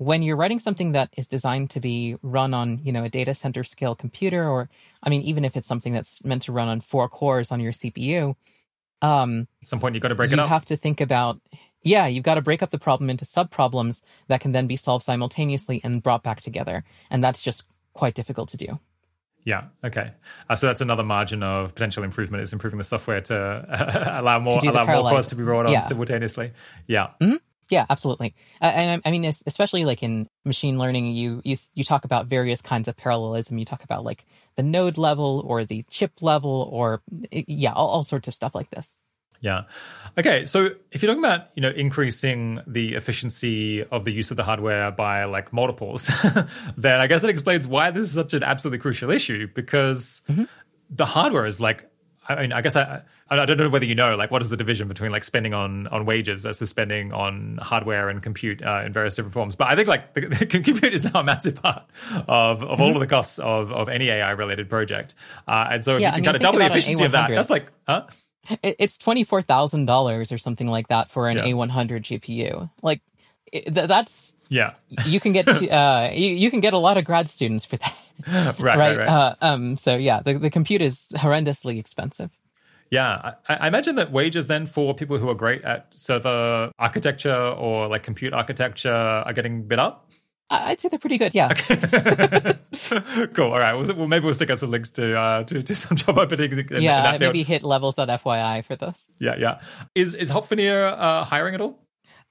[0.00, 3.34] when you're writing something that is designed to be run on, you know, a data
[3.34, 4.70] center scale computer, or
[5.02, 7.72] I mean, even if it's something that's meant to run on four cores on your
[7.72, 8.34] CPU,
[9.02, 10.46] um, at some point you've got to break it up.
[10.46, 11.38] You have to think about
[11.82, 14.76] yeah, you've got to break up the problem into sub problems that can then be
[14.76, 16.82] solved simultaneously and brought back together.
[17.10, 18.78] And that's just quite difficult to do.
[19.44, 19.64] Yeah.
[19.84, 20.12] Okay.
[20.48, 24.38] Uh, so that's another margin of potential improvement is improving the software to uh, allow
[24.38, 25.80] more allow more cores to be brought on yeah.
[25.80, 26.52] simultaneously.
[26.86, 27.08] Yeah.
[27.20, 27.36] Mm-hmm.
[27.70, 28.34] Yeah, absolutely.
[28.60, 32.60] Uh, and I mean, especially like in machine learning, you, you you talk about various
[32.60, 33.58] kinds of parallelism.
[33.58, 34.24] You talk about like
[34.56, 38.70] the node level or the chip level, or yeah, all, all sorts of stuff like
[38.70, 38.96] this.
[39.40, 39.62] Yeah.
[40.18, 40.46] Okay.
[40.46, 44.44] So if you're talking about, you know, increasing the efficiency of the use of the
[44.44, 46.10] hardware by like multiples,
[46.76, 50.44] then I guess that explains why this is such an absolutely crucial issue because mm-hmm.
[50.90, 51.89] the hardware is like,
[52.30, 54.56] I mean, I guess I, I don't know whether you know, like, what is the
[54.56, 58.92] division between like spending on on wages versus spending on hardware and compute uh, in
[58.92, 59.56] various different forms.
[59.56, 62.82] But I think like the, the compute is now a massive part of, of mm-hmm.
[62.82, 65.14] all of the costs of, of any AI related project.
[65.48, 67.12] Uh, and so if yeah, you can I mean, kind of double the efficiency of
[67.12, 68.06] that, that's like, huh?
[68.62, 72.70] It's twenty four thousand dollars or something like that for an A one hundred GPU.
[72.82, 73.00] Like
[73.66, 74.74] that's yeah.
[75.06, 77.78] you can get to, uh, you, you can get a lot of grad students for
[77.78, 77.96] that.
[78.28, 78.98] right, right, right.
[78.98, 79.08] right.
[79.08, 79.76] Uh, um.
[79.78, 82.30] So yeah, the the compute is horrendously expensive.
[82.90, 87.34] Yeah, I, I, imagine that wages then for people who are great at server architecture
[87.34, 90.10] or like compute architecture are getting bid up.
[90.50, 91.32] I'd say they're pretty good.
[91.32, 91.52] Yeah.
[91.52, 92.56] Okay.
[93.34, 93.52] cool.
[93.52, 93.74] All right.
[93.74, 96.58] Well, maybe we'll stick out some links to uh, to, to some job openings.
[96.58, 97.14] In, yeah.
[97.14, 99.08] In maybe hit levels.fyi for this.
[99.20, 99.36] Yeah.
[99.38, 99.60] Yeah.
[99.94, 101.78] Is is Hofvarpnir uh, hiring at all?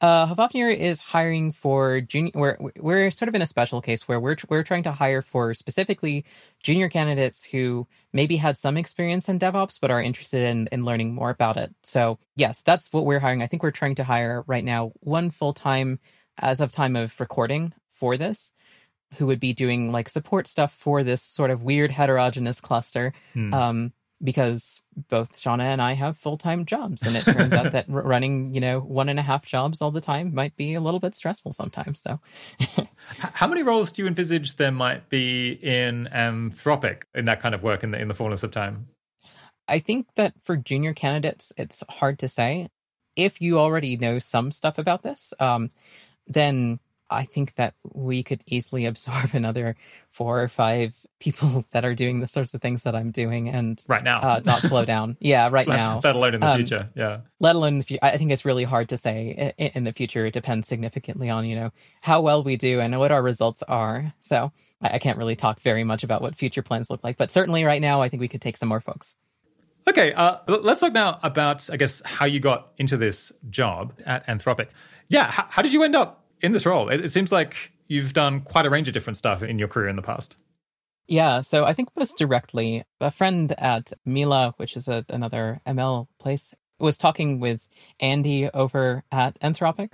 [0.01, 2.31] Uh, is hiring for junior.
[2.33, 5.53] We're we're sort of in a special case where we're we're trying to hire for
[5.53, 6.25] specifically
[6.63, 11.13] junior candidates who maybe had some experience in DevOps but are interested in in learning
[11.13, 11.75] more about it.
[11.83, 13.41] So yes, that's what we're hiring.
[13.41, 15.99] I think we're trying to hire right now one full time
[16.37, 18.53] as of time of recording for this
[19.15, 23.13] who would be doing like support stuff for this sort of weird heterogeneous cluster.
[23.33, 23.53] Hmm.
[23.53, 27.85] Um, because both Shauna and I have full time jobs, and it turns out that
[27.87, 30.99] running, you know, one and a half jobs all the time might be a little
[30.99, 32.01] bit stressful sometimes.
[32.01, 32.19] So,
[33.07, 37.63] how many roles do you envisage there might be in Anthropic in that kind of
[37.63, 38.87] work in the in the fullness of time?
[39.67, 42.67] I think that for junior candidates, it's hard to say.
[43.15, 45.69] If you already know some stuff about this, um,
[46.27, 46.79] then
[47.09, 49.75] I think that we could easily absorb another
[50.09, 53.81] four or five people that are doing the sorts of things that I'm doing and
[53.87, 55.17] right now, uh, not slow down.
[55.29, 56.01] Yeah, right let, now.
[56.03, 56.89] Let alone in the um, future.
[56.95, 57.21] Yeah.
[57.39, 57.99] Let alone in the future.
[58.03, 60.25] I think it's really hard to say in the future.
[60.25, 61.71] It depends significantly on, you know,
[62.01, 64.13] how well we do and what our results are.
[64.21, 67.63] So I can't really talk very much about what future plans look like, but certainly
[67.63, 69.15] right now, I think we could take some more folks.
[69.87, 74.25] Okay, uh, let's talk now about, I guess, how you got into this job at
[74.27, 74.67] Anthropic.
[75.07, 76.89] Yeah, how, how did you end up in this role?
[76.89, 79.87] It, it seems like you've done quite a range of different stuff in your career
[79.87, 80.35] in the past.
[81.07, 86.07] Yeah, so I think most directly, a friend at Mila, which is a, another ML
[86.19, 87.67] place, was talking with
[87.99, 89.89] Andy over at Anthropic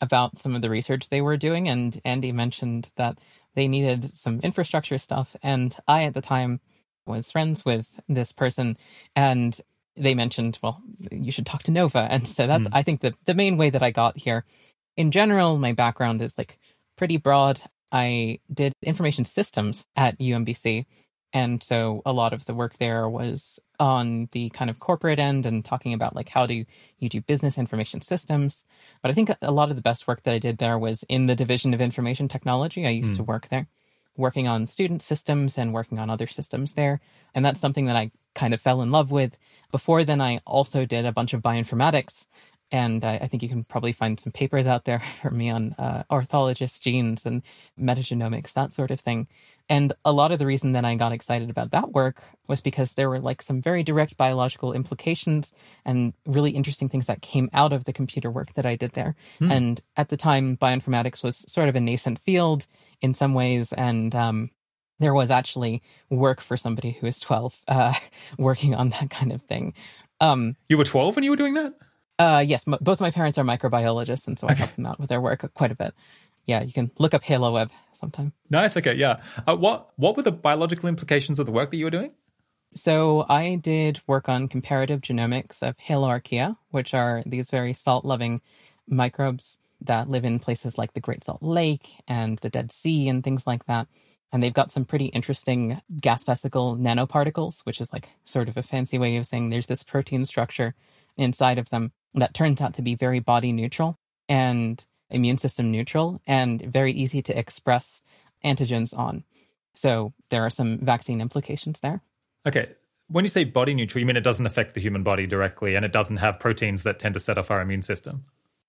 [0.00, 1.68] about some of the research they were doing.
[1.68, 3.18] And Andy mentioned that
[3.54, 5.34] they needed some infrastructure stuff.
[5.42, 6.60] And I, at the time,
[7.06, 8.76] was friends with this person.
[9.16, 9.58] And
[9.96, 10.80] they mentioned, well,
[11.10, 12.06] you should talk to Nova.
[12.10, 12.72] And so that's, mm.
[12.72, 14.44] I think, the, the main way that I got here.
[14.96, 16.58] In general, my background is like
[16.96, 17.60] pretty broad.
[17.92, 20.86] I did information systems at UMBC.
[21.32, 25.46] And so a lot of the work there was on the kind of corporate end
[25.46, 26.64] and talking about like how do
[26.98, 28.64] you do business information systems.
[29.00, 31.26] But I think a lot of the best work that I did there was in
[31.26, 32.86] the division of information technology.
[32.86, 33.16] I used mm.
[33.18, 33.68] to work there,
[34.16, 37.00] working on student systems and working on other systems there.
[37.32, 39.38] And that's something that I kind of fell in love with.
[39.70, 42.26] Before then, I also did a bunch of bioinformatics
[42.72, 45.74] and I, I, think you can probably find some papers out there for me on
[45.78, 47.42] uh, orthologous genes and
[47.80, 49.28] metagenomics, that sort of thing.
[49.68, 52.94] And a lot of the reason that I got excited about that work was because
[52.94, 55.52] there were like some very direct biological implications
[55.84, 59.14] and really interesting things that came out of the computer work that I did there.
[59.38, 59.52] Hmm.
[59.52, 62.66] And at the time, bioinformatics was sort of a nascent field
[63.00, 63.72] in some ways.
[63.72, 64.50] And um,
[64.98, 67.94] there was actually work for somebody who was 12 uh,
[68.38, 69.74] working on that kind of thing.
[70.20, 71.74] Um, you were 12 when you were doing that?
[72.20, 75.08] Uh, yes, m- both my parents are microbiologists, and so I help them out with
[75.08, 75.94] their work quite a bit.
[76.44, 78.34] Yeah, you can look up Halo Web sometime.
[78.50, 78.76] Nice.
[78.76, 78.94] Okay.
[78.94, 79.22] Yeah.
[79.46, 82.10] Uh, what What were the biological implications of the work that you were doing?
[82.74, 88.42] So I did work on comparative genomics of Haloarchaea, which are these very salt-loving
[88.86, 93.24] microbes that live in places like the Great Salt Lake and the Dead Sea and
[93.24, 93.88] things like that.
[94.30, 98.62] And they've got some pretty interesting gas vesicle nanoparticles, which is like sort of a
[98.62, 100.74] fancy way of saying there's this protein structure
[101.16, 106.20] inside of them that turns out to be very body neutral and immune system neutral
[106.26, 108.02] and very easy to express
[108.44, 109.24] antigens on.
[109.74, 112.02] So there are some vaccine implications there.
[112.46, 112.70] Okay.
[113.08, 115.84] When you say body neutral, you mean it doesn't affect the human body directly and
[115.84, 118.24] it doesn't have proteins that tend to set off our immune system?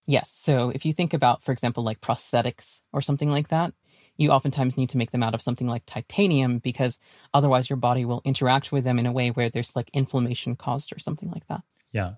[0.08, 0.32] Yes.
[0.32, 3.74] So if you think about, for example, like prosthetics or something like that,
[4.18, 7.00] you oftentimes need to make them out of something like titanium because
[7.34, 10.94] otherwise your body will interact with them in a way where there's like inflammation caused
[10.94, 11.62] or something like that.
[11.92, 12.14] Yeah.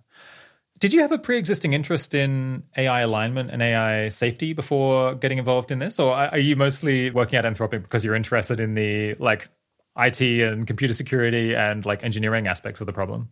[0.80, 5.72] Did you have a pre-existing interest in AI alignment and AI safety before getting involved
[5.72, 9.50] in this, or are you mostly working at Anthropic because you're interested in the like
[9.98, 13.30] IT and computer security and like engineering aspects of the problem?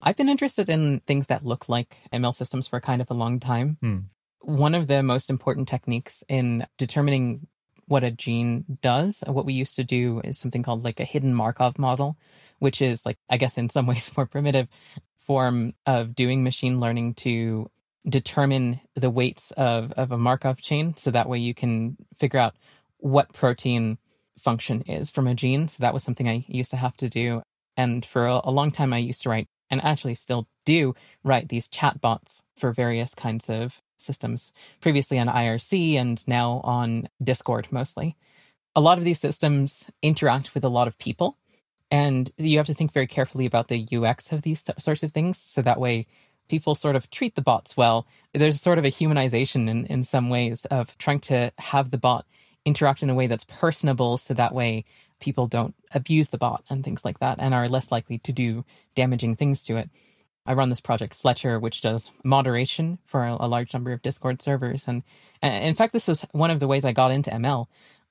[0.00, 3.40] I've been interested in things that look like ML systems for kind of a long
[3.40, 3.76] time.
[3.80, 3.98] Hmm.
[4.40, 7.48] One of the most important techniques in determining
[7.86, 11.34] what a gene does, what we used to do is something called like a hidden
[11.34, 12.16] Markov model,
[12.58, 14.68] which is like, I guess in some ways more primitive,
[15.28, 17.70] form of doing machine learning to
[18.08, 20.96] determine the weights of, of a Markov chain.
[20.96, 22.54] So that way you can figure out
[22.96, 23.98] what protein
[24.38, 25.68] function is from a gene.
[25.68, 27.42] So that was something I used to have to do.
[27.76, 31.50] And for a, a long time, I used to write and actually still do write
[31.50, 38.16] these chatbots for various kinds of systems, previously on IRC and now on Discord mostly.
[38.74, 41.36] A lot of these systems interact with a lot of people.
[41.90, 45.12] And you have to think very carefully about the UX of these th- sorts of
[45.12, 45.38] things.
[45.38, 46.06] So that way
[46.48, 48.06] people sort of treat the bots well.
[48.34, 52.26] There's sort of a humanization in, in some ways of trying to have the bot
[52.64, 54.18] interact in a way that's personable.
[54.18, 54.84] So that way
[55.20, 58.64] people don't abuse the bot and things like that and are less likely to do
[58.94, 59.90] damaging things to it.
[60.46, 64.88] I run this project Fletcher, which does moderation for a, large number of Discord servers.
[64.88, 65.02] And
[65.42, 67.66] in fact, this was one of the ways I got into ML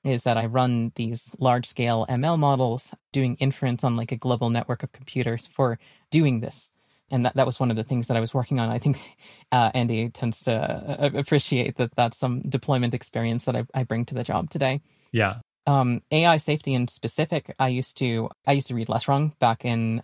[0.08, 4.50] is that I run these large scale ML models doing inference on like a global
[4.50, 5.78] network of computers for
[6.10, 6.72] doing this.
[7.10, 8.68] And that, that was one of the things that I was working on.
[8.68, 8.98] I think
[9.52, 14.04] uh, Andy tends to uh, appreciate that that's some deployment experience that I, I bring
[14.06, 14.82] to the job today.
[15.12, 15.36] Yeah.
[15.66, 19.66] Um, AI safety in specific, I used to I used to read Less Wrong back
[19.66, 20.02] in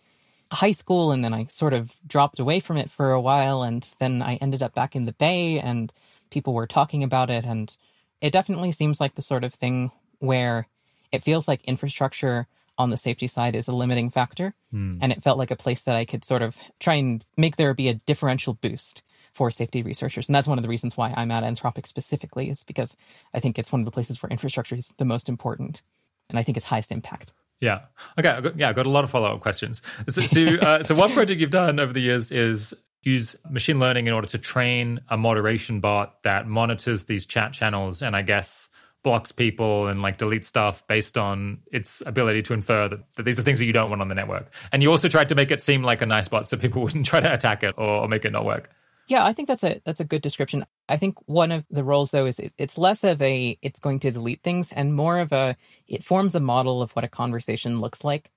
[0.52, 3.82] high school, and then I sort of dropped away from it for a while, and
[3.98, 5.90] then I ended up back in the Bay, and
[6.31, 7.74] people were talking about it, and
[8.20, 10.66] it definitely seems like the sort of thing where
[11.12, 12.47] it feels like infrastructure
[12.77, 14.55] on the safety side is a limiting factor.
[14.73, 14.99] Mm.
[15.01, 17.74] And it felt like a place that I could sort of try and make there
[17.74, 20.28] be a differential boost for safety researchers.
[20.28, 22.97] And that's one of the reasons why I'm at Anthropic specifically, is because
[23.32, 25.82] I think it's one of the places where infrastructure is the most important
[26.31, 27.35] and I think it's highest impact.
[27.61, 27.81] Yeah.
[28.19, 28.51] Okay.
[28.57, 29.82] yeah, I got a lot of follow up questions.
[30.09, 32.74] So, so, uh, so one project you've done over the years is
[33.05, 38.02] use machine learning in order to train a moderation bot that monitors these chat channels
[38.02, 38.68] and I guess
[39.02, 43.39] blocks people and like deletes stuff based on its ability to infer that, that, these
[43.39, 44.51] are things that you don't want on the network.
[44.72, 47.06] And you also tried to make it seem like a nice bot so people wouldn't
[47.06, 48.70] try to attack it or, or make it not work.
[49.06, 50.64] Yeah, I think that's a that's a good description.
[50.89, 54.01] I think one of the roles though is it, it's less of a it's going
[54.01, 55.56] to delete things and more of a
[55.86, 58.31] it forms a model of what a conversation looks like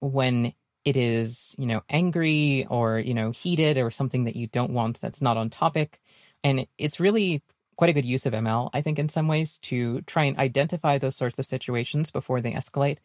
[0.00, 0.52] when
[0.84, 5.00] it is, you know, angry or, you know, heated or something that you don't want
[5.00, 6.00] that's not on topic.
[6.42, 7.42] And it's really
[7.76, 10.98] quite a good use of ML, I think, in some ways, to try and identify
[10.98, 12.98] those sorts of situations before they escalate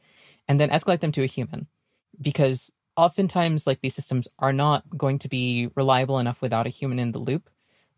[0.47, 1.67] and then escalate them to a human.
[2.19, 6.99] Because oftentimes, like these systems are not going to be reliable enough without a human
[6.99, 7.49] in the loop,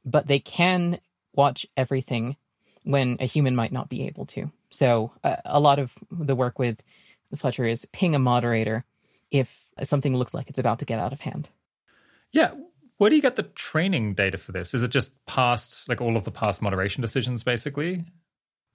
[0.06, 1.00] but they can
[1.34, 2.36] watch everything
[2.84, 4.52] when a human might not be able to.
[4.72, 6.84] So, uh, a lot of the work with
[7.36, 8.84] Fletcher is ping a moderator
[9.32, 11.50] if something looks like it's about to get out of hand.
[12.32, 12.52] Yeah.
[12.98, 14.74] Where do you get the training data for this?
[14.74, 18.04] Is it just past, like all of the past moderation decisions, basically?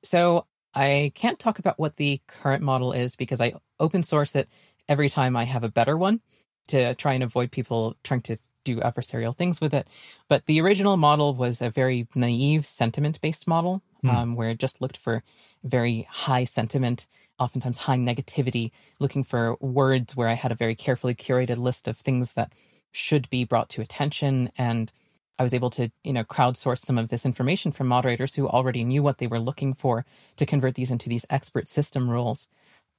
[0.02, 4.48] So I can't talk about what the current model is because I open source it
[4.88, 6.20] every time I have a better one
[6.68, 9.86] to try and avoid people trying to do adversarial things with it.
[10.28, 14.12] But the original model was a very naive sentiment based model mm.
[14.12, 15.22] um, where it just looked for
[15.62, 17.06] very high sentiment,
[17.38, 18.70] oftentimes high negativity,
[19.00, 22.52] looking for words where I had a very carefully curated list of things that
[22.92, 24.50] should be brought to attention.
[24.56, 24.92] And
[25.38, 28.84] I was able to, you know, crowdsource some of this information from moderators who already
[28.84, 30.04] knew what they were looking for
[30.36, 32.48] to convert these into these expert system rules.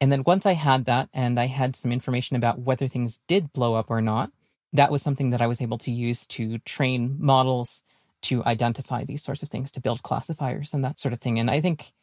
[0.01, 3.53] And then once I had that and I had some information about whether things did
[3.53, 4.31] blow up or not,
[4.73, 7.83] that was something that I was able to use to train models
[8.23, 11.39] to identify these sorts of things, to build classifiers and that sort of thing.
[11.39, 11.93] And I think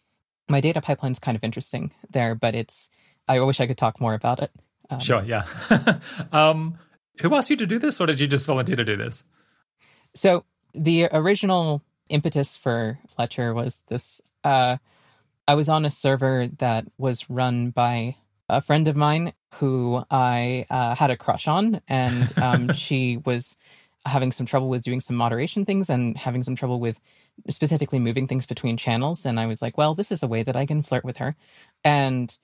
[0.53, 2.91] my data pipeline is kind of interesting there, but it's,
[3.27, 4.53] I wish I could talk more about it.
[4.91, 5.47] Um, sure, yeah.
[6.33, 6.79] um,
[7.21, 9.25] who asked you to do this, or did you just volunteer to do this?
[10.15, 14.21] So the original impetus for Fletcher was this.
[14.45, 14.77] Uh,
[15.49, 18.17] I was on a server that was run by
[18.49, 23.57] a friend of mine who I uh, had a crush on, and um, she was
[24.05, 27.01] having some trouble with doing some moderation things and having some trouble with
[27.49, 29.27] specifically moving things between channels.
[29.27, 31.35] And I was like, well, this is a way that I can flirt with her.
[31.85, 32.37] And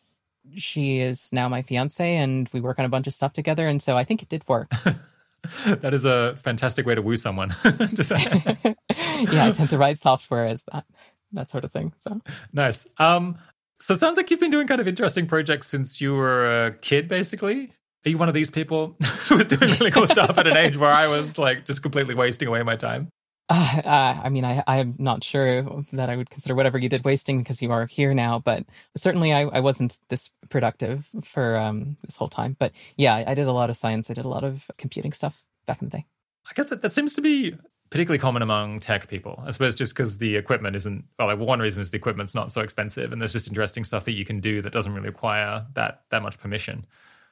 [0.55, 3.67] she is now my fiance, and we work on a bunch of stuff together.
[3.67, 4.71] And so I think it did work.
[5.67, 7.55] that is a fantastic way to woo someone.
[7.95, 10.85] Just yeah, I tend to write software as that
[11.33, 11.93] that sort of thing.
[11.99, 12.21] So
[12.53, 12.87] nice.
[12.99, 13.39] Um,
[13.81, 16.73] so it sounds like you've been doing kind of interesting projects since you were a
[16.73, 17.73] kid, basically.
[18.07, 18.97] Are you one of these people
[19.29, 22.15] who was doing really cool stuff at an age where I was like just completely
[22.15, 23.11] wasting away my time?
[23.49, 25.63] Uh, uh, I mean, I, I'm not sure
[25.93, 28.65] that I would consider whatever you did wasting because you are here now, but
[28.97, 32.57] certainly I, I wasn't this productive for um, this whole time.
[32.59, 34.11] But yeah, I did a lot of science.
[34.11, 36.07] I did a lot of computing stuff back in the day.
[36.49, 37.55] I guess that, that seems to be
[37.91, 39.43] particularly common among tech people.
[39.47, 42.53] I suppose just because the equipment isn't well, like one reason is the equipment's not
[42.53, 45.67] so expensive, and there's just interesting stuff that you can do that doesn't really require
[45.75, 46.87] that that much permission.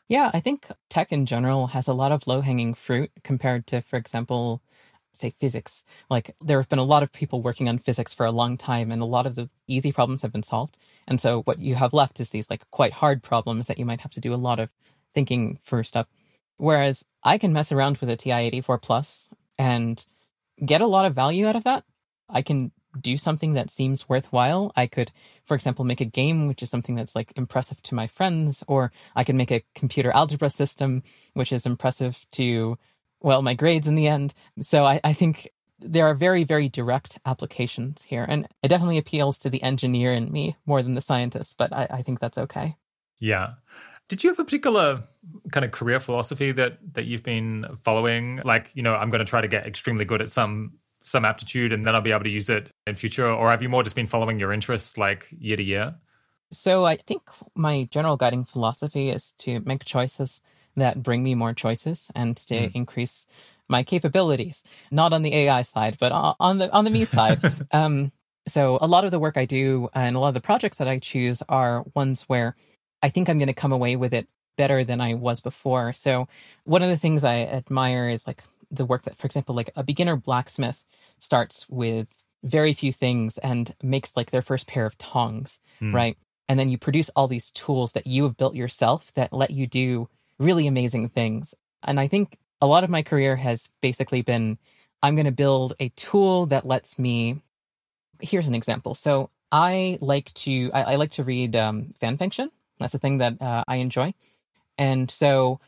[0.08, 3.82] Yeah, I think tech in general has a lot of low hanging fruit compared to,
[3.82, 4.62] for example,
[5.16, 5.84] say physics.
[6.10, 8.90] Like there have been a lot of people working on physics for a long time,
[8.90, 10.76] and a lot of the easy problems have been solved.
[11.06, 14.00] And so what you have left is these like quite hard problems that you might
[14.00, 14.70] have to do a lot of
[15.14, 16.06] thinking for stuff.
[16.58, 19.28] Whereas I can mess around with a TI 84 plus
[19.58, 20.04] and
[20.64, 21.84] get a lot of value out of that.
[22.28, 24.72] I can do something that seems worthwhile.
[24.76, 25.12] I could,
[25.44, 28.92] for example, make a game, which is something that's like impressive to my friends, or
[29.14, 31.02] I could make a computer algebra system,
[31.34, 32.78] which is impressive to,
[33.20, 34.34] well, my grades in the end.
[34.60, 35.48] So I, I think
[35.78, 38.24] there are very, very direct applications here.
[38.26, 41.86] And it definitely appeals to the engineer in me more than the scientist, but I,
[41.90, 42.76] I think that's okay.
[43.18, 43.54] Yeah.
[44.08, 45.02] Did you have a particular
[45.50, 48.40] kind of career philosophy that that you've been following?
[48.44, 51.72] Like, you know, I'm going to try to get extremely good at some some aptitude
[51.72, 53.94] and then I'll be able to use it in future or have you more just
[53.94, 55.94] been following your interests like year to year?
[56.52, 57.22] So I think
[57.54, 60.40] my general guiding philosophy is to make choices
[60.76, 62.70] that bring me more choices and to mm.
[62.74, 63.26] increase
[63.68, 64.64] my capabilities.
[64.90, 67.66] Not on the AI side, but on the on the me side.
[67.72, 68.12] um,
[68.46, 70.88] so a lot of the work I do and a lot of the projects that
[70.88, 72.54] I choose are ones where
[73.02, 75.92] I think I'm going to come away with it better than I was before.
[75.92, 76.28] So
[76.64, 79.82] one of the things I admire is like the work that, for example, like a
[79.82, 80.84] beginner blacksmith
[81.20, 82.08] starts with
[82.44, 85.92] very few things and makes like their first pair of tongs, mm.
[85.92, 86.16] right?
[86.48, 89.66] And then you produce all these tools that you have built yourself that let you
[89.66, 91.54] do really amazing things.
[91.82, 94.58] And I think a lot of my career has basically been
[95.02, 97.42] I'm going to build a tool that lets me.
[98.20, 98.94] Here's an example.
[98.94, 101.94] So I like to I, I like to read um.
[102.00, 104.14] That's a thing that uh, I enjoy.
[104.78, 105.60] And so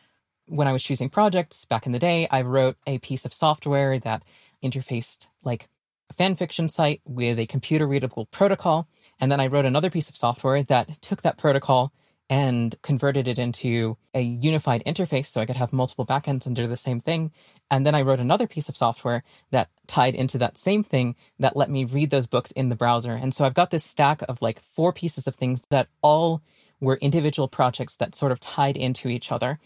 [0.47, 3.99] when I was choosing projects back in the day, I wrote a piece of software
[4.01, 4.23] that
[4.62, 5.69] interfaced like
[6.11, 8.89] a fan fiction site with a computer readable protocol.
[9.20, 11.93] And then I wrote another piece of software that took that protocol
[12.31, 16.67] and converted it into a unified interface so I could have multiple backends and do
[16.67, 17.33] the same thing.
[17.71, 21.57] And then I wrote another piece of software that tied into that same thing that
[21.57, 23.13] let me read those books in the browser.
[23.13, 26.43] And so I've got this stack of like four pieces of things that all
[26.81, 29.59] were individual projects that sort of tied into each other.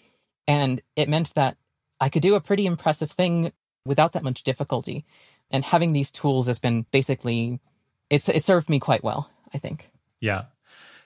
[0.46, 1.56] And it meant that
[2.00, 3.52] I could do a pretty impressive thing
[3.84, 5.04] without that much difficulty.
[5.50, 7.60] And having these tools has been basically,
[8.08, 9.90] it's, it served me quite well, I think.
[10.20, 10.44] Yeah.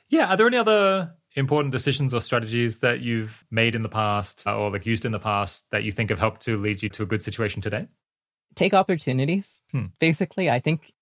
[0.08, 0.32] Yeah.
[0.32, 4.56] Are there any other important decisions or strategies that you've made in the past uh,
[4.56, 7.02] or like used in the past that you think have helped to lead you to
[7.02, 7.86] a good situation today?
[8.54, 9.62] Take opportunities.
[9.70, 9.86] Hmm.
[10.00, 10.92] Basically, I think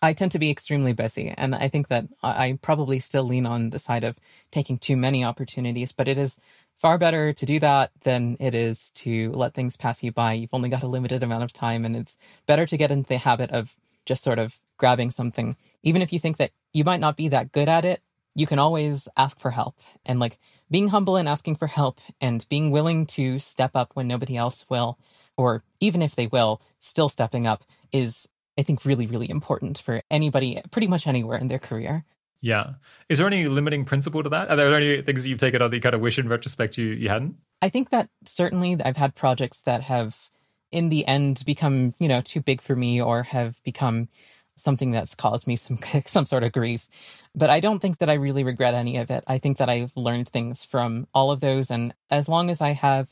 [0.00, 3.70] I tend to be extremely busy, and I think that I probably still lean on
[3.70, 4.18] the side of
[4.50, 6.38] taking too many opportunities, but it is
[6.74, 10.32] far better to do that than it is to let things pass you by.
[10.32, 13.18] You've only got a limited amount of time, and it's better to get into the
[13.18, 15.56] habit of just sort of grabbing something.
[15.84, 18.02] Even if you think that you might not be that good at it,
[18.34, 19.76] you can always ask for help.
[20.04, 20.38] And like
[20.70, 24.66] being humble and asking for help and being willing to step up when nobody else
[24.68, 24.98] will
[25.36, 28.28] or even if they will still stepping up is
[28.58, 32.04] i think really really important for anybody pretty much anywhere in their career.
[32.40, 32.74] Yeah.
[33.08, 34.50] Is there any limiting principle to that?
[34.50, 36.76] Are there any things that you've taken on that you kind of wish in retrospect
[36.76, 37.36] you, you hadn't?
[37.60, 40.30] I think that certainly i've had projects that have
[40.72, 44.08] in the end become you know too big for me or have become
[44.56, 46.86] something that's caused me some some sort of grief.
[47.34, 49.24] But I don't think that I really regret any of it.
[49.26, 52.72] I think that I've learned things from all of those and as long as I
[52.72, 53.08] have,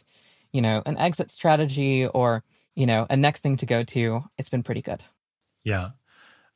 [0.53, 2.43] you know, an exit strategy or,
[2.75, 5.03] you know, a next thing to go to, it's been pretty good.
[5.65, 5.91] Yeah.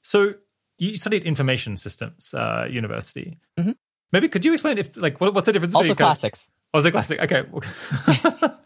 [0.02, 0.35] So
[0.78, 3.39] you studied information systems uh, university.
[3.59, 3.73] Mm-hmm.
[4.12, 5.74] Maybe could you explain if like what, what's the difference?
[5.74, 6.51] Also classics.
[6.73, 7.20] Kind of, oh, classic.
[7.20, 8.51] Okay.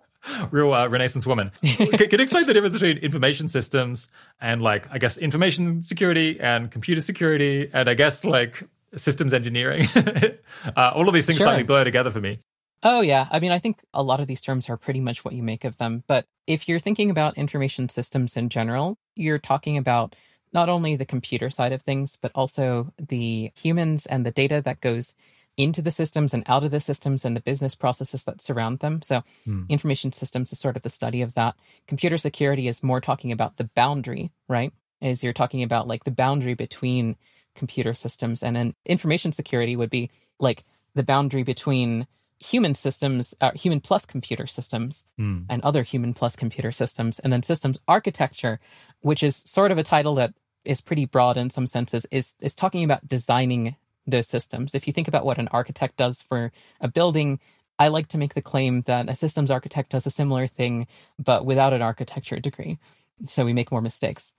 [0.51, 1.51] real uh, Renaissance woman.
[1.62, 4.09] can, you explain the difference between information systems
[4.40, 8.62] and like I guess information security and computer security and I guess like
[8.97, 9.89] systems engineering?
[9.95, 11.47] uh, all of these things sure.
[11.47, 12.40] slightly blur together for me.
[12.82, 15.35] Oh yeah, I mean I think a lot of these terms are pretty much what
[15.35, 16.05] you make of them.
[16.07, 20.15] But if you're thinking about information systems in general, you're talking about
[20.53, 24.81] not only the computer side of things, but also the humans and the data that
[24.81, 25.15] goes
[25.59, 29.03] into the systems and out of the systems and the business processes that surround them.
[29.03, 29.65] So, hmm.
[29.69, 31.57] information systems is sort of the study of that.
[31.87, 34.73] Computer security is more talking about the boundary, right?
[35.03, 37.17] As you're talking about like the boundary between
[37.57, 38.43] computer systems.
[38.43, 40.65] And then information security would be like
[40.95, 42.07] the boundary between
[42.39, 45.41] human systems, uh, human plus computer systems, hmm.
[45.51, 47.19] and other human plus computer systems.
[47.19, 48.61] And then systems architecture,
[49.01, 52.55] which is sort of a title that is pretty broad in some senses, is is
[52.55, 53.75] talking about designing
[54.11, 54.75] those systems.
[54.75, 57.41] If you think about what an architect does for a building,
[57.79, 60.87] I like to make the claim that a systems architect does a similar thing,
[61.19, 62.79] but without an architecture degree.
[63.25, 64.35] So we make more mistakes.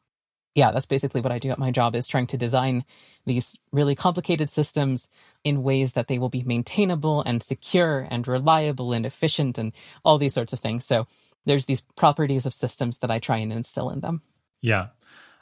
[0.55, 2.83] Yeah, that's basically what I do at my job is trying to design
[3.25, 5.07] these really complicated systems
[5.43, 9.73] in ways that they will be maintainable and secure and reliable and efficient and
[10.03, 10.85] all these sorts of things.
[10.85, 11.07] So
[11.45, 14.21] there's these properties of systems that I try and instill in them.
[14.61, 14.87] Yeah.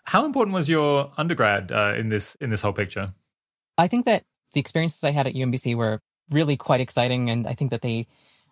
[0.03, 3.13] How important was your undergrad uh, in this in this whole picture?
[3.77, 4.23] I think that
[4.53, 7.29] the experiences I had at UMBC were really quite exciting.
[7.29, 8.07] And I think that they,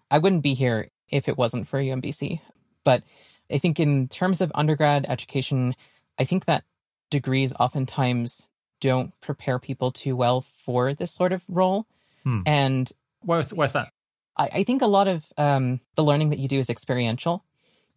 [0.10, 2.40] I wouldn't be here if it wasn't for UMBC.
[2.84, 3.04] But
[3.52, 5.76] I think in terms of undergrad education,
[6.20, 6.64] I think that
[7.10, 8.48] degrees oftentimes
[8.82, 11.86] don't prepare people too well for this sort of role.
[12.24, 12.42] Hmm.
[12.46, 12.92] And
[13.22, 13.90] where's, where's that?
[14.38, 17.44] I, I think a lot of um, the learning that you do is experiential,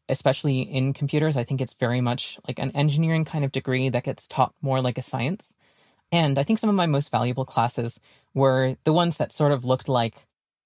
[0.08, 1.36] especially in computers.
[1.36, 4.80] I think it's very much like an engineering kind of degree that gets taught more
[4.80, 5.56] like a science.
[6.10, 8.00] And I think some of my most valuable classes
[8.34, 10.14] were the ones that sort of looked like,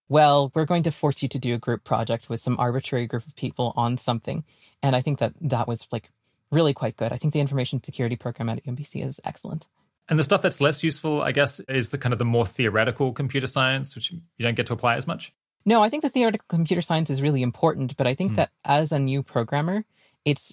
[0.08, 3.26] well, we're going to force you to do a group project with some arbitrary group
[3.26, 4.44] of people on something.
[4.82, 6.10] And I think that that was like
[6.50, 7.12] really quite good.
[7.12, 9.68] I think the information security program at UMBC is excellent.
[10.08, 13.12] And the stuff that's less useful, I guess, is the kind of the more theoretical
[13.12, 15.32] computer science, which you don't get to apply as much.
[15.64, 18.36] No, I think the theoretical computer science is really important, but I think mm.
[18.36, 19.84] that as a new programmer,
[20.24, 20.52] it's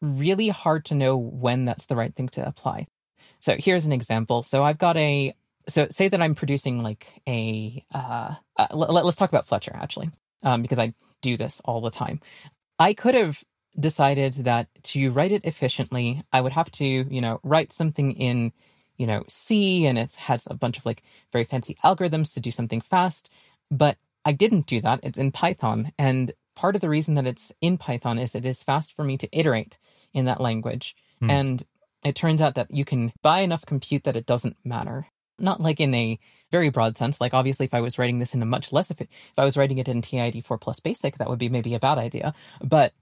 [0.00, 2.86] really hard to know when that's the right thing to apply.
[3.40, 4.42] So here's an example.
[4.42, 5.34] So I've got a
[5.68, 10.10] so say that I'm producing like a uh, uh let, us talk about Fletcher actually,
[10.42, 12.20] um, because I do this all the time.
[12.78, 13.42] I could have
[13.78, 18.52] decided that to write it efficiently, I would have to you know write something in
[18.96, 21.02] you know C and it has a bunch of like
[21.32, 23.30] very fancy algorithms to do something fast,
[23.70, 25.00] but I didn't do that.
[25.02, 28.62] It's in Python, and part of the reason that it's in Python is it is
[28.62, 29.78] fast for me to iterate
[30.12, 30.96] in that language.
[31.22, 31.30] Mm.
[31.30, 31.62] And
[32.04, 35.06] it turns out that you can buy enough compute that it doesn't matter.
[35.38, 36.18] Not like in a
[36.50, 37.20] very broad sense.
[37.20, 39.56] Like obviously, if I was writing this in a much less, if, if I was
[39.56, 42.34] writing it in TI 84 plus basic, that would be maybe a bad idea.
[42.62, 42.92] But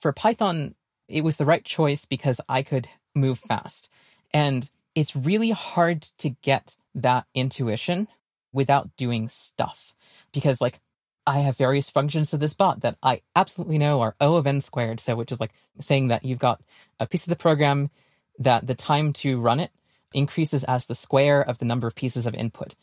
[0.00, 0.74] for Python,
[1.08, 3.90] it was the right choice because I could move fast.
[4.32, 8.08] And it's really hard to get that intuition
[8.52, 9.94] without doing stuff
[10.32, 10.80] because like
[11.26, 14.60] I have various functions to this bot that I absolutely know are O of n
[14.60, 15.00] squared.
[15.00, 16.60] So, which is like saying that you've got
[16.98, 17.90] a piece of the program
[18.38, 19.70] that the time to run it
[20.12, 22.74] increases as the square of the number of pieces of input.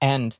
[0.00, 0.36] And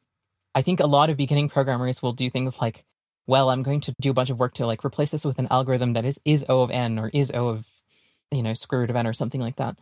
[0.55, 2.85] I think a lot of beginning programmers will do things like,
[3.27, 5.49] well, I'm going to do a bunch of work to like replace this with an
[5.51, 7.67] algorithm that is is O of n or is O of,
[8.31, 9.77] you know, square root of n or something like that.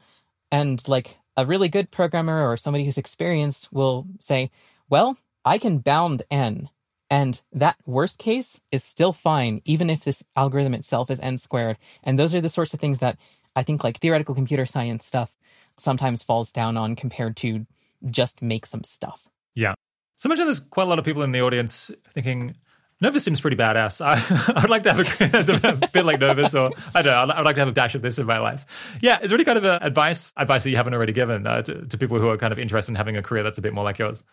[0.51, 4.51] And like a really good programmer or somebody who's experienced will say,
[4.89, 6.71] well, I can bound n
[7.11, 11.77] and that worst case is still fine, even if this algorithm itself is n squared.
[12.03, 13.19] And those are the sorts of things that
[13.57, 15.35] I think like theoretical computer science stuff
[15.79, 17.67] sometimes falls down on compared to
[18.11, 19.29] just make some stuff.
[19.55, 19.75] Yeah.
[20.17, 22.57] So I imagine there's quite a lot of people in the audience thinking,
[23.01, 24.01] Nova seems pretty badass.
[24.01, 27.35] I, would like to have a, that's a bit like Nova's, or I don't know,
[27.35, 28.67] I'd, like to have a dash of this in my life.
[29.01, 31.87] Yeah, is there any kind of advice advice that you haven't already given uh, to,
[31.87, 33.85] to people who are kind of interested in having a career that's a bit more
[33.85, 34.25] like yours?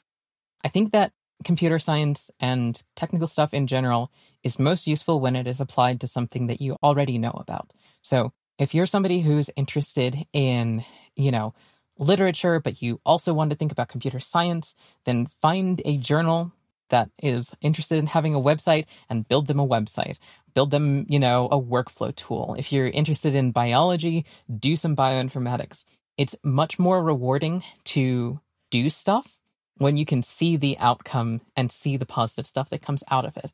[0.64, 1.11] I think that
[1.43, 4.11] computer science and technical stuff in general
[4.43, 7.73] is most useful when it is applied to something that you already know about.
[8.03, 8.31] So
[8.61, 10.85] if you're somebody who's interested in,
[11.15, 11.55] you know,
[11.97, 14.75] literature, but you also want to think about computer science,
[15.05, 16.51] then find a journal
[16.89, 20.19] that is interested in having a website and build them a website.
[20.53, 22.55] Build them, you know, a workflow tool.
[22.55, 24.25] If you're interested in biology,
[24.55, 25.85] do some bioinformatics.
[26.17, 28.39] It's much more rewarding to
[28.69, 29.39] do stuff
[29.77, 33.38] when you can see the outcome and see the positive stuff that comes out of
[33.38, 33.49] it.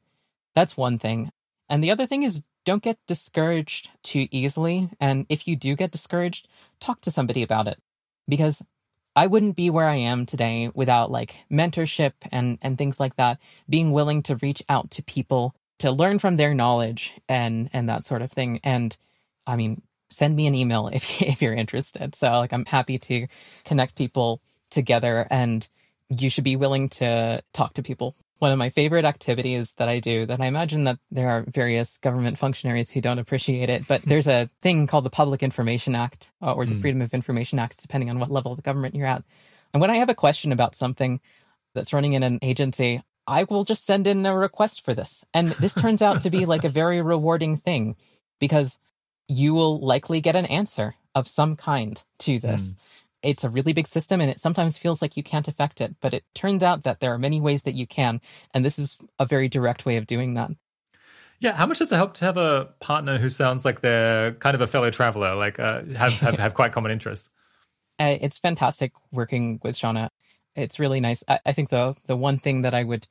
[0.53, 1.31] That's one thing.
[1.69, 4.89] And the other thing is don't get discouraged too easily.
[4.99, 6.49] And if you do get discouraged,
[6.81, 7.80] talk to somebody about it.
[8.27, 8.61] Because
[9.15, 13.39] I wouldn't be where I am today without like mentorship and, and things like that,
[13.69, 18.03] being willing to reach out to people to learn from their knowledge and, and that
[18.03, 18.60] sort of thing.
[18.65, 18.98] And
[19.48, 22.15] I mean, send me an email if, if you're interested.
[22.15, 23.27] So like, I'm happy to
[23.64, 25.65] connect people together and
[26.10, 28.14] you should be willing to talk to people.
[28.39, 31.97] One of my favorite activities that I do that I imagine that there are various
[31.97, 36.31] government functionaries who don't appreciate it, but there's a thing called the Public Information Act
[36.41, 36.81] uh, or the mm.
[36.81, 39.23] Freedom of Information Act, depending on what level of the government you're at.
[39.73, 41.19] And when I have a question about something
[41.73, 45.26] that's running in an agency, I will just send in a request for this.
[45.34, 47.95] And this turns out to be like a very rewarding thing
[48.39, 48.77] because
[49.27, 52.69] you will likely get an answer of some kind to this.
[52.69, 52.76] Mm
[53.28, 56.14] it's a really big system and it sometimes feels like you can't affect it, but
[56.14, 58.22] it turns out that there are many ways that you can.
[58.54, 60.52] And this is a very direct way of doing that.
[61.41, 64.56] Yeah, how much does it help to have a partner who sounds like they're kind
[64.56, 67.30] of a fellow traveler, like uh, have, have have quite common interests?
[67.99, 70.10] Uh, it's fantastic working with Shauna.
[70.56, 71.22] It's really nice.
[71.28, 73.08] I, I think the the one thing that I would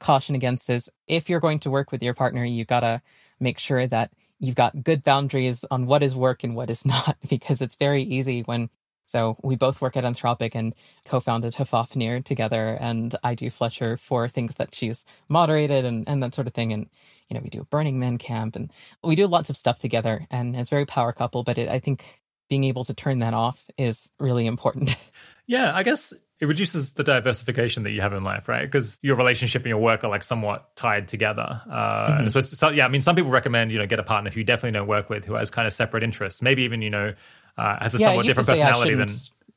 [0.00, 3.02] caution against is if you're going to work with your partner, you gotta
[3.38, 7.16] make sure that you've got good boundaries on what is work and what is not,
[7.28, 8.70] because it's very easy when
[9.08, 10.74] so we both work at Anthropic and
[11.06, 12.76] co-founded Hofvarpnir together.
[12.78, 16.74] And I do Fletcher for things that she's moderated and, and that sort of thing.
[16.74, 16.90] And,
[17.28, 18.70] you know, we do a Burning Man camp and
[19.02, 22.04] we do lots of stuff together and it's very power couple, but it, I think
[22.50, 24.94] being able to turn that off is really important.
[25.50, 28.70] Yeah, I guess it reduces the diversification that you have in life, right?
[28.70, 31.62] Because your relationship and your work are like somewhat tied together.
[31.68, 32.26] Uh, mm-hmm.
[32.28, 34.44] so, so, yeah, I mean, some people recommend you know get a partner who you
[34.44, 37.14] definitely don't work with who has kind of separate interests, maybe even you know
[37.58, 39.08] uh, has a yeah, somewhat different personality than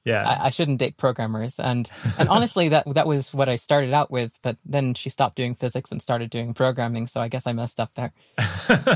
[0.04, 0.28] yeah.
[0.28, 1.60] I, I, shouldn't date programmers.
[1.60, 5.36] And and honestly that that was what i started out with but then she stopped
[5.36, 8.12] doing physics and started doing programming so i guess i messed up there.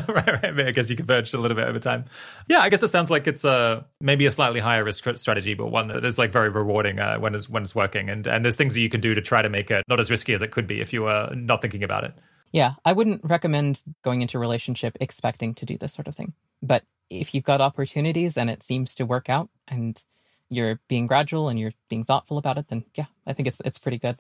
[0.08, 2.06] Right right i guess you converged a little bit over time.
[2.48, 5.68] Yeah i guess it sounds like it's a maybe a slightly higher risk strategy but
[5.68, 8.10] one that is like very rewarding uh, when it's when it's working.
[8.10, 10.10] And and there's things that you can do to try to make it not as
[10.10, 12.14] risky as it could be if you were not thinking about it
[12.56, 16.34] yeah i wouldn't recommend going into a relationship expecting to do this sort of thing
[16.62, 20.04] but if you've got opportunities and it seems to work out and
[20.50, 23.80] you're being gradual and you're being thoughtful about it, then yeah, I think it's it's
[23.80, 24.18] pretty good.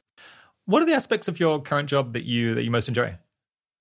[0.66, 3.18] What are the aspects of your current job that you that you most enjoy?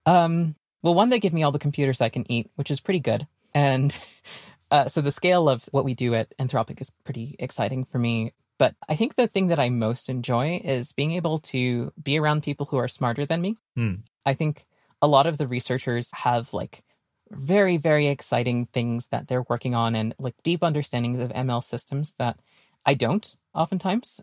[0.06, 3.00] Um, well, one they give me all the computers I can eat, which is pretty
[3.00, 3.98] good, and
[4.70, 8.32] uh, so the scale of what we do at Anthropic is pretty exciting for me.
[8.56, 12.44] But I think the thing that I most enjoy is being able to be around
[12.44, 13.56] people who are smarter than me.
[13.74, 13.94] Hmm.
[14.26, 14.66] I think
[15.02, 16.82] a lot of the researchers have like
[17.30, 22.14] very, very exciting things that they're working on and like deep understandings of ML systems
[22.18, 22.38] that
[22.86, 24.20] I don't oftentimes.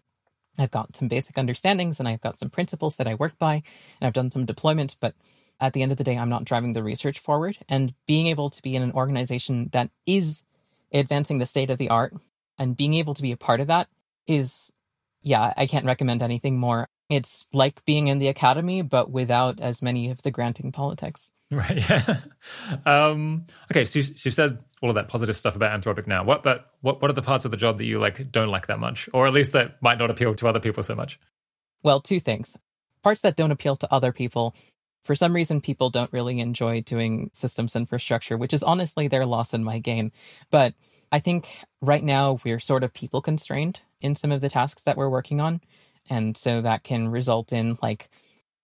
[0.57, 3.64] I've got some basic understandings and I've got some principles that I work by and
[4.07, 5.15] I've done some deployment, but
[5.60, 7.57] at the end of the day, I'm not driving the research forward.
[7.69, 10.44] And being able to be in an organization that is
[10.91, 12.14] advancing the state of the art
[12.57, 13.88] and being able to be a part of that
[14.28, 14.73] is,
[15.22, 16.88] yeah, I can't recommend anything more.
[17.12, 21.32] It's like being in the academy, but without as many of the granting politics.
[21.52, 21.84] Right.
[21.90, 22.22] Yeah.
[22.86, 23.84] um, okay.
[23.84, 26.24] So you, you said all of that positive stuff about Anthropic now.
[26.24, 28.68] What, but what, what are the parts of the job that you like don't like
[28.68, 31.20] that much, or at least that might not appeal to other people so much?
[31.84, 32.58] Well, two things.
[33.04, 34.56] Parts that don't appeal to other people.
[35.04, 39.54] For some reason, people don't really enjoy doing systems infrastructure, which is honestly their loss
[39.54, 40.14] and my gain.
[40.52, 40.74] But
[41.12, 41.50] I think
[41.82, 45.42] right now we're sort of people constrained in some of the tasks that we're working
[45.42, 45.60] on.
[46.12, 48.10] And so that can result in like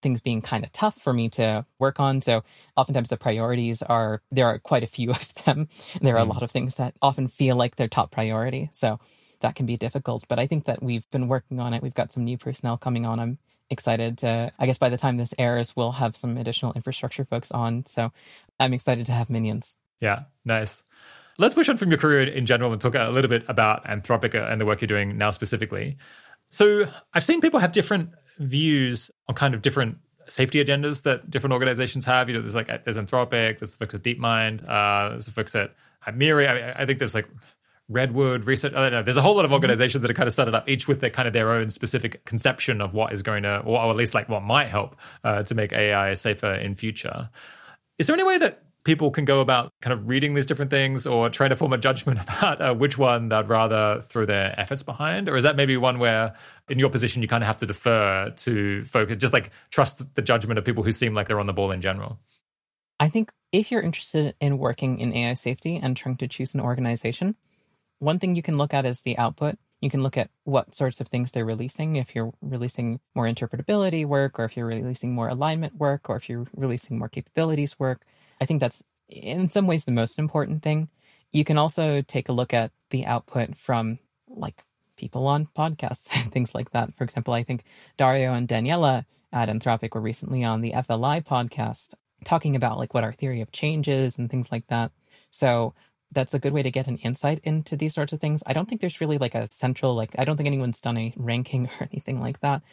[0.01, 2.21] things being kind of tough for me to work on.
[2.21, 2.43] So
[2.75, 5.69] oftentimes the priorities are there are quite a few of them.
[6.01, 6.29] There are mm.
[6.29, 8.69] a lot of things that often feel like they're top priority.
[8.73, 8.99] So
[9.39, 10.25] that can be difficult.
[10.27, 11.81] But I think that we've been working on it.
[11.81, 13.19] We've got some new personnel coming on.
[13.19, 13.37] I'm
[13.69, 17.51] excited to I guess by the time this airs, we'll have some additional infrastructure folks
[17.51, 17.85] on.
[17.85, 18.11] So
[18.59, 19.75] I'm excited to have minions.
[20.01, 20.83] Yeah, nice.
[21.39, 24.33] Let's push on from your career in general and talk a little bit about Anthropic
[24.35, 25.97] and the work you're doing now specifically.
[26.49, 29.97] So I've seen people have different views on kind of different
[30.27, 32.29] safety agendas that different organizations have.
[32.29, 35.55] You know, there's like there's Anthropic, there's the folks at DeepMind, uh, there's the folks
[35.55, 35.73] at,
[36.13, 36.47] MIRI.
[36.47, 37.27] I, I think there's like
[37.89, 38.73] Redwood Research.
[38.73, 39.03] I don't know.
[39.03, 39.55] There's a whole lot of mm-hmm.
[39.55, 42.23] organizations that are kind of started up, each with their kind of their own specific
[42.23, 44.95] conception of what is going to, or at least like what might help
[45.25, 47.29] uh, to make AI safer in future.
[47.97, 51.05] Is there any way that people can go about kind of reading these different things
[51.05, 54.81] or trying to form a judgment about uh, which one they'd rather throw their efforts
[54.81, 55.27] behind?
[55.27, 56.33] Or is that maybe one where,
[56.69, 60.21] in your position, you kind of have to defer to focus, just like trust the
[60.21, 62.17] judgment of people who seem like they're on the ball in general?
[62.97, 66.61] I think if you're interested in working in AI safety and trying to choose an
[66.61, 67.35] organization,
[67.99, 69.57] one thing you can look at is the output.
[69.81, 71.97] You can look at what sorts of things they're releasing.
[71.97, 76.29] If you're releasing more interpretability work, or if you're releasing more alignment work, or if
[76.29, 78.05] you're releasing more capabilities work,
[78.39, 80.89] I think that's in some ways the most important thing.
[81.31, 83.99] You can also take a look at the output from
[84.29, 84.63] like
[84.97, 86.95] people on podcasts, and things like that.
[86.95, 87.63] For example, I think
[87.95, 91.93] Dario and Daniela at Anthropic were recently on the FLI podcast
[92.23, 94.91] talking about like what our theory of change is and things like that.
[95.29, 95.73] So
[96.11, 98.41] that's a good way to get an insight into these sorts of things.
[98.45, 101.13] I don't think there's really like a central, like, I don't think anyone's done a
[101.15, 102.63] ranking or anything like that.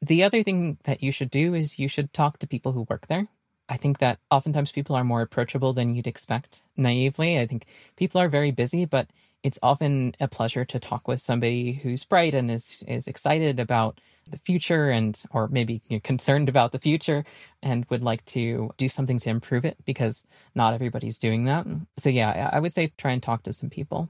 [0.00, 3.06] The other thing that you should do is you should talk to people who work
[3.08, 3.28] there.
[3.68, 7.38] I think that oftentimes people are more approachable than you'd expect naively.
[7.38, 7.66] I think
[7.96, 9.08] people are very busy, but
[9.42, 14.00] it's often a pleasure to talk with somebody who's bright and is is excited about
[14.30, 17.24] the future and or maybe you concerned about the future
[17.62, 21.66] and would like to do something to improve it because not everybody's doing that.
[21.98, 24.08] So yeah, I would say try and talk to some people.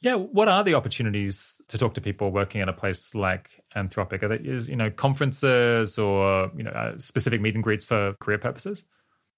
[0.00, 4.22] Yeah, what are the opportunities to talk to people working at a place like Anthropic?
[4.22, 8.14] Are there is you know conferences or you know uh, specific meet and greets for
[8.20, 8.84] career purposes?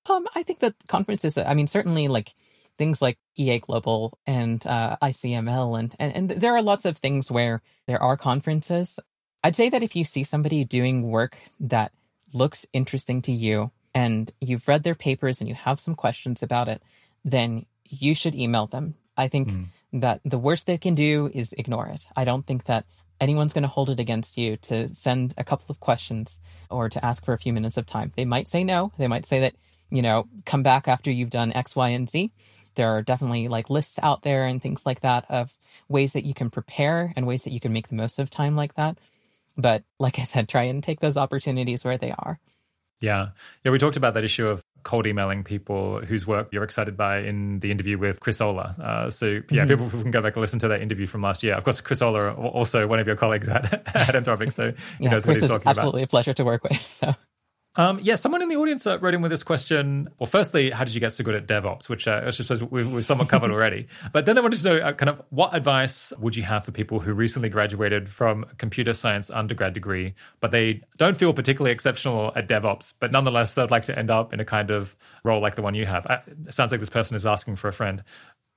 [0.09, 1.39] Um, I think that conferences.
[1.39, 2.35] I mean, certainly like
[2.77, 7.31] things like EA Global and uh, ICML, and, and and there are lots of things
[7.31, 9.01] where there are conferences.
[9.43, 11.93] I'd say that if you see somebody doing work that
[12.35, 16.69] looks interesting to you and you've read their papers and you have some questions about
[16.69, 16.83] it,
[17.25, 18.95] then you should email them.
[19.17, 22.07] I think mm that the worst they can do is ignore it.
[22.17, 22.85] I don't think that
[23.21, 26.41] anyone's going to hold it against you to send a couple of questions
[26.71, 28.13] or to ask for a few minutes of time.
[28.17, 28.93] They might say no.
[28.99, 29.55] They might say that,
[29.91, 32.31] you know, come back after you've done X, Y, and Z.
[32.77, 35.53] There are definitely like lists out there and things like that of
[35.89, 38.57] ways that you can prepare and ways that you can make the most of time
[38.57, 38.97] like that.
[39.57, 42.39] But like I said, try and take those opportunities where they are.
[43.01, 43.31] Yeah.
[43.65, 43.73] Yeah.
[43.73, 47.61] We talked about that issue of cold emailing people whose work you're excited by in
[47.61, 48.79] the interview with Chris Olah.
[48.79, 49.69] Uh, so yeah, mm-hmm.
[49.69, 51.55] people can go back and listen to that interview from last year.
[51.55, 55.11] Of course, Chris Olah, also one of your colleagues at, at Anthropic, so he yeah,
[55.11, 55.79] knows Chris what he's talking about.
[55.79, 56.81] Absolutely a pleasure to work with.
[57.01, 57.15] So
[57.77, 60.09] um, yeah, someone in the audience uh, wrote in with this question.
[60.19, 62.93] Well, firstly, how did you get so good at DevOps, which uh, I suppose we've,
[62.93, 63.87] we've somewhat covered already.
[64.13, 66.73] But then they wanted to know uh, kind of what advice would you have for
[66.73, 71.71] people who recently graduated from a computer science undergrad degree, but they don't feel particularly
[71.71, 75.41] exceptional at DevOps, but nonetheless they'd like to end up in a kind of role
[75.41, 76.07] like the one you have.
[76.07, 78.03] Uh, it sounds like this person is asking for a friend.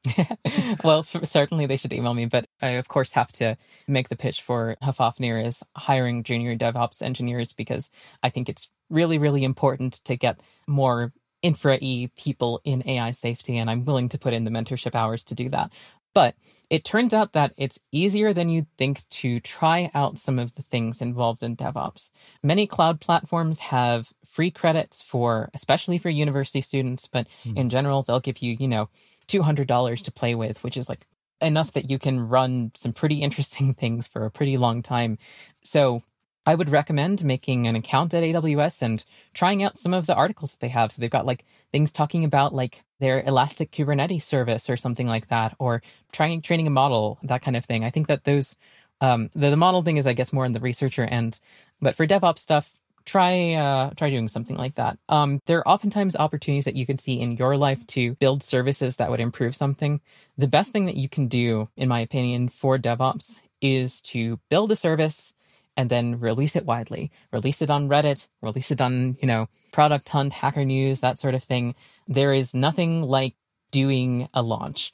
[0.83, 3.57] well, certainly they should email me, but I of course have to
[3.87, 7.89] make the pitch for Hofvarpnir is hiring junior DevOps engineers because
[8.21, 11.11] I think it's really, really important to get more
[11.41, 15.23] infra E people in AI safety, and I'm willing to put in the mentorship hours
[15.25, 15.71] to do that.
[16.13, 16.35] But
[16.69, 20.61] it turns out that it's easier than you'd think to try out some of the
[20.61, 22.11] things involved in DevOps.
[22.43, 27.57] Many cloud platforms have free credits for, especially for university students, but mm.
[27.57, 28.89] in general, they'll give you, you know,
[29.27, 31.05] $200 to play with, which is like
[31.41, 35.17] enough that you can run some pretty interesting things for a pretty long time.
[35.63, 36.03] So
[36.45, 39.03] I would recommend making an account at AWS and
[39.33, 40.91] trying out some of the articles that they have.
[40.91, 45.29] So they've got like things talking about like their Elastic Kubernetes service or something like
[45.29, 47.83] that, or trying training a model, that kind of thing.
[47.83, 48.57] I think that those
[49.01, 51.39] um, the, the model thing is, I guess, more in the researcher end,
[51.81, 52.69] but for DevOps stuff,
[53.05, 54.97] try uh, try doing something like that.
[55.09, 58.97] Um, there are oftentimes opportunities that you can see in your life to build services
[58.97, 60.01] that would improve something.
[60.37, 64.71] The best thing that you can do, in my opinion, for DevOps is to build
[64.71, 65.33] a service
[65.75, 67.11] and then release it widely.
[67.31, 71.35] Release it on Reddit, release it on, you know, Product Hunt, Hacker News, that sort
[71.35, 71.75] of thing.
[72.07, 73.35] There is nothing like
[73.71, 74.93] doing a launch.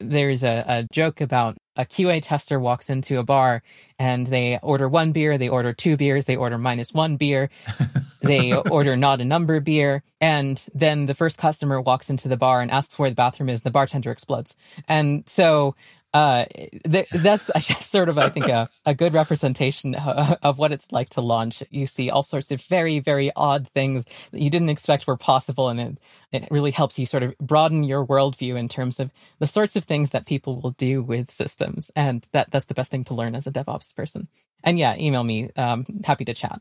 [0.00, 3.62] There's a, a joke about a QA tester walks into a bar
[3.98, 7.50] and they order one beer, they order two beers, they order minus one beer,
[8.20, 12.60] they order not a number beer, and then the first customer walks into the bar
[12.60, 13.62] and asks where the bathroom is.
[13.62, 14.56] The bartender explodes,
[14.88, 15.76] and so
[16.14, 16.44] uh,
[16.90, 21.10] th- that's just sort of, I think, a, a good representation of, what it's like
[21.10, 21.62] to launch.
[21.70, 25.68] You see all sorts of very, very odd things that you didn't expect were possible,
[25.68, 26.00] and it,
[26.32, 29.84] it really helps you sort of broaden your worldview in terms of the sorts of
[29.84, 33.34] things that people will do with systems, and that that's the best thing to learn
[33.34, 34.28] as a DevOps person.
[34.64, 35.50] And yeah, email me.
[35.56, 36.60] Um, happy to chat.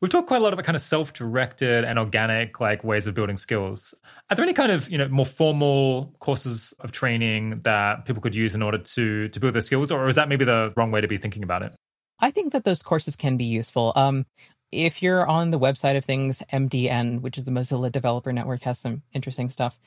[0.00, 3.36] We've talked quite a lot about kind of self-directed and organic like ways of building
[3.36, 3.94] skills.
[4.30, 8.34] Are there any kind of, you know, more formal courses of training that people could
[8.34, 11.00] use in order to to build their skills or is that maybe the wrong way
[11.00, 11.74] to be thinking about it?
[12.20, 13.92] I think that those courses can be useful.
[13.96, 14.26] Um,
[14.70, 18.78] if you're on the website of things, MDN, which is the Mozilla Developer Network, has
[18.78, 19.80] some interesting stuff.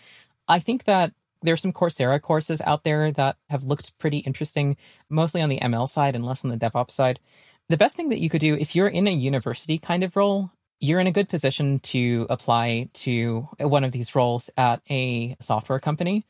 [0.48, 4.78] I think that there's some Coursera courses out there that have looked pretty interesting,
[5.10, 7.20] mostly on the ML side and less on the DevOps side
[7.72, 10.52] the best thing that you could do if you're in a university kind of role,
[10.80, 15.80] you're in a good position to apply to one of these roles at a software
[15.80, 16.26] company.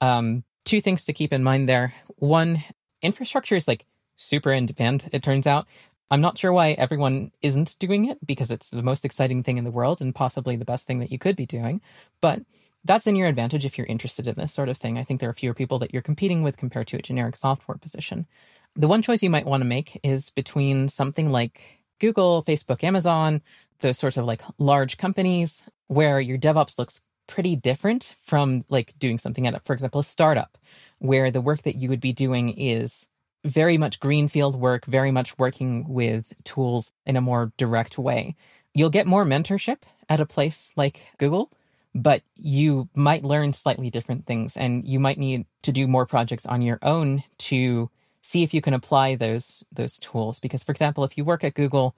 [0.00, 1.94] Um, two things to keep in mind there.
[2.16, 2.62] One,
[3.02, 5.66] infrastructure is like super in demand, it turns out.
[6.10, 9.64] I'm not sure why everyone isn't doing it because it's the most exciting thing in
[9.64, 11.80] the world and possibly the best thing that you could be doing.
[12.20, 12.42] But
[12.84, 14.98] that's in your advantage if you're interested in this sort of thing.
[14.98, 17.78] I think there are fewer people that you're competing with compared to a generic software
[17.78, 18.26] position.
[18.76, 23.40] The one choice you might want to make is between something like Google, Facebook, Amazon,
[23.80, 29.18] those sorts of like large companies where your DevOps looks pretty different from like doing
[29.18, 30.58] something at, a, for example, a startup
[30.98, 33.08] where the work that you would be doing is
[33.44, 38.34] very much greenfield work, very much working with tools in a more direct way.
[38.74, 41.52] You'll get more mentorship at a place like Google,
[41.94, 46.44] but you might learn slightly different things and you might need to do more projects
[46.44, 47.90] on your own to
[48.24, 50.40] see if you can apply those those tools.
[50.40, 51.94] Because for example if you work at google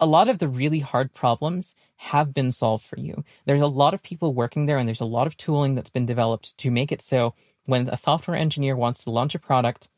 [0.00, 3.24] a lot of the really hard problems have been solved for you.
[3.44, 6.06] There's a lot of people working there and there's a lot of tooling that's been
[6.06, 7.34] developed to make it so
[7.66, 9.88] when a software engineer wants to launch a product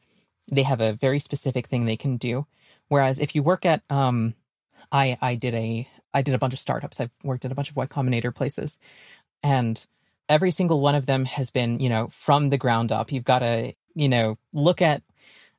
[0.53, 2.47] they have a very specific thing they can do.
[2.89, 4.35] Whereas if you work at um
[4.93, 7.01] i i did a i did a bunch of startups.
[7.01, 8.79] I've worked at a bunch of y combinator places.
[9.43, 9.85] And
[10.29, 13.11] every single one of them has been you know from the ground up.
[13.11, 15.03] You've got to you know look at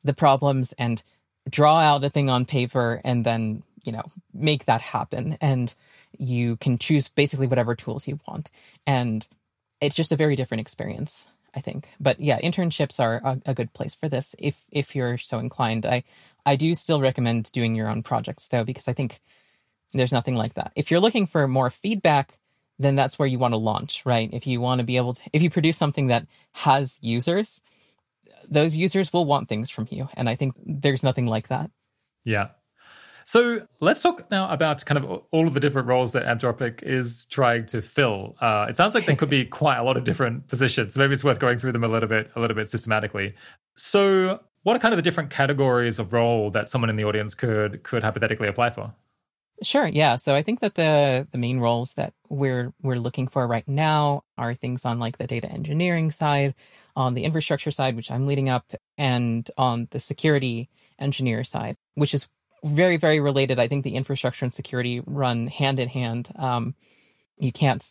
[0.04, 1.02] the problems and
[1.50, 4.04] draw out a thing on paper and then you know
[4.34, 5.38] make that happen.
[5.42, 5.74] And
[6.18, 8.52] you can choose basically whatever tools you want.
[8.86, 9.28] And
[9.82, 11.88] it's just a very different experience i think.
[12.00, 14.36] But yeah internships are a, a, good place for this.
[14.38, 16.04] If if you're so inclined i
[16.46, 19.20] i do still recommend doing your own projects though because i think
[19.94, 20.74] there's nothing like that.
[20.76, 22.38] If you're looking for more feedback
[22.80, 24.30] then that's where you want to launch right?
[24.34, 27.62] If you want to be able to if you produce something that has users
[28.50, 30.08] those users will want things from you.
[30.16, 31.70] And I think there's nothing like that.
[32.24, 32.50] Yeah.
[33.26, 37.26] So let's talk now about kind of all of the different roles that Anthropic is
[37.26, 38.38] trying to fill.
[38.40, 40.96] Uh, it sounds like there could be quite a lot of different positions.
[40.96, 43.36] Maybe it's worth going through them a little bit, a little bit systematically.
[43.76, 47.34] So, what are kind of the different categories of role that someone in the audience
[47.36, 48.94] could could hypothetically apply for?
[49.64, 50.16] Sure, yeah.
[50.18, 54.24] So I think that the the main roles that we're we're looking for right now
[54.38, 56.56] are things on like the data engineering side,
[56.96, 60.70] on the infrastructure side, which I'm leading up, and on the security
[61.00, 62.30] engineer side, which is
[62.64, 63.60] very, very related.
[63.60, 66.30] I think the infrastructure and security run hand in hand.
[66.38, 66.76] Um,
[67.38, 67.84] you can't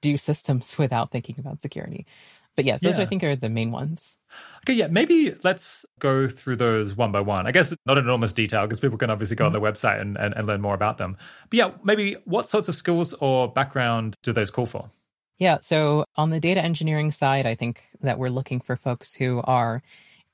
[0.00, 2.06] do systems without thinking about security.
[2.54, 3.04] But yeah, those yeah.
[3.04, 4.18] I think are the main ones.
[4.64, 7.46] Okay, yeah, maybe let's go through those one by one.
[7.46, 9.56] I guess not in enormous detail because people can obviously go mm-hmm.
[9.56, 11.16] on their website and, and, and learn more about them.
[11.50, 14.90] But yeah, maybe what sorts of skills or background do those call for?
[15.38, 15.58] Yeah.
[15.60, 19.82] So on the data engineering side, I think that we're looking for folks who are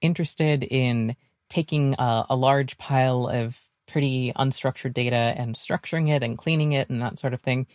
[0.01, 1.17] interested in
[1.49, 6.91] taking a, a large pile of pretty unstructured data and structuring it and cleaning it
[6.91, 7.67] and that sort of thing.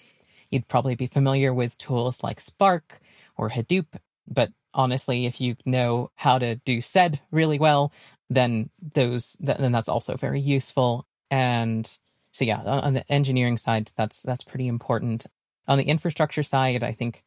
[0.52, 3.00] You'd probably be familiar with tools like Spark
[3.36, 3.88] or Hadoop,
[4.28, 7.94] but honestly, if you know how to do SED really well,
[8.30, 11.06] then those then that's also very useful.
[11.30, 11.90] And
[12.32, 15.28] so yeah, on the engineering side, that's that's pretty important.
[15.68, 17.24] On the infrastructure side, I think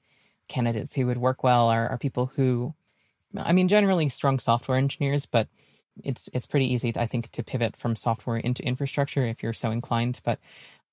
[0.49, 2.75] candidates who would work well are, are people who,
[3.37, 5.49] I mean, generally strong software engineers, but
[6.05, 9.53] it's it's pretty easy, to, I think, to pivot from software into infrastructure if you're
[9.53, 10.21] so inclined.
[10.25, 10.39] But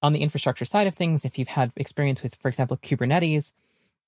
[0.01, 3.53] on the infrastructure side of things, if you've had experience with, for example, Kubernetes,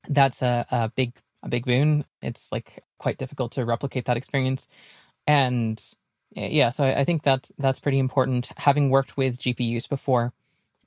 [0.07, 1.13] that's a, a big
[1.45, 2.03] a big boon.
[2.21, 4.67] It's like quite difficult to replicate that experience,
[5.25, 5.81] and
[6.35, 8.51] eh, yeah, so I, I think that that's pretty important.
[8.57, 10.33] Having worked with GPUs before,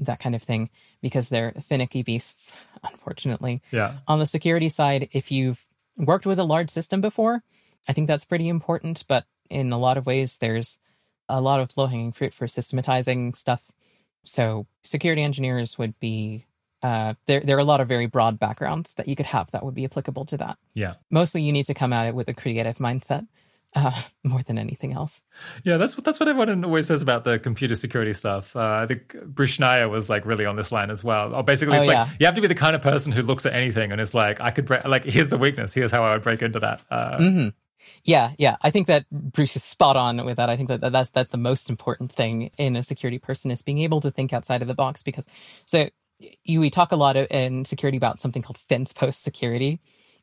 [0.00, 0.70] that kind of thing,
[1.00, 3.62] because they're finicky beasts, unfortunately.
[3.70, 3.94] Yeah.
[4.06, 5.66] On the security side, if you've
[5.96, 7.42] worked with a large system before,
[7.86, 9.04] I think that's pretty important.
[9.08, 10.80] But in a lot of ways, there's
[11.28, 13.62] a lot of low hanging fruit for systematizing stuff.
[14.24, 16.46] So security engineers would be
[16.82, 17.40] uh, there.
[17.40, 19.84] There are a lot of very broad backgrounds that you could have that would be
[19.84, 20.58] applicable to that.
[20.74, 20.94] Yeah.
[21.10, 23.26] Mostly, you need to come at it with a creative mindset
[23.74, 25.22] uh, more than anything else.
[25.64, 28.54] Yeah, that's what that's what everyone always says about the computer security stuff.
[28.56, 31.34] Uh, I think Bruce Schneier was like really on this line as well.
[31.34, 32.02] Or basically, Oh, it's yeah.
[32.04, 34.14] like you have to be the kind of person who looks at anything and is
[34.14, 35.74] like, I could break, like, here's the weakness.
[35.74, 36.82] Here's how I would break into that.
[36.90, 37.48] Uh, hmm
[38.04, 38.56] Yeah, yeah.
[38.62, 40.48] I think that Bruce is spot on with that.
[40.50, 43.78] I think that that's that's the most important thing in a security person is being
[43.80, 45.02] able to think outside of the box.
[45.02, 45.26] Because
[45.66, 45.88] so
[46.44, 49.80] you we talk a lot of, in security about something called fence post security,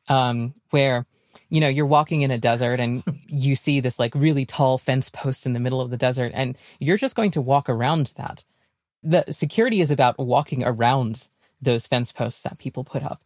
[0.08, 1.06] um, where
[1.48, 5.10] you know you're walking in a desert and you see this like really tall fence
[5.10, 8.44] post in the middle of the desert, and you're just going to walk around that.
[9.02, 11.28] The security is about walking around
[11.60, 13.22] those fence posts that people put up.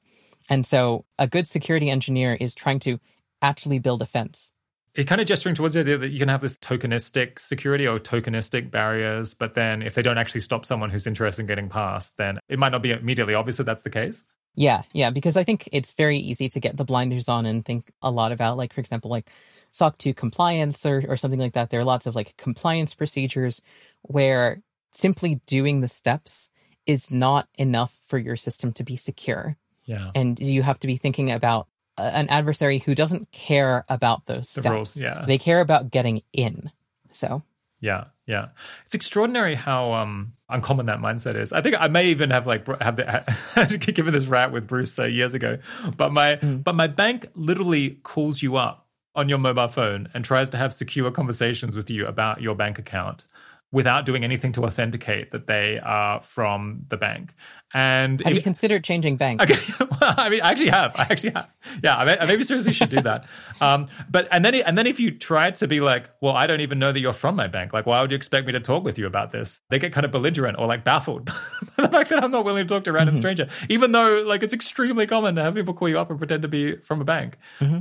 [0.48, 2.98] And so a good security engineer is trying to
[3.40, 4.52] actually build a fence.
[4.94, 7.98] It kind of gesturing towards the idea that you can have this tokenistic security or
[7.98, 12.16] tokenistic barriers, but then if they don't actually stop someone who's interested in getting past,
[12.16, 14.24] then it might not be immediately obvious that that's the case.
[14.56, 17.92] Yeah, yeah, because I think it's very easy to get the blinders on and think
[18.02, 19.30] a lot about, like, for example, like
[19.70, 21.70] SOC 2 compliance or, or something like that.
[21.70, 23.62] There are lots of like compliance procedures
[24.02, 26.50] where simply doing the steps
[26.86, 29.56] is not enough for your system to be secure.
[29.84, 30.10] Yeah.
[30.14, 31.68] And you have to be thinking about
[32.00, 34.72] an adversary who doesn't care about those The steps.
[34.72, 35.24] rules, yeah.
[35.26, 36.70] They care about getting in.
[37.12, 37.42] So,
[37.80, 38.48] Yeah, yeah.
[38.84, 41.52] It's extraordinary how um, uncommon that mindset is.
[41.52, 45.04] I think I may even have like have the, given this rant with Bruce uh,
[45.04, 45.58] years ago,
[45.96, 50.50] but my but my bank literally calls you up on your mobile phone and tries
[50.50, 53.24] to have secure conversations with you about your bank account
[53.72, 57.34] without doing anything to authenticate that they are from the bank.
[57.72, 59.40] And have if- you considered changing bank?
[59.42, 60.94] Okay, well, I mean, I actually have.
[60.96, 61.48] I actually have.
[61.84, 63.26] Yeah, I, may, I maybe seriously should do that.
[63.60, 66.60] Um, but and then and then if you try to be like, well, I don't
[66.60, 67.72] even know that you're from my bank.
[67.72, 69.62] Like, why would you expect me to talk with you about this?
[69.70, 71.26] They get kind of belligerent or like baffled
[71.76, 74.22] by the fact that I'm not willing to talk to a random stranger, even though
[74.26, 77.00] like it's extremely common to have people call you up and pretend to be from
[77.00, 77.38] a bank.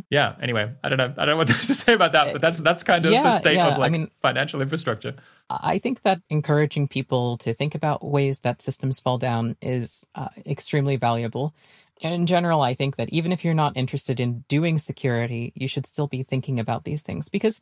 [0.09, 0.35] Yeah.
[0.41, 1.13] Anyway, I don't know.
[1.17, 3.37] I don't know what there's to say about that, but that's that's kind of the
[3.37, 5.15] state yeah, of I like mean- financial infrastructure.
[5.49, 9.78] I think that encouraging people to think about ways that systems fall down is
[10.15, 11.53] uh, extremely valuable.
[12.01, 15.67] And in general, I think that even if you're not interested in doing security, you
[15.67, 17.59] should still be thinking about these things because,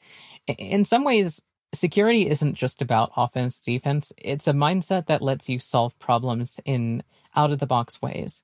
[0.48, 1.42] in some ways,
[1.74, 4.14] security isn't just about offense, defense.
[4.18, 7.04] It's a mindset that lets you solve problems in
[7.36, 8.44] out of the box ways.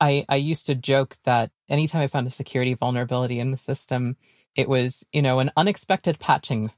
[0.00, 4.16] I, I used to joke that anytime I found a security vulnerability in the system,
[4.56, 6.70] it was, you know, an unexpected patching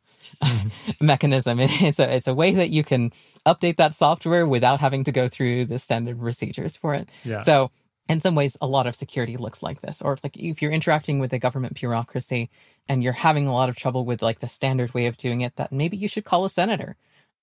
[0.43, 0.93] Mm-hmm.
[1.07, 1.59] mechanism.
[1.61, 3.13] It's a it's a way that you can
[3.47, 7.09] update that software without having to go through the standard procedures for it.
[7.25, 7.41] Yeah.
[7.41, 7.71] So
[8.09, 10.01] in some ways, a lot of security looks like this.
[10.01, 12.51] Or like if you're interacting with a government bureaucracy
[12.89, 15.57] and you're having a lot of trouble with like the standard way of doing it,
[15.57, 16.97] that maybe you should call a senator.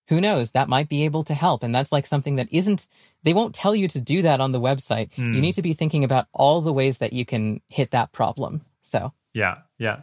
[0.09, 0.51] Who knows?
[0.51, 1.63] That might be able to help.
[1.63, 2.87] And that's like something that isn't,
[3.23, 5.17] they won't tell you to do that on the website.
[5.17, 5.39] You hmm.
[5.39, 8.65] need to be thinking about all the ways that you can hit that problem.
[8.81, 10.01] So, Yeah, yeah.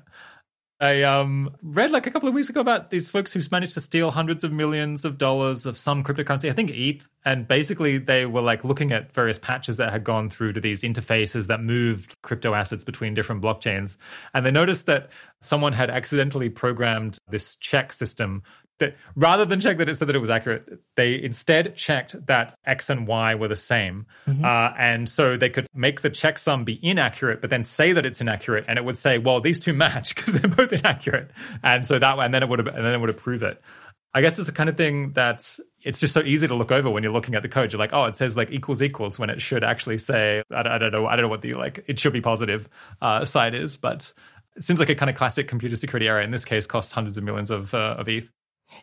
[0.80, 3.82] I um, read like a couple of weeks ago about these folks who's managed to
[3.82, 8.24] steal hundreds of millions of dollars of some cryptocurrency, I think ETH, and basically they
[8.24, 12.16] were like looking at various patches that had gone through to these interfaces that moved
[12.22, 13.98] crypto assets between different blockchains,
[14.32, 15.10] and they noticed that
[15.42, 18.42] someone had accidentally programmed this check system
[18.80, 22.54] that rather than check that it said that it was accurate, they instead checked that
[22.66, 24.06] X and Y were the same.
[24.26, 28.20] Uh, and so they could make the checksum be inaccurate, but then say that it's
[28.20, 28.64] inaccurate.
[28.68, 31.30] And it would say, well, these two match because they're both inaccurate.
[31.62, 33.62] And so that, way, and then it would, and then it would approve it.
[34.12, 36.90] I guess it's the kind of thing that it's just so easy to look over
[36.90, 37.72] when you're looking at the code.
[37.72, 40.72] You're like, oh, it says like equals equals when it should actually say, I, don't-
[40.72, 42.68] I don't know, I don't know what the like, it should be positive
[43.00, 44.12] uh, side is, but
[44.56, 46.20] it seems like a kind of classic computer security error.
[46.20, 48.28] In this case, cost hundreds of millions of uh, of ETH.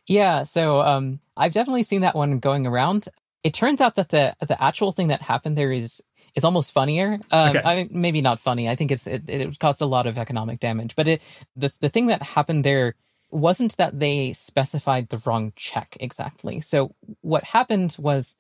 [0.06, 0.44] Yeah.
[0.44, 3.08] So, um, I've definitely seen that one going around.
[3.44, 6.02] It turns out that the, the actual thing that happened there is,
[6.36, 7.20] is almost funnier.
[7.32, 7.62] Um, Okay.
[7.64, 8.68] I mean, maybe not funny.
[8.68, 11.22] I think it's, it, it caused a lot of economic damage, but it,
[11.56, 12.96] the, the thing that happened there
[13.30, 16.62] wasn't that they specified the wrong check exactly.
[16.62, 18.38] So what happened was,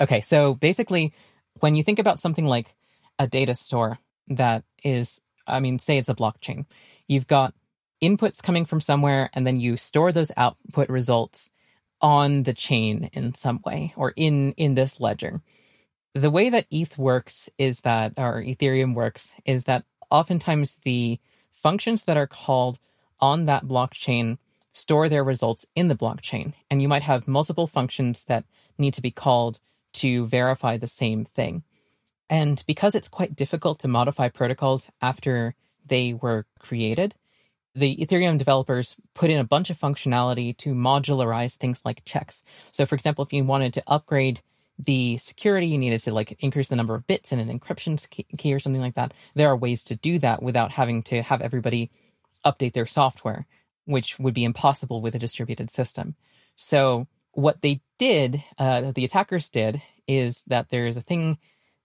[0.00, 1.12] okay, so basically
[1.60, 2.74] when you think about something like
[3.18, 6.66] a data store, that is, I mean, say it's a blockchain.
[7.08, 7.54] You've got
[8.02, 11.50] inputs coming from somewhere, and then you store those output results
[12.00, 15.40] on the chain in some way or in in this ledger.
[16.14, 21.20] The way that ETH works is that, or Ethereum works, is that oftentimes the
[21.50, 22.78] functions that are called
[23.20, 24.38] on that blockchain
[24.72, 26.54] store their results in the blockchain.
[26.70, 28.44] And you might have multiple functions that
[28.78, 29.60] need to be called
[29.94, 31.64] to verify the same thing.
[32.30, 35.54] And because it's quite difficult to modify protocols after
[35.86, 37.14] they were created,
[37.74, 42.42] the Ethereum developers put in a bunch of functionality to modularize things like checks.
[42.70, 44.40] So, for example, if you wanted to upgrade
[44.78, 48.54] the security, you needed to like increase the number of bits in an encryption key
[48.54, 49.12] or something like that.
[49.34, 51.90] There are ways to do that without having to have everybody
[52.44, 53.46] update their software,
[53.84, 56.14] which would be impossible with a distributed system.
[56.56, 61.38] So, what they did, uh, the attackers did, is that there is a thing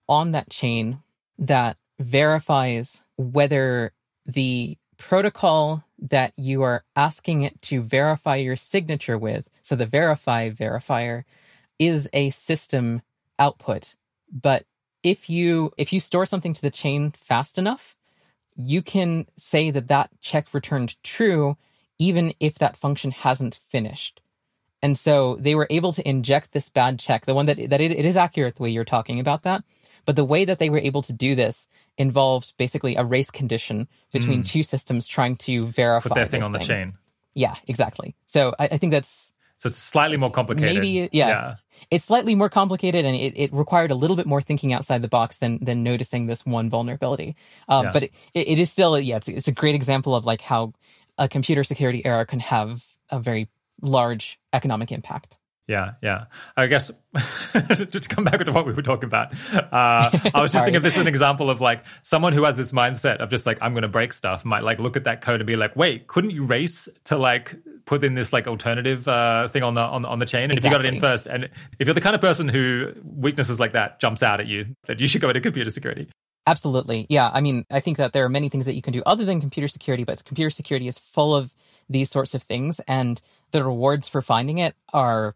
[0.08, 1.00] on that chain
[1.38, 3.92] that verifies whether
[4.26, 10.50] the protocol that you are asking it to verify your signature with, so the verify
[10.50, 11.24] verifier,
[11.78, 13.02] is a system
[13.38, 13.94] output.
[14.30, 14.64] But
[15.02, 17.96] if you if you store something to the chain fast enough,
[18.56, 21.56] you can say that that check returned true
[21.98, 24.20] even if that function hasn't finished.
[24.82, 27.92] And so they were able to inject this bad check, the one that that it,
[27.92, 29.64] it is accurate the way you're talking about that,
[30.04, 33.88] but the way that they were able to do this involved basically a race condition
[34.12, 34.46] between mm.
[34.46, 36.60] two systems trying to verify put their thing on thing.
[36.60, 36.94] the chain.
[37.34, 38.14] Yeah, exactly.
[38.26, 40.74] So I, I think that's so it's slightly more complicated.
[40.74, 41.28] Maybe yeah.
[41.28, 41.54] yeah.
[41.90, 45.08] It's slightly more complicated and it, it required a little bit more thinking outside the
[45.08, 47.36] box than than noticing this one vulnerability.
[47.68, 47.92] Um, yeah.
[47.92, 50.72] But it, it is still yeah, it's, it's a great example of like how
[51.18, 53.48] a computer security error can have a very
[53.82, 55.36] large economic impact.
[55.66, 56.26] Yeah, yeah.
[56.56, 56.88] I guess
[57.52, 60.82] to come back to what we were talking about, uh, I was just thinking of
[60.82, 63.72] this as an example of like someone who has this mindset of just like I'm
[63.72, 66.30] going to break stuff might like look at that code and be like, wait, couldn't
[66.30, 67.54] you race to like
[67.86, 70.44] put in this like alternative uh, thing on the on, on the chain?
[70.44, 70.68] And exactly.
[70.68, 71.44] if you got it in first, and
[71.78, 75.00] if you're the kind of person who weaknesses like that jumps out at you, that
[75.00, 76.08] you should go into computer security.
[76.46, 77.30] Absolutely, yeah.
[77.32, 79.40] I mean, I think that there are many things that you can do other than
[79.40, 81.54] computer security, but computer security is full of
[81.88, 83.18] these sorts of things, and
[83.52, 85.34] the rewards for finding it are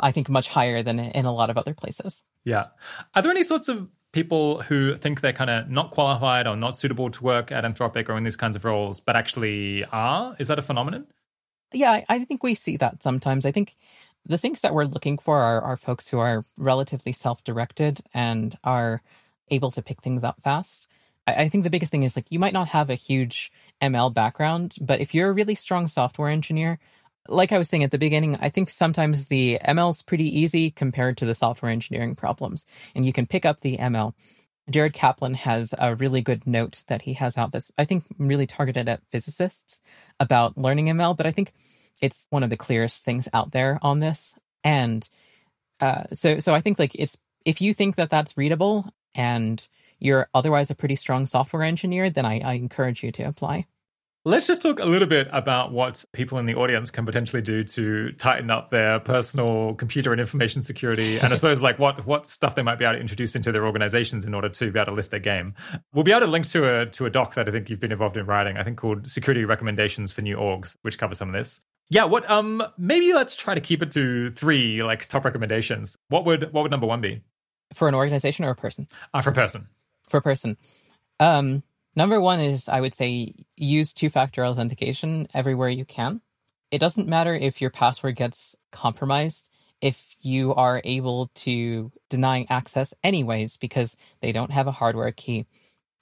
[0.00, 2.22] I think, much higher than in a lot of other places.
[2.44, 2.66] Yeah.
[3.14, 6.76] Are there any sorts of people who think they're kind of not qualified or not
[6.76, 10.36] suitable to work at Anthropic or in these kinds of roles, but actually are?
[10.38, 11.06] Is that a phenomenon?
[11.72, 13.46] Yeah, I think we see that sometimes.
[13.46, 13.76] I think
[14.26, 18.56] the things that we're looking for are, are folks who are relatively self directed and
[18.64, 19.02] are
[19.48, 20.88] able to pick things up fast.
[21.26, 24.12] I, I think the biggest thing is like you might not have a huge ML
[24.12, 26.78] background, but if you're a really strong software engineer,
[27.28, 30.70] like I was saying at the beginning, I think sometimes the ML is pretty easy
[30.70, 34.14] compared to the software engineering problems, and you can pick up the ML.
[34.70, 38.46] Jared Kaplan has a really good note that he has out that's, I think, really
[38.46, 39.80] targeted at physicists
[40.20, 41.52] about learning ML, but I think
[42.00, 44.34] it's one of the clearest things out there on this.
[44.62, 45.08] And
[45.80, 49.66] uh, so, so I think like it's if you think that that's readable and
[49.98, 53.66] you're otherwise a pretty strong software engineer, then I, I encourage you to apply.
[54.26, 57.64] Let's just talk a little bit about what people in the audience can potentially do
[57.64, 62.26] to tighten up their personal computer and information security, and I suppose like what what
[62.26, 64.92] stuff they might be able to introduce into their organizations in order to be able
[64.92, 65.54] to lift their game.
[65.94, 67.92] We'll be able to link to a to a doc that I think you've been
[67.92, 68.58] involved in writing.
[68.58, 71.62] I think called "Security Recommendations for New Orgs," which covers some of this.
[71.88, 75.96] Yeah, what um maybe let's try to keep it to three like top recommendations.
[76.10, 77.22] What would what would number one be
[77.72, 78.86] for an organization or a person?
[79.14, 79.68] Uh, for a person.
[80.10, 80.58] For a person.
[81.20, 81.62] Um,
[82.00, 86.22] Number one is I would say use two factor authentication everywhere you can.
[86.70, 89.50] It doesn't matter if your password gets compromised
[89.82, 95.44] if you are able to deny access anyways because they don't have a hardware key.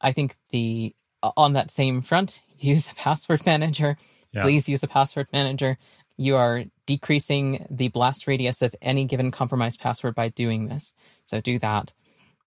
[0.01, 0.95] I think the
[1.25, 3.97] uh, on that same front, use a password manager.
[4.31, 4.43] Yeah.
[4.43, 5.79] Please use a password manager.
[6.17, 10.95] You are decreasing the blast radius of any given compromised password by doing this.
[11.25, 11.93] So do that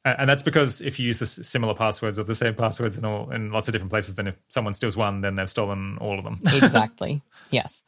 [0.03, 3.29] and that's because if you use the similar passwords or the same passwords in all
[3.31, 6.23] in lots of different places, then if someone steals one, then they've stolen all of
[6.23, 6.39] them.
[6.53, 7.21] exactly.
[7.51, 7.83] Yes.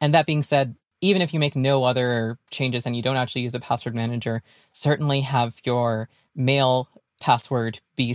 [0.00, 3.42] And that being said, even if you make no other changes and you don't actually
[3.42, 6.88] use a password manager, certainly have your mail
[7.20, 8.14] password be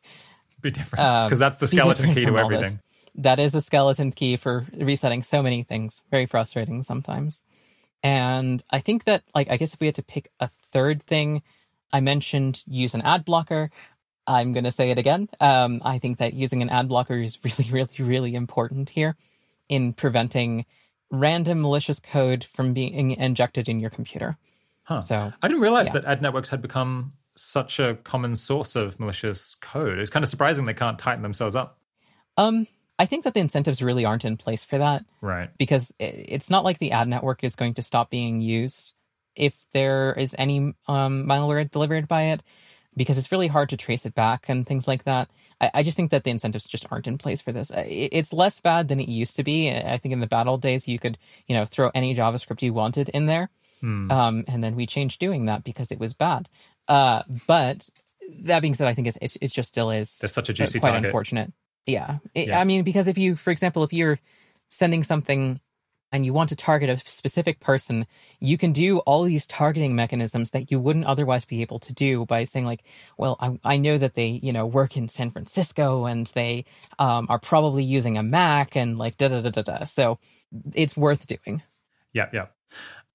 [0.60, 2.78] be different because um, that's the skeleton key to everything.
[3.16, 6.02] That is a skeleton key for resetting so many things.
[6.10, 7.42] Very frustrating sometimes.
[8.02, 11.42] And I think that, like, I guess if we had to pick a third thing,
[11.94, 13.70] I mentioned use an ad blocker.
[14.26, 15.28] I'm going to say it again.
[15.38, 19.16] Um, I think that using an ad blocker is really, really, really important here
[19.68, 20.66] in preventing
[21.12, 24.36] random malicious code from being injected in your computer.
[24.82, 25.02] Huh.
[25.02, 26.00] So I didn't realize yeah.
[26.00, 30.00] that ad networks had become such a common source of malicious code?
[30.00, 31.78] It's kind of surprising they can't tighten themselves up.
[32.36, 32.66] Um,
[32.98, 35.04] I think that the incentives really aren't in place for that.
[35.20, 35.50] Right.
[35.58, 38.94] Because it's not like the ad network is going to stop being used
[39.36, 42.42] if there is any um, malware delivered by it,
[42.96, 45.28] because it's really hard to trace it back and things like that.
[45.60, 47.72] I, I, just think that the incentives just aren't in place for this.
[47.74, 49.70] It's less bad than it used to be.
[49.70, 52.72] I think in the bad old days, you could, you know, throw any JavaScript you
[52.72, 53.50] wanted in there.
[53.80, 54.10] Hmm.
[54.10, 56.48] Um, and then we changed doing that because it was bad.
[56.86, 57.88] Uh, but
[58.42, 60.90] that being said, I think it's, it just still is There's such a juicy quite
[60.90, 61.06] target.
[61.06, 61.52] unfortunate.
[61.86, 62.18] Yeah.
[62.34, 62.60] It, yeah.
[62.60, 64.18] I mean, because if you, for example, if you're
[64.68, 65.60] sending something
[66.12, 68.06] and you want to target a specific person,
[68.40, 72.24] you can do all these targeting mechanisms that you wouldn't otherwise be able to do
[72.24, 72.84] by saying like,
[73.18, 76.66] well, I, I know that they, you know, work in San Francisco and they
[76.98, 79.84] um, are probably using a Mac and like da da da da da.
[79.84, 80.18] So
[80.72, 81.62] it's worth doing.
[82.12, 82.46] Yeah, yeah.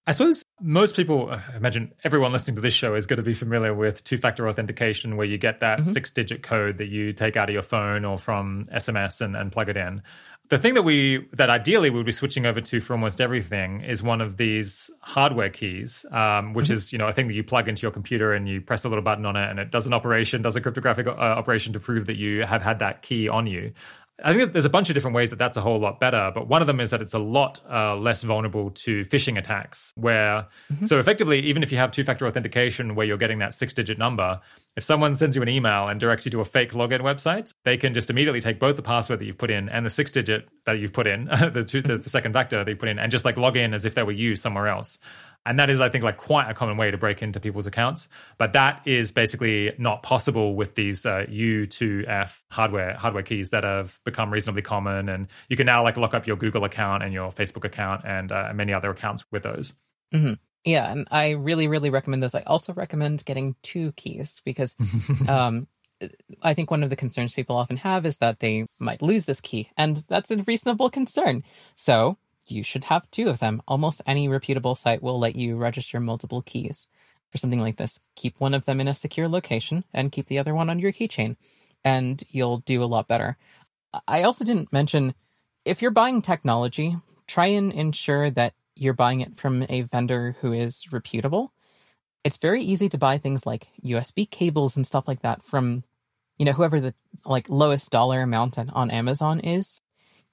[0.09, 3.35] I suppose most people, I imagine everyone listening to this show is going to be
[3.35, 5.91] familiar with two factor authentication, where you get that mm-hmm.
[5.91, 9.51] six digit code that you take out of your phone or from SMS and, and
[9.51, 10.01] plug it in.
[10.49, 13.81] The thing that we that ideally we would be switching over to for almost everything
[13.81, 16.73] is one of these hardware keys, um, which mm-hmm.
[16.73, 18.89] is you know a thing that you plug into your computer and you press a
[18.89, 21.79] little button on it and it does an operation, does a cryptographic uh, operation to
[21.79, 23.71] prove that you have had that key on you.
[24.23, 26.47] I think there's a bunch of different ways that that's a whole lot better, but
[26.47, 29.93] one of them is that it's a lot uh, less vulnerable to phishing attacks.
[29.95, 30.85] Where, mm-hmm.
[30.85, 33.97] so effectively, even if you have two factor authentication where you're getting that six digit
[33.97, 34.39] number,
[34.75, 37.77] if someone sends you an email and directs you to a fake login website, they
[37.77, 40.47] can just immediately take both the password that you've put in and the six digit
[40.65, 42.03] that you've put in, the, two, the mm-hmm.
[42.03, 44.11] second factor that you put in, and just like log in as if they were
[44.11, 44.99] you somewhere else.
[45.45, 48.07] And that is, I think, like quite a common way to break into people's accounts.
[48.37, 53.99] But that is basically not possible with these uh, U2F hardware hardware keys that have
[54.05, 55.09] become reasonably common.
[55.09, 58.31] And you can now like lock up your Google account and your Facebook account and
[58.31, 59.73] uh, many other accounts with those.
[60.13, 60.33] Mm-hmm.
[60.65, 62.35] Yeah, and I really, really recommend those.
[62.35, 64.75] I also recommend getting two keys because
[65.27, 65.67] um,
[66.41, 69.41] I think one of the concerns people often have is that they might lose this
[69.41, 71.43] key, and that's a reasonable concern.
[71.75, 72.17] So
[72.51, 73.61] you should have two of them.
[73.67, 76.87] Almost any reputable site will let you register multiple keys
[77.31, 77.99] for something like this.
[78.15, 80.91] Keep one of them in a secure location and keep the other one on your
[80.91, 81.35] keychain,
[81.83, 83.37] and you'll do a lot better.
[84.07, 85.13] I also didn't mention
[85.65, 86.95] if you're buying technology,
[87.27, 91.53] try and ensure that you're buying it from a vendor who is reputable.
[92.23, 95.83] It's very easy to buy things like USB cables and stuff like that from,
[96.37, 96.93] you know, whoever the
[97.25, 99.81] like lowest dollar amount on Amazon is.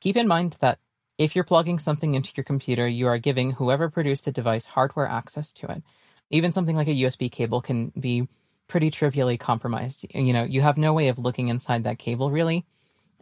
[0.01, 0.79] Keep in mind that
[1.19, 5.07] if you're plugging something into your computer, you are giving whoever produced the device hardware
[5.07, 5.83] access to it.
[6.31, 8.29] Even something like a USB cable can be
[8.69, 10.07] pretty trivially compromised.
[10.15, 12.67] You know, you have no way of looking inside that cable really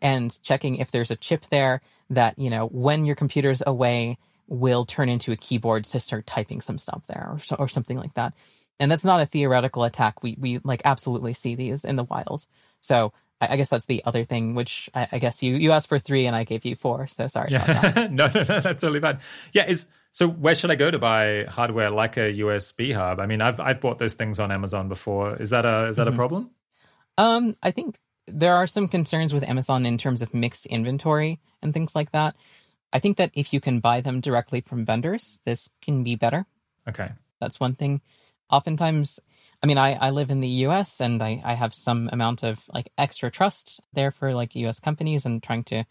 [0.01, 4.85] and checking if there's a chip there that, you know, when your computer's away will
[4.85, 8.15] turn into a keyboard to start typing some stuff there or, so, or something like
[8.15, 8.35] that.
[8.81, 10.23] And that's not a theoretical attack.
[10.23, 12.47] We we like absolutely see these in the wild.
[12.81, 15.99] So I guess that's the other thing, which I, I, guess you you asked for
[15.99, 17.07] three and I gave you four.
[17.09, 18.09] So sorry yeah.
[18.11, 19.19] no, no, no, that's totally fine.
[19.53, 23.21] Yeah, is so where should I go to buy hardware like a USB hub?
[23.21, 25.37] I mean, I've I've bought those things on Amazon before.
[25.37, 26.15] Is that a is that mm-hmm.
[26.15, 26.51] a problem?
[27.19, 31.75] Um, I think there are some concerns with Amazon in terms of mixed inventory and
[31.75, 32.35] things like that.
[32.93, 36.47] I think that if you can buy them directly from vendors, this can be better.
[36.89, 37.11] Okay.
[37.41, 38.01] That's one thing.
[38.51, 39.19] Oftentimes
[39.65, 42.63] I mean, I, I live in the US and I, I have some amount of
[42.75, 45.85] like extra trust there for like US companies and trying to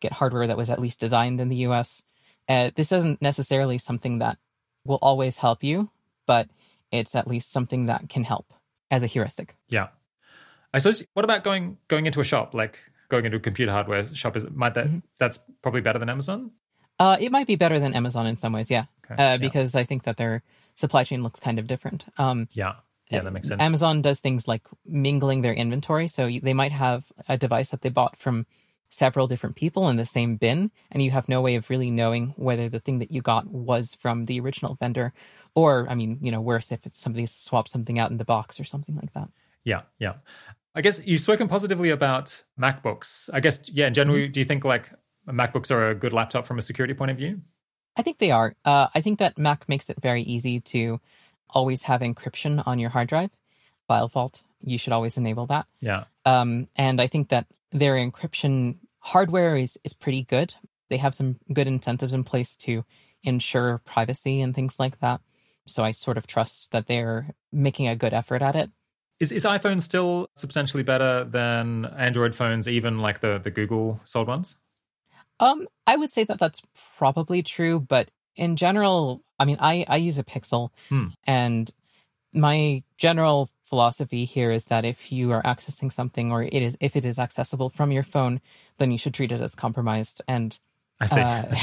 [0.00, 2.02] get hardware that was at least designed in the US.
[2.48, 4.38] Uh, this isn't necessarily something that
[4.86, 5.90] will always help you,
[6.24, 6.48] but
[6.90, 8.54] it's at least something that can help
[8.90, 9.54] as a heuristic.
[9.68, 9.88] Yeah.
[10.72, 12.78] I suppose what about going going into a shop, like
[13.10, 15.00] going into a computer hardware shop is might that mm-hmm.
[15.18, 16.52] that's probably better than Amazon?
[16.98, 18.86] Uh, it might be better than Amazon in some ways, yeah.
[19.04, 19.22] Okay.
[19.22, 19.36] Uh, yeah.
[19.36, 20.42] because I think that their
[20.74, 22.06] supply chain looks kind of different.
[22.16, 22.76] Um, yeah.
[23.10, 23.60] Yeah, that makes sense.
[23.60, 26.08] Amazon does things like mingling their inventory.
[26.08, 28.46] So they might have a device that they bought from
[28.88, 32.34] several different people in the same bin, and you have no way of really knowing
[32.36, 35.12] whether the thing that you got was from the original vendor.
[35.54, 38.60] Or, I mean, you know, worse if it's somebody swapped something out in the box
[38.60, 39.28] or something like that.
[39.64, 40.14] Yeah, yeah.
[40.74, 43.28] I guess you've spoken positively about MacBooks.
[43.32, 44.32] I guess, yeah, in general, mm-hmm.
[44.32, 44.90] do you think like
[45.28, 47.40] MacBooks are a good laptop from a security point of view?
[47.96, 48.54] I think they are.
[48.64, 51.00] Uh, I think that Mac makes it very easy to
[51.52, 53.30] always have encryption on your hard drive.
[53.88, 55.66] FileVault, you should always enable that.
[55.80, 56.04] Yeah.
[56.24, 60.54] Um, and I think that their encryption hardware is is pretty good.
[60.88, 62.84] They have some good incentives in place to
[63.22, 65.20] ensure privacy and things like that.
[65.66, 68.70] So I sort of trust that they're making a good effort at it.
[69.18, 74.28] Is is iPhone still substantially better than Android phones, even like the the Google sold
[74.28, 74.56] ones?
[75.38, 76.62] Um, I would say that that's
[76.98, 81.08] probably true, but in general, I mean, I, I use a Pixel hmm.
[81.26, 81.72] and
[82.32, 86.96] my general philosophy here is that if you are accessing something or it is if
[86.96, 88.40] it is accessible from your phone,
[88.78, 90.20] then you should treat it as compromised.
[90.26, 90.58] And
[91.00, 91.20] I see.
[91.20, 91.54] uh,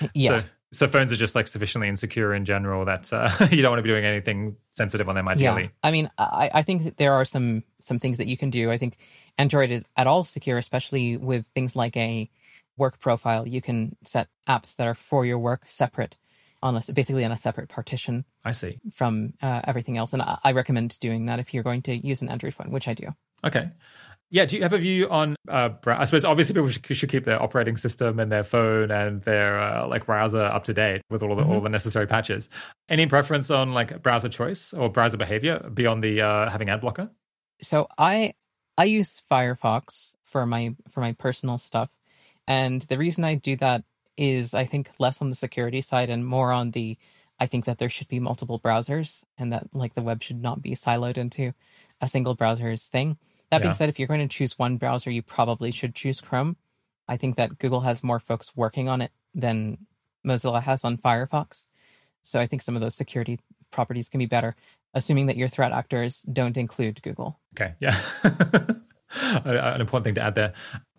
[0.14, 3.70] yeah, So, so phones are just like sufficiently insecure in general that uh, you don't
[3.70, 5.62] want to be doing anything sensitive on them, ideally.
[5.62, 5.68] yeah.
[5.82, 8.70] I mean, I, I think that there are some some things that you can do.
[8.70, 8.98] I think
[9.38, 12.30] Android is at all secure, especially with things like a
[12.76, 13.46] work profile.
[13.46, 16.16] You can set apps that are for your work separate
[16.62, 18.78] on a, basically on a separate partition I see.
[18.92, 20.12] from uh, everything else.
[20.12, 22.88] And I, I recommend doing that if you're going to use an Android phone, which
[22.88, 23.08] I do.
[23.44, 23.70] Okay.
[24.30, 24.44] Yeah.
[24.44, 25.36] Do you have a view on?
[25.48, 29.22] Uh, I suppose obviously people should, should keep their operating system and their phone and
[29.22, 32.48] their uh, like browser up to date with all the all the necessary patches.
[32.88, 37.10] Any preference on like browser choice or browser behavior beyond the uh, having ad blocker?
[37.62, 38.34] So I
[38.76, 41.90] I use Firefox for my for my personal stuff,
[42.46, 43.84] and the reason I do that
[44.16, 46.96] is I think less on the security side and more on the
[47.38, 50.62] I think that there should be multiple browsers and that like the web should not
[50.62, 51.52] be siloed into
[52.00, 53.18] a single browser's thing.
[53.50, 53.64] That Yeah.
[53.64, 56.56] being said, if you're going to choose one browser, you probably should choose Chrome.
[57.06, 59.86] I think that Google has more folks working on it than
[60.26, 61.66] Mozilla has on Firefox.
[62.22, 63.38] So I think some of those security
[63.70, 64.56] properties can be better,
[64.94, 67.38] assuming that your threat actors don't include Google.
[67.54, 68.00] Okay, yeah,
[69.44, 70.54] an important thing to add there.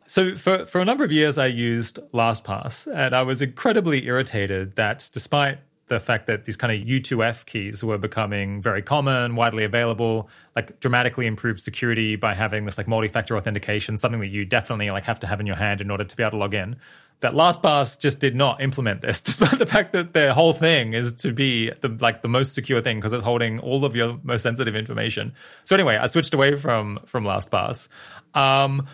[0.08, 4.76] So for for a number of years, I used LastPass, and I was incredibly irritated
[4.78, 9.64] that despite the fact that these kind of U2F keys were becoming very common, widely
[9.64, 14.90] available, like dramatically improved security by having this like multi-factor authentication, something that you definitely
[14.92, 16.76] like have to have in your hand in order to be able to log in.
[17.22, 21.14] That LastPass just did not implement this, despite the fact that their whole thing is
[21.14, 24.44] to be the like the most secure thing because it's holding all of your most
[24.44, 25.34] sensitive information.
[25.66, 27.88] So anyway, I switched away from from LastPass.
[28.34, 28.88] Um,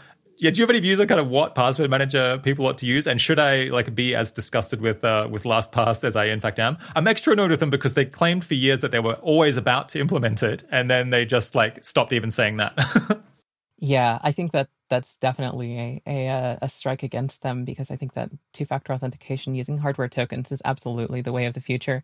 [0.43, 2.85] yeah, do you have any views on kind of what password manager people ought to
[2.85, 6.41] use, and should I like be as disgusted with uh, with LastPass as I in
[6.41, 6.77] fact am?
[6.95, 9.87] I'm extra annoyed with them because they claimed for years that they were always about
[9.89, 13.23] to implement it, and then they just like stopped even saying that.
[13.85, 17.97] Yeah, I think that that's definitely a a, uh, a strike against them because I
[17.97, 22.01] think that two factor authentication using hardware tokens is absolutely the way of the future.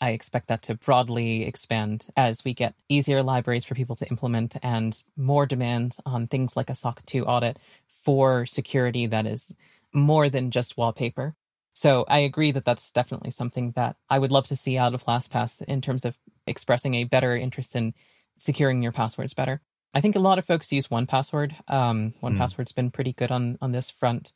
[0.00, 4.56] I expect that to broadly expand as we get easier libraries for people to implement
[4.62, 9.56] and more demands on things like a SOC 2 audit for security that is
[9.92, 11.34] more than just wallpaper.
[11.74, 15.04] So I agree that that's definitely something that I would love to see out of
[15.04, 17.94] LastPass in terms of expressing a better interest in
[18.36, 19.60] securing your passwords better.
[19.92, 21.54] I think a lot of folks use 1Password.
[21.68, 24.32] Um, 1Password's been pretty good on on this front.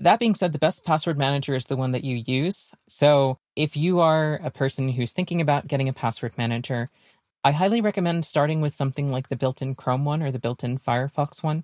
[0.00, 2.74] That being said, the best password manager is the one that you use.
[2.88, 6.90] So if you are a person who's thinking about getting a password manager,
[7.44, 11.42] I highly recommend starting with something like the built-in Chrome one or the built-in Firefox
[11.42, 11.62] one.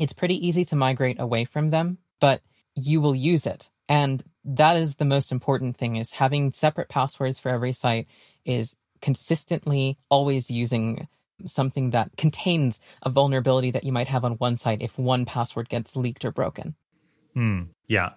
[0.00, 2.40] It's pretty easy to migrate away from them, but
[2.74, 3.68] you will use it.
[3.88, 8.06] And that is the most important thing is having separate passwords for every site
[8.44, 11.08] is consistently always using
[11.46, 15.68] something that contains a vulnerability that you might have on one site if one password
[15.68, 16.74] gets leaked or broken.
[17.34, 18.10] Hmm, yeah.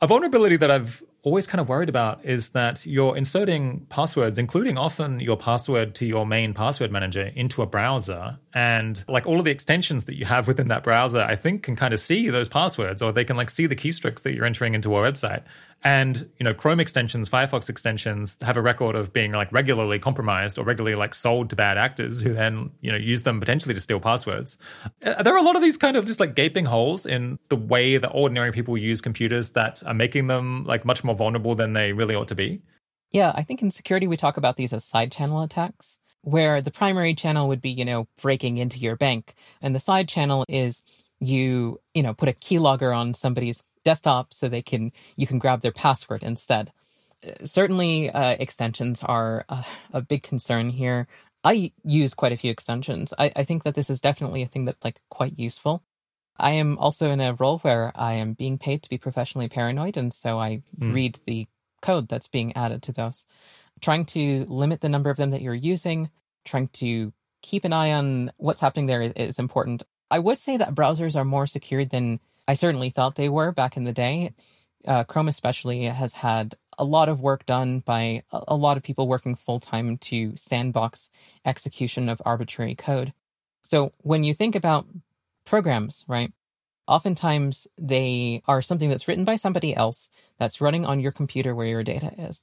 [0.00, 4.76] A vulnerability that I've always kind of worried about is that you're inserting passwords, including
[4.76, 8.38] often your password to your main password manager, into a browser.
[8.54, 11.76] And like all of the extensions that you have within that browser, I think can
[11.76, 14.74] kind of see those passwords or they can like see the keystrokes that you're entering
[14.74, 15.44] into our website.
[15.84, 20.56] And, you know, Chrome extensions, Firefox extensions have a record of being like regularly compromised
[20.56, 23.80] or regularly like sold to bad actors who then, you know, use them potentially to
[23.80, 24.58] steal passwords.
[25.04, 27.56] Uh, There are a lot of these kind of just like gaping holes in the
[27.56, 31.72] way that ordinary people use computers that are making them like much more vulnerable than
[31.72, 32.62] they really ought to be.
[33.10, 36.70] Yeah, I think in security we talk about these as side channel attacks, where the
[36.70, 40.82] primary channel would be, you know, breaking into your bank, and the side channel is
[41.20, 45.60] you, you know, put a keylogger on somebody's desktop so they can you can grab
[45.60, 46.72] their password instead.
[47.26, 51.06] Uh, Certainly, uh, extensions are uh, a big concern here.
[51.44, 53.12] I use quite a few extensions.
[53.18, 55.82] I, I think that this is definitely a thing that's like quite useful.
[56.38, 59.96] I am also in a role where I am being paid to be professionally paranoid,
[59.96, 60.92] and so I Hmm.
[60.92, 61.46] read the
[61.80, 63.26] code that's being added to those.
[63.80, 66.10] Trying to limit the number of them that you're using,
[66.44, 67.12] trying to
[67.42, 69.82] keep an eye on what's happening there is, is important.
[70.10, 73.76] I would say that browsers are more secure than I certainly thought they were back
[73.76, 74.32] in the day.
[74.86, 78.82] Uh, Chrome, especially, has had a lot of work done by a, a lot of
[78.82, 81.10] people working full time to sandbox
[81.44, 83.12] execution of arbitrary code.
[83.64, 84.86] So when you think about
[85.52, 86.32] programs, right?
[86.88, 90.08] Oftentimes they are something that's written by somebody else
[90.38, 92.42] that's running on your computer where your data is.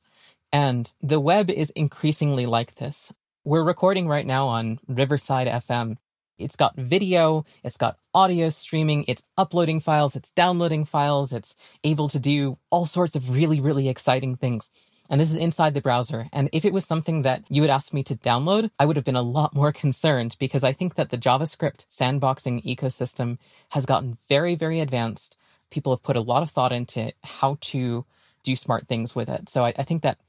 [0.54, 3.12] And the web is increasingly like this.
[3.44, 5.98] We're recording right now on Riverside FM.
[6.38, 12.10] It's got video, it's got audio streaming, it's uploading files, it's downloading files, it's able
[12.10, 14.72] to do all sorts of really, really exciting things.
[15.10, 16.30] And this is inside the browser.
[16.32, 19.06] And if it was something that you would ask me to download, I would have
[19.06, 23.38] been a lot more concerned because I think that the JavaScript sandboxing ecosystem
[23.70, 25.38] has gotten very, very advanced.
[25.72, 28.06] People have put a lot of thought into how to
[28.44, 29.50] do smart things with it.
[29.50, 30.20] So I, I think that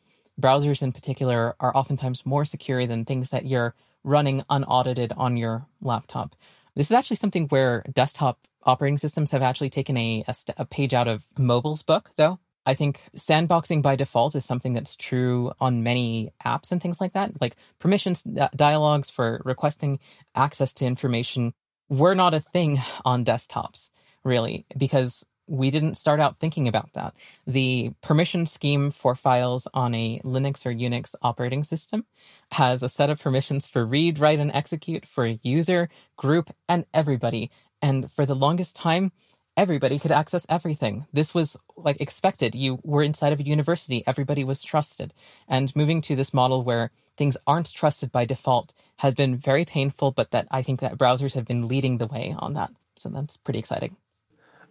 [0.41, 5.67] browsers in particular are oftentimes more secure than things that you're running unaudited on your
[5.83, 6.35] laptop.
[6.75, 10.65] This is actually something where desktop operating systems have actually taken a, a, st- a
[10.65, 12.39] page out of mobile's book, though.
[12.67, 17.15] I think sandboxing by default is something that's true on many apps and things like
[17.15, 17.41] that.
[17.41, 18.23] Like permissions
[18.55, 19.99] dialogues for requesting
[20.35, 21.55] access to information
[21.89, 23.91] were not a thing on desktops,
[24.25, 27.13] really, because we didn't start out thinking about that.
[27.47, 32.07] The permission scheme for files on a Linux or Unix operating system
[32.53, 37.51] has a set of permissions for read, write, and execute for user, group, and everybody.
[37.83, 39.11] And for the longest time,
[39.57, 41.07] everybody could access everything.
[41.13, 42.55] This was like expected.
[42.55, 45.13] You were inside of a university, everybody was trusted.
[45.49, 50.13] And moving to this model where things aren't trusted by default has been very painful,
[50.13, 52.71] but that I think that browsers have been leading the way on that.
[52.97, 53.97] So that's pretty exciting.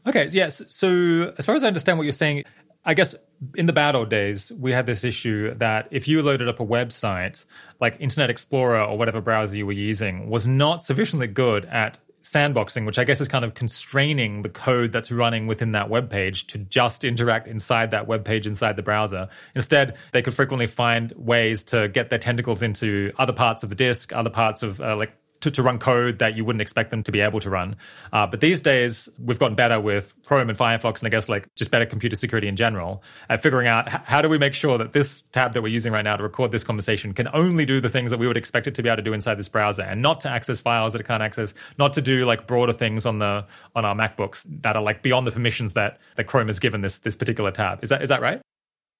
[0.07, 0.61] Okay, yes.
[0.67, 2.45] So, as far as I understand what you're saying,
[2.85, 3.13] I guess
[3.55, 6.65] in the bad old days, we had this issue that if you loaded up a
[6.65, 7.43] website,
[7.81, 12.85] like Internet Explorer or whatever browser you were using, was not sufficiently good at sandboxing,
[12.85, 16.47] which I guess is kind of constraining the code that's running within that web page
[16.47, 19.29] to just interact inside that web page inside the browser.
[19.55, 23.75] Instead, they could frequently find ways to get their tentacles into other parts of the
[23.75, 27.03] disk, other parts of uh, like to, to run code that you wouldn't expect them
[27.03, 27.75] to be able to run.
[28.11, 31.47] Uh, but these days, we've gotten better with Chrome and Firefox, and I guess like
[31.55, 34.77] just better computer security in general at figuring out h- how do we make sure
[34.77, 37.79] that this tab that we're using right now to record this conversation can only do
[37.79, 39.83] the things that we would expect it to be able to do inside this browser,
[39.83, 43.05] and not to access files that it can't access, not to do like broader things
[43.05, 43.45] on the
[43.75, 46.99] on our MacBooks that are like beyond the permissions that that Chrome has given this
[46.99, 47.83] this particular tab.
[47.83, 48.41] Is that is that right?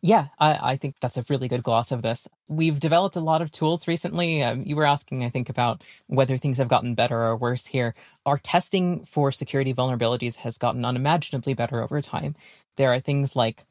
[0.02, 2.26] Yeah, I, I, think that's a really good gloss of this.
[2.48, 4.42] We've developed a lot of tools recently.
[4.42, 7.96] Um, you were asking, I think, about whether things have gotten better or worse here.
[8.26, 12.36] Our testing for security vulnerabilities has gotten unimaginably better over time.
[12.78, 13.66] There are things like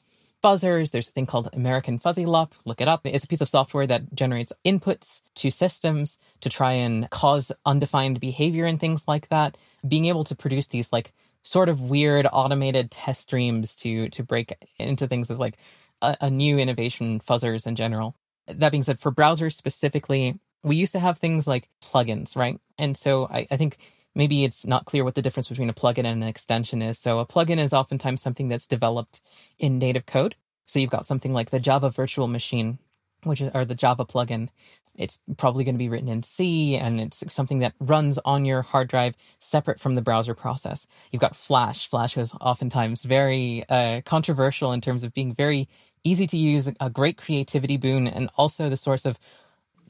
[0.44, 0.90] fuzzers.
[0.90, 2.55] There's a thing called American Fuzzy Lop.
[2.66, 3.07] Look it up.
[3.07, 8.20] It's a piece of software that generates inputs to systems to try and cause undefined
[8.20, 9.57] behavior and things like that.
[9.86, 14.52] Being able to produce these like sort of weird automated test streams to to break
[14.78, 15.57] into things is like
[16.02, 18.15] a, a new innovation, fuzzers in general.
[18.47, 22.60] That being said, for browsers specifically, we used to have things like plugins, right?
[22.78, 23.77] And so I, I, think
[24.15, 26.99] maybe it's not clear what the difference between a plugin and an extension is.
[26.99, 29.23] So a plugin is oftentimes something that's developed
[29.59, 30.35] in native code.
[30.67, 32.78] So you've got something like the Java virtual machine,
[33.23, 34.49] which or the Java plugin.
[34.94, 38.62] It's probably going to be written in C and it's something that runs on your
[38.62, 40.89] hard drive separate from the browser process.
[41.12, 41.89] You've got Flash.
[41.89, 45.68] Flash is oftentimes very uh, controversial in terms of being very
[46.09, 49.19] easy to use, a great creativity boon, and also the source of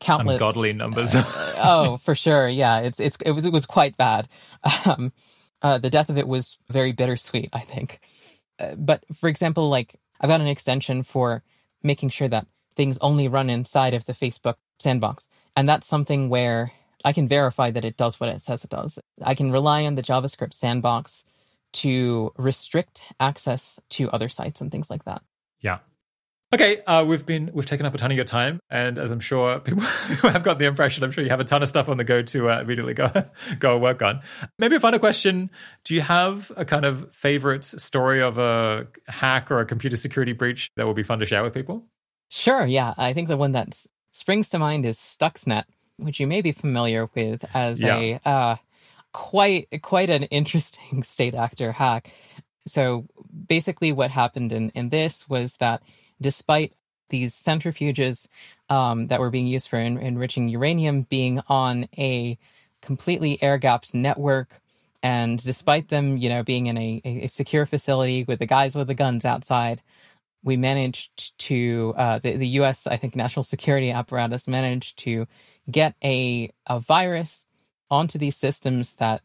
[0.01, 1.15] countless ungodly numbers.
[1.15, 2.49] uh, oh, for sure.
[2.49, 4.29] Yeah, it's it's it was it was quite bad.
[4.87, 5.13] Um,
[5.61, 8.01] uh, the death of it was very bittersweet, I think.
[8.61, 11.43] Uh, but for example, like I've got an extension for
[11.83, 16.73] making sure that things only run inside of the Facebook sandbox, and that's something where
[17.05, 18.99] I can verify that it does what it says it does.
[19.23, 21.25] I can rely on the JavaScript sandbox
[21.73, 25.23] to restrict access to other sites and things like that.
[25.61, 25.79] Yeah.
[26.51, 29.21] Okay, uh, we've been we've taken up a ton of your time, and as I'm
[29.21, 29.83] sure people
[30.23, 32.23] have got the impression, I'm sure you have a ton of stuff on the go
[32.23, 33.11] to uh, immediately go
[33.59, 34.23] go work on.
[34.59, 35.51] Maybe a final question:
[35.85, 40.33] Do you have a kind of favorite story of a hack or a computer security
[40.33, 41.85] breach that would be fun to share with people?
[42.31, 42.65] Sure.
[42.65, 43.79] Yeah, I think the one that
[44.13, 45.65] springs to mind is Stuxnet,
[45.99, 47.99] which you may be familiar with as yeah.
[47.99, 48.57] a uh,
[49.13, 52.11] quite quite an interesting state actor hack.
[52.67, 53.07] So
[53.47, 55.83] basically, what happened in in this was that
[56.21, 56.73] despite
[57.11, 58.29] these centrifuges
[58.69, 62.39] um, that were being used for en- enriching uranium being on a
[62.83, 64.61] completely air gapped network.
[65.03, 68.89] And despite them, you know, being in a, a secure facility with the guys with
[68.89, 69.81] the guns outside,
[70.43, 72.87] we managed to uh, the, the U.S.
[72.87, 75.27] I think national security apparatus managed to
[75.71, 77.45] get a a virus
[77.91, 79.23] onto these systems that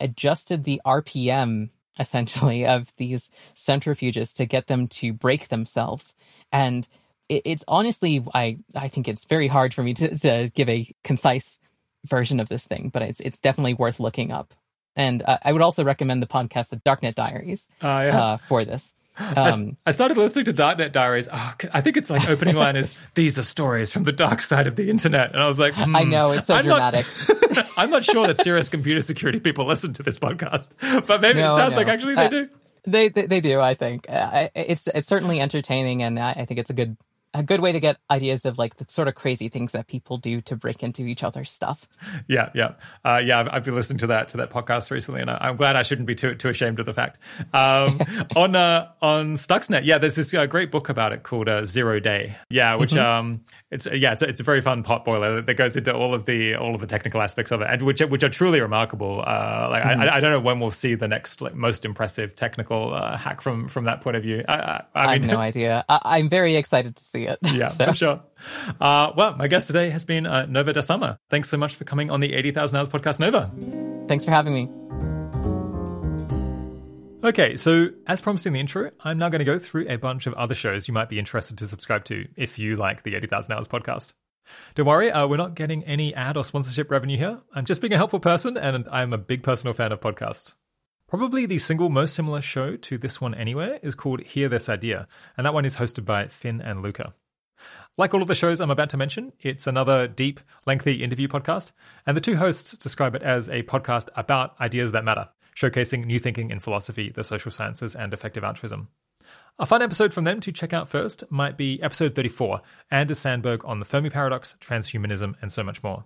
[0.00, 6.14] adjusted the RPM essentially of these centrifuges to get them to break themselves.
[6.52, 6.88] And
[7.28, 10.92] it, it's honestly i i think it's very hard for me to, to give a
[11.04, 11.58] concise
[12.04, 14.54] version of this thing but it's it's definitely worth looking up.
[14.94, 18.22] And uh, i would also recommend the podcast the darknet diaries uh, yeah.
[18.22, 21.28] uh, for this um, I started listening to Darknet Diaries.
[21.32, 24.66] Oh, I think it's like opening line is "These are stories from the dark side
[24.66, 27.66] of the internet," and I was like, hmm, "I know it's so I'm dramatic." Not,
[27.76, 30.70] I'm not sure that serious computer security people listen to this podcast,
[31.06, 32.48] but maybe no, it sounds like actually they uh, do.
[32.88, 33.60] They, they, they do.
[33.60, 36.96] I think uh, it's it's certainly entertaining, and I, I think it's a good
[37.34, 40.16] a good way to get ideas of like the sort of crazy things that people
[40.16, 41.88] do to break into each other's stuff.
[42.28, 42.74] Yeah, yeah,
[43.04, 43.40] uh, yeah.
[43.40, 45.82] I've, I've, been listening to that to that podcast recently, and I, am glad I
[45.82, 47.18] shouldn't be too too ashamed of the fact.
[47.52, 48.00] Um,
[48.36, 52.00] on uh, on Stuxnet, yeah, there's this uh, great book about it called uh, Zero
[52.00, 52.36] Day.
[52.48, 53.04] Yeah, which mm-hmm.
[53.04, 56.14] um, it's yeah, it's a, it's a very fun pot boiler that goes into all
[56.14, 59.20] of the all of the technical aspects of it, and which which are truly remarkable.
[59.26, 60.02] Uh, like mm-hmm.
[60.02, 63.40] I, I don't know when we'll see the next like, most impressive technical uh, hack
[63.40, 64.44] from from that point of view.
[64.48, 65.84] I, I, I mean, have no idea.
[65.88, 67.38] I, am very excited to see it.
[67.52, 67.86] Yeah, so.
[67.86, 68.20] for sure.
[68.80, 71.18] Uh, well, my guest today has been uh, Nova DasSarma.
[71.30, 73.50] Thanks so much for coming on the 80,000 Hours podcast, Nova.
[74.06, 74.85] Thanks for having me.
[77.26, 80.28] Okay, so as promised in the intro, I'm now going to go through a bunch
[80.28, 83.52] of other shows you might be interested to subscribe to if you like the 80,000
[83.52, 84.12] Hours podcast.
[84.76, 87.40] Don't worry, uh, we're not getting any ad or sponsorship revenue here.
[87.52, 90.54] I'm just being a helpful person, and I'm a big personal fan of podcasts.
[91.08, 95.08] Probably the single most similar show to this one anywhere is called Hear This Idea,
[95.36, 97.12] and that one is hosted by Finn and Luca.
[97.98, 101.72] Like all of the shows I'm about to mention, it's another deep, lengthy interview podcast,
[102.06, 106.18] and the two hosts describe it as a podcast about ideas that matter, showcasing new
[106.18, 108.88] thinking in philosophy, the social sciences, and effective altruism.
[109.58, 112.60] A fun episode from them to check out first might be episode 34
[112.90, 116.04] Anders Sandberg on the Fermi paradox, transhumanism, and so much more.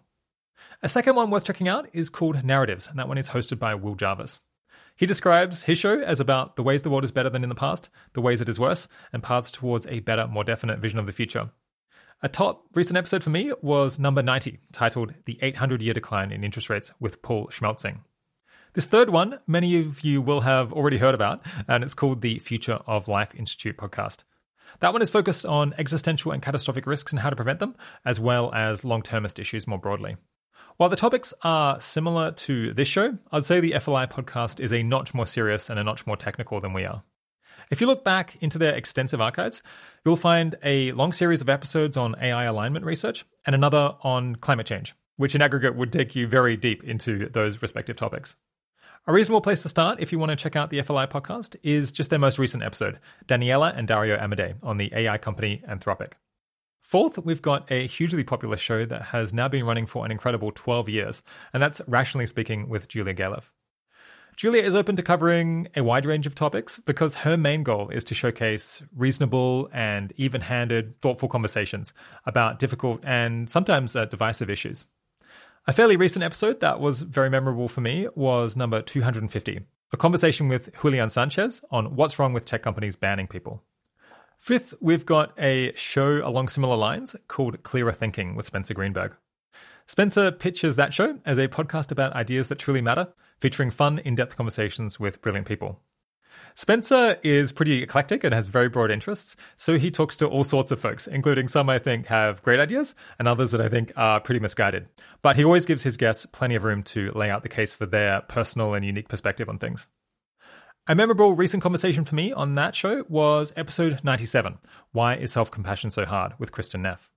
[0.83, 3.75] A second one worth checking out is called Narratives, and that one is hosted by
[3.75, 4.41] Will Jarvis.
[4.97, 7.55] He describes his show as about the ways the world is better than in the
[7.55, 11.07] past, the ways it is worse, and paths towards a better, more definite vision of
[11.07, 11.51] the future.
[12.23, 16.45] A top recent episode for me was number 90, titled The 800 Year Decline in
[16.45, 18.01] Interest Rates with Paul Schmelzing.
[18.73, 22.39] This third one, many of you will have already heard about, and it's called the
[22.39, 24.19] Future of Life Institute podcast.
[24.79, 27.75] That one is focused on existential and catastrophic risks and how to prevent them,
[28.05, 30.19] as well as long termist issues more broadly.
[30.77, 34.85] While the topics are similar to this show, I'd say the FLI podcast is a
[34.85, 37.03] notch more serious and a notch more technical than we are.
[37.73, 39.65] If you look back into their extensive archives,
[40.05, 44.67] you'll find a long series of episodes on AI alignment research and another on climate
[44.67, 48.37] change, which in aggregate would take you very deep into those respective topics.
[49.11, 51.91] A reasonable place to start if you want to check out the FLI podcast is
[51.91, 56.13] just their most recent episode, Daniela and Dario Amodei on the AI company Anthropic.
[56.85, 60.53] Fourth, we've got a hugely popular show that has now been running for an incredible
[60.55, 63.51] 12 years, and that's Rationally Speaking with Julia Galef.
[64.37, 68.05] Julia is open to covering a wide range of topics because her main goal is
[68.05, 71.93] to showcase reasonable and even handed, thoughtful conversations
[72.27, 74.87] about difficult and sometimes uh, divisive issues.
[75.71, 79.61] A fairly recent episode that was very memorable for me was number 250,
[79.93, 83.63] a conversation with Julian Sanchez on what's wrong with tech companies banning people.
[84.41, 89.15] Fifth, we've got a show along similar lines called Clearer Thinking with Spencer Greenberg.
[89.87, 93.07] Spencer pitches that show as a podcast about ideas that truly matter,
[93.39, 95.79] featuring fun, in depth conversations with brilliant people.
[96.55, 100.71] Spencer is pretty eclectic and has very broad interests, so he talks to all sorts
[100.71, 104.21] of folks, including some I think have great ideas and others that I think are
[104.21, 104.89] pretty misguided.
[105.23, 107.87] But he always gives his guests plenty of room to lay out the case for
[107.87, 109.89] their personal and unique perspective on things.
[110.87, 114.59] A memorable recent conversation for me on that show was episode 97
[114.93, 117.11] Why is Self Compassion So Hard with Kristin Neff.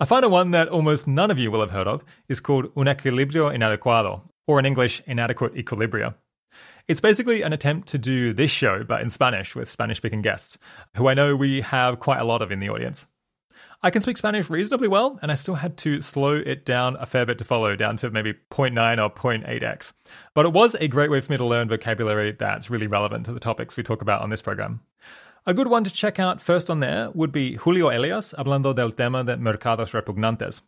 [0.00, 2.86] A final one that almost none of you will have heard of is called Un
[2.86, 6.14] Equilibrio Inadecuado, or in English, Inadequate Equilibria.
[6.88, 10.56] It's basically an attempt to do this show, but in Spanish with Spanish speaking guests,
[10.96, 13.06] who I know we have quite a lot of in the audience.
[13.82, 17.04] I can speak Spanish reasonably well, and I still had to slow it down a
[17.04, 18.72] fair bit to follow, down to maybe 0.9
[19.04, 19.92] or 0.8x.
[20.32, 23.34] But it was a great way for me to learn vocabulary that's really relevant to
[23.34, 24.80] the topics we talk about on this program.
[25.46, 28.92] A good one to check out first on there would be Julio Elias hablando del
[28.92, 30.62] tema de mercados repugnantes.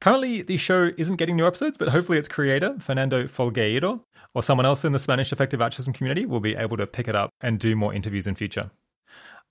[0.00, 4.04] Currently, the show isn't getting new episodes, but hopefully its creator, Fernando Folgueiro,
[4.34, 7.16] or someone else in the Spanish effective altruism community will be able to pick it
[7.16, 8.70] up and do more interviews in future.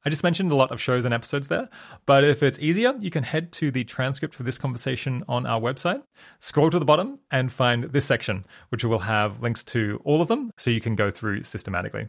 [0.05, 1.67] I just mentioned a lot of shows and episodes there,
[2.05, 5.59] but if it's easier, you can head to the transcript for this conversation on our
[5.59, 6.03] website,
[6.39, 10.27] scroll to the bottom, and find this section, which will have links to all of
[10.27, 12.07] them so you can go through systematically.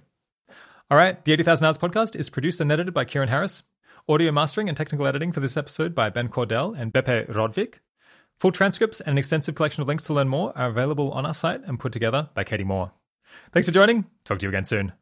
[0.91, 3.63] All right, the 80,000 Hours podcast is produced and edited by Keiran Harris.
[4.09, 7.75] Audio mastering and technical editing for this episode by Ben Cordell and Beppe Rodvik.
[8.39, 11.35] Full transcripts and an extensive collection of links to learn more are available on our
[11.35, 12.93] site and put together by Katie Moore.
[13.53, 14.07] Thanks for joining.
[14.25, 14.93] Talk to you again soon.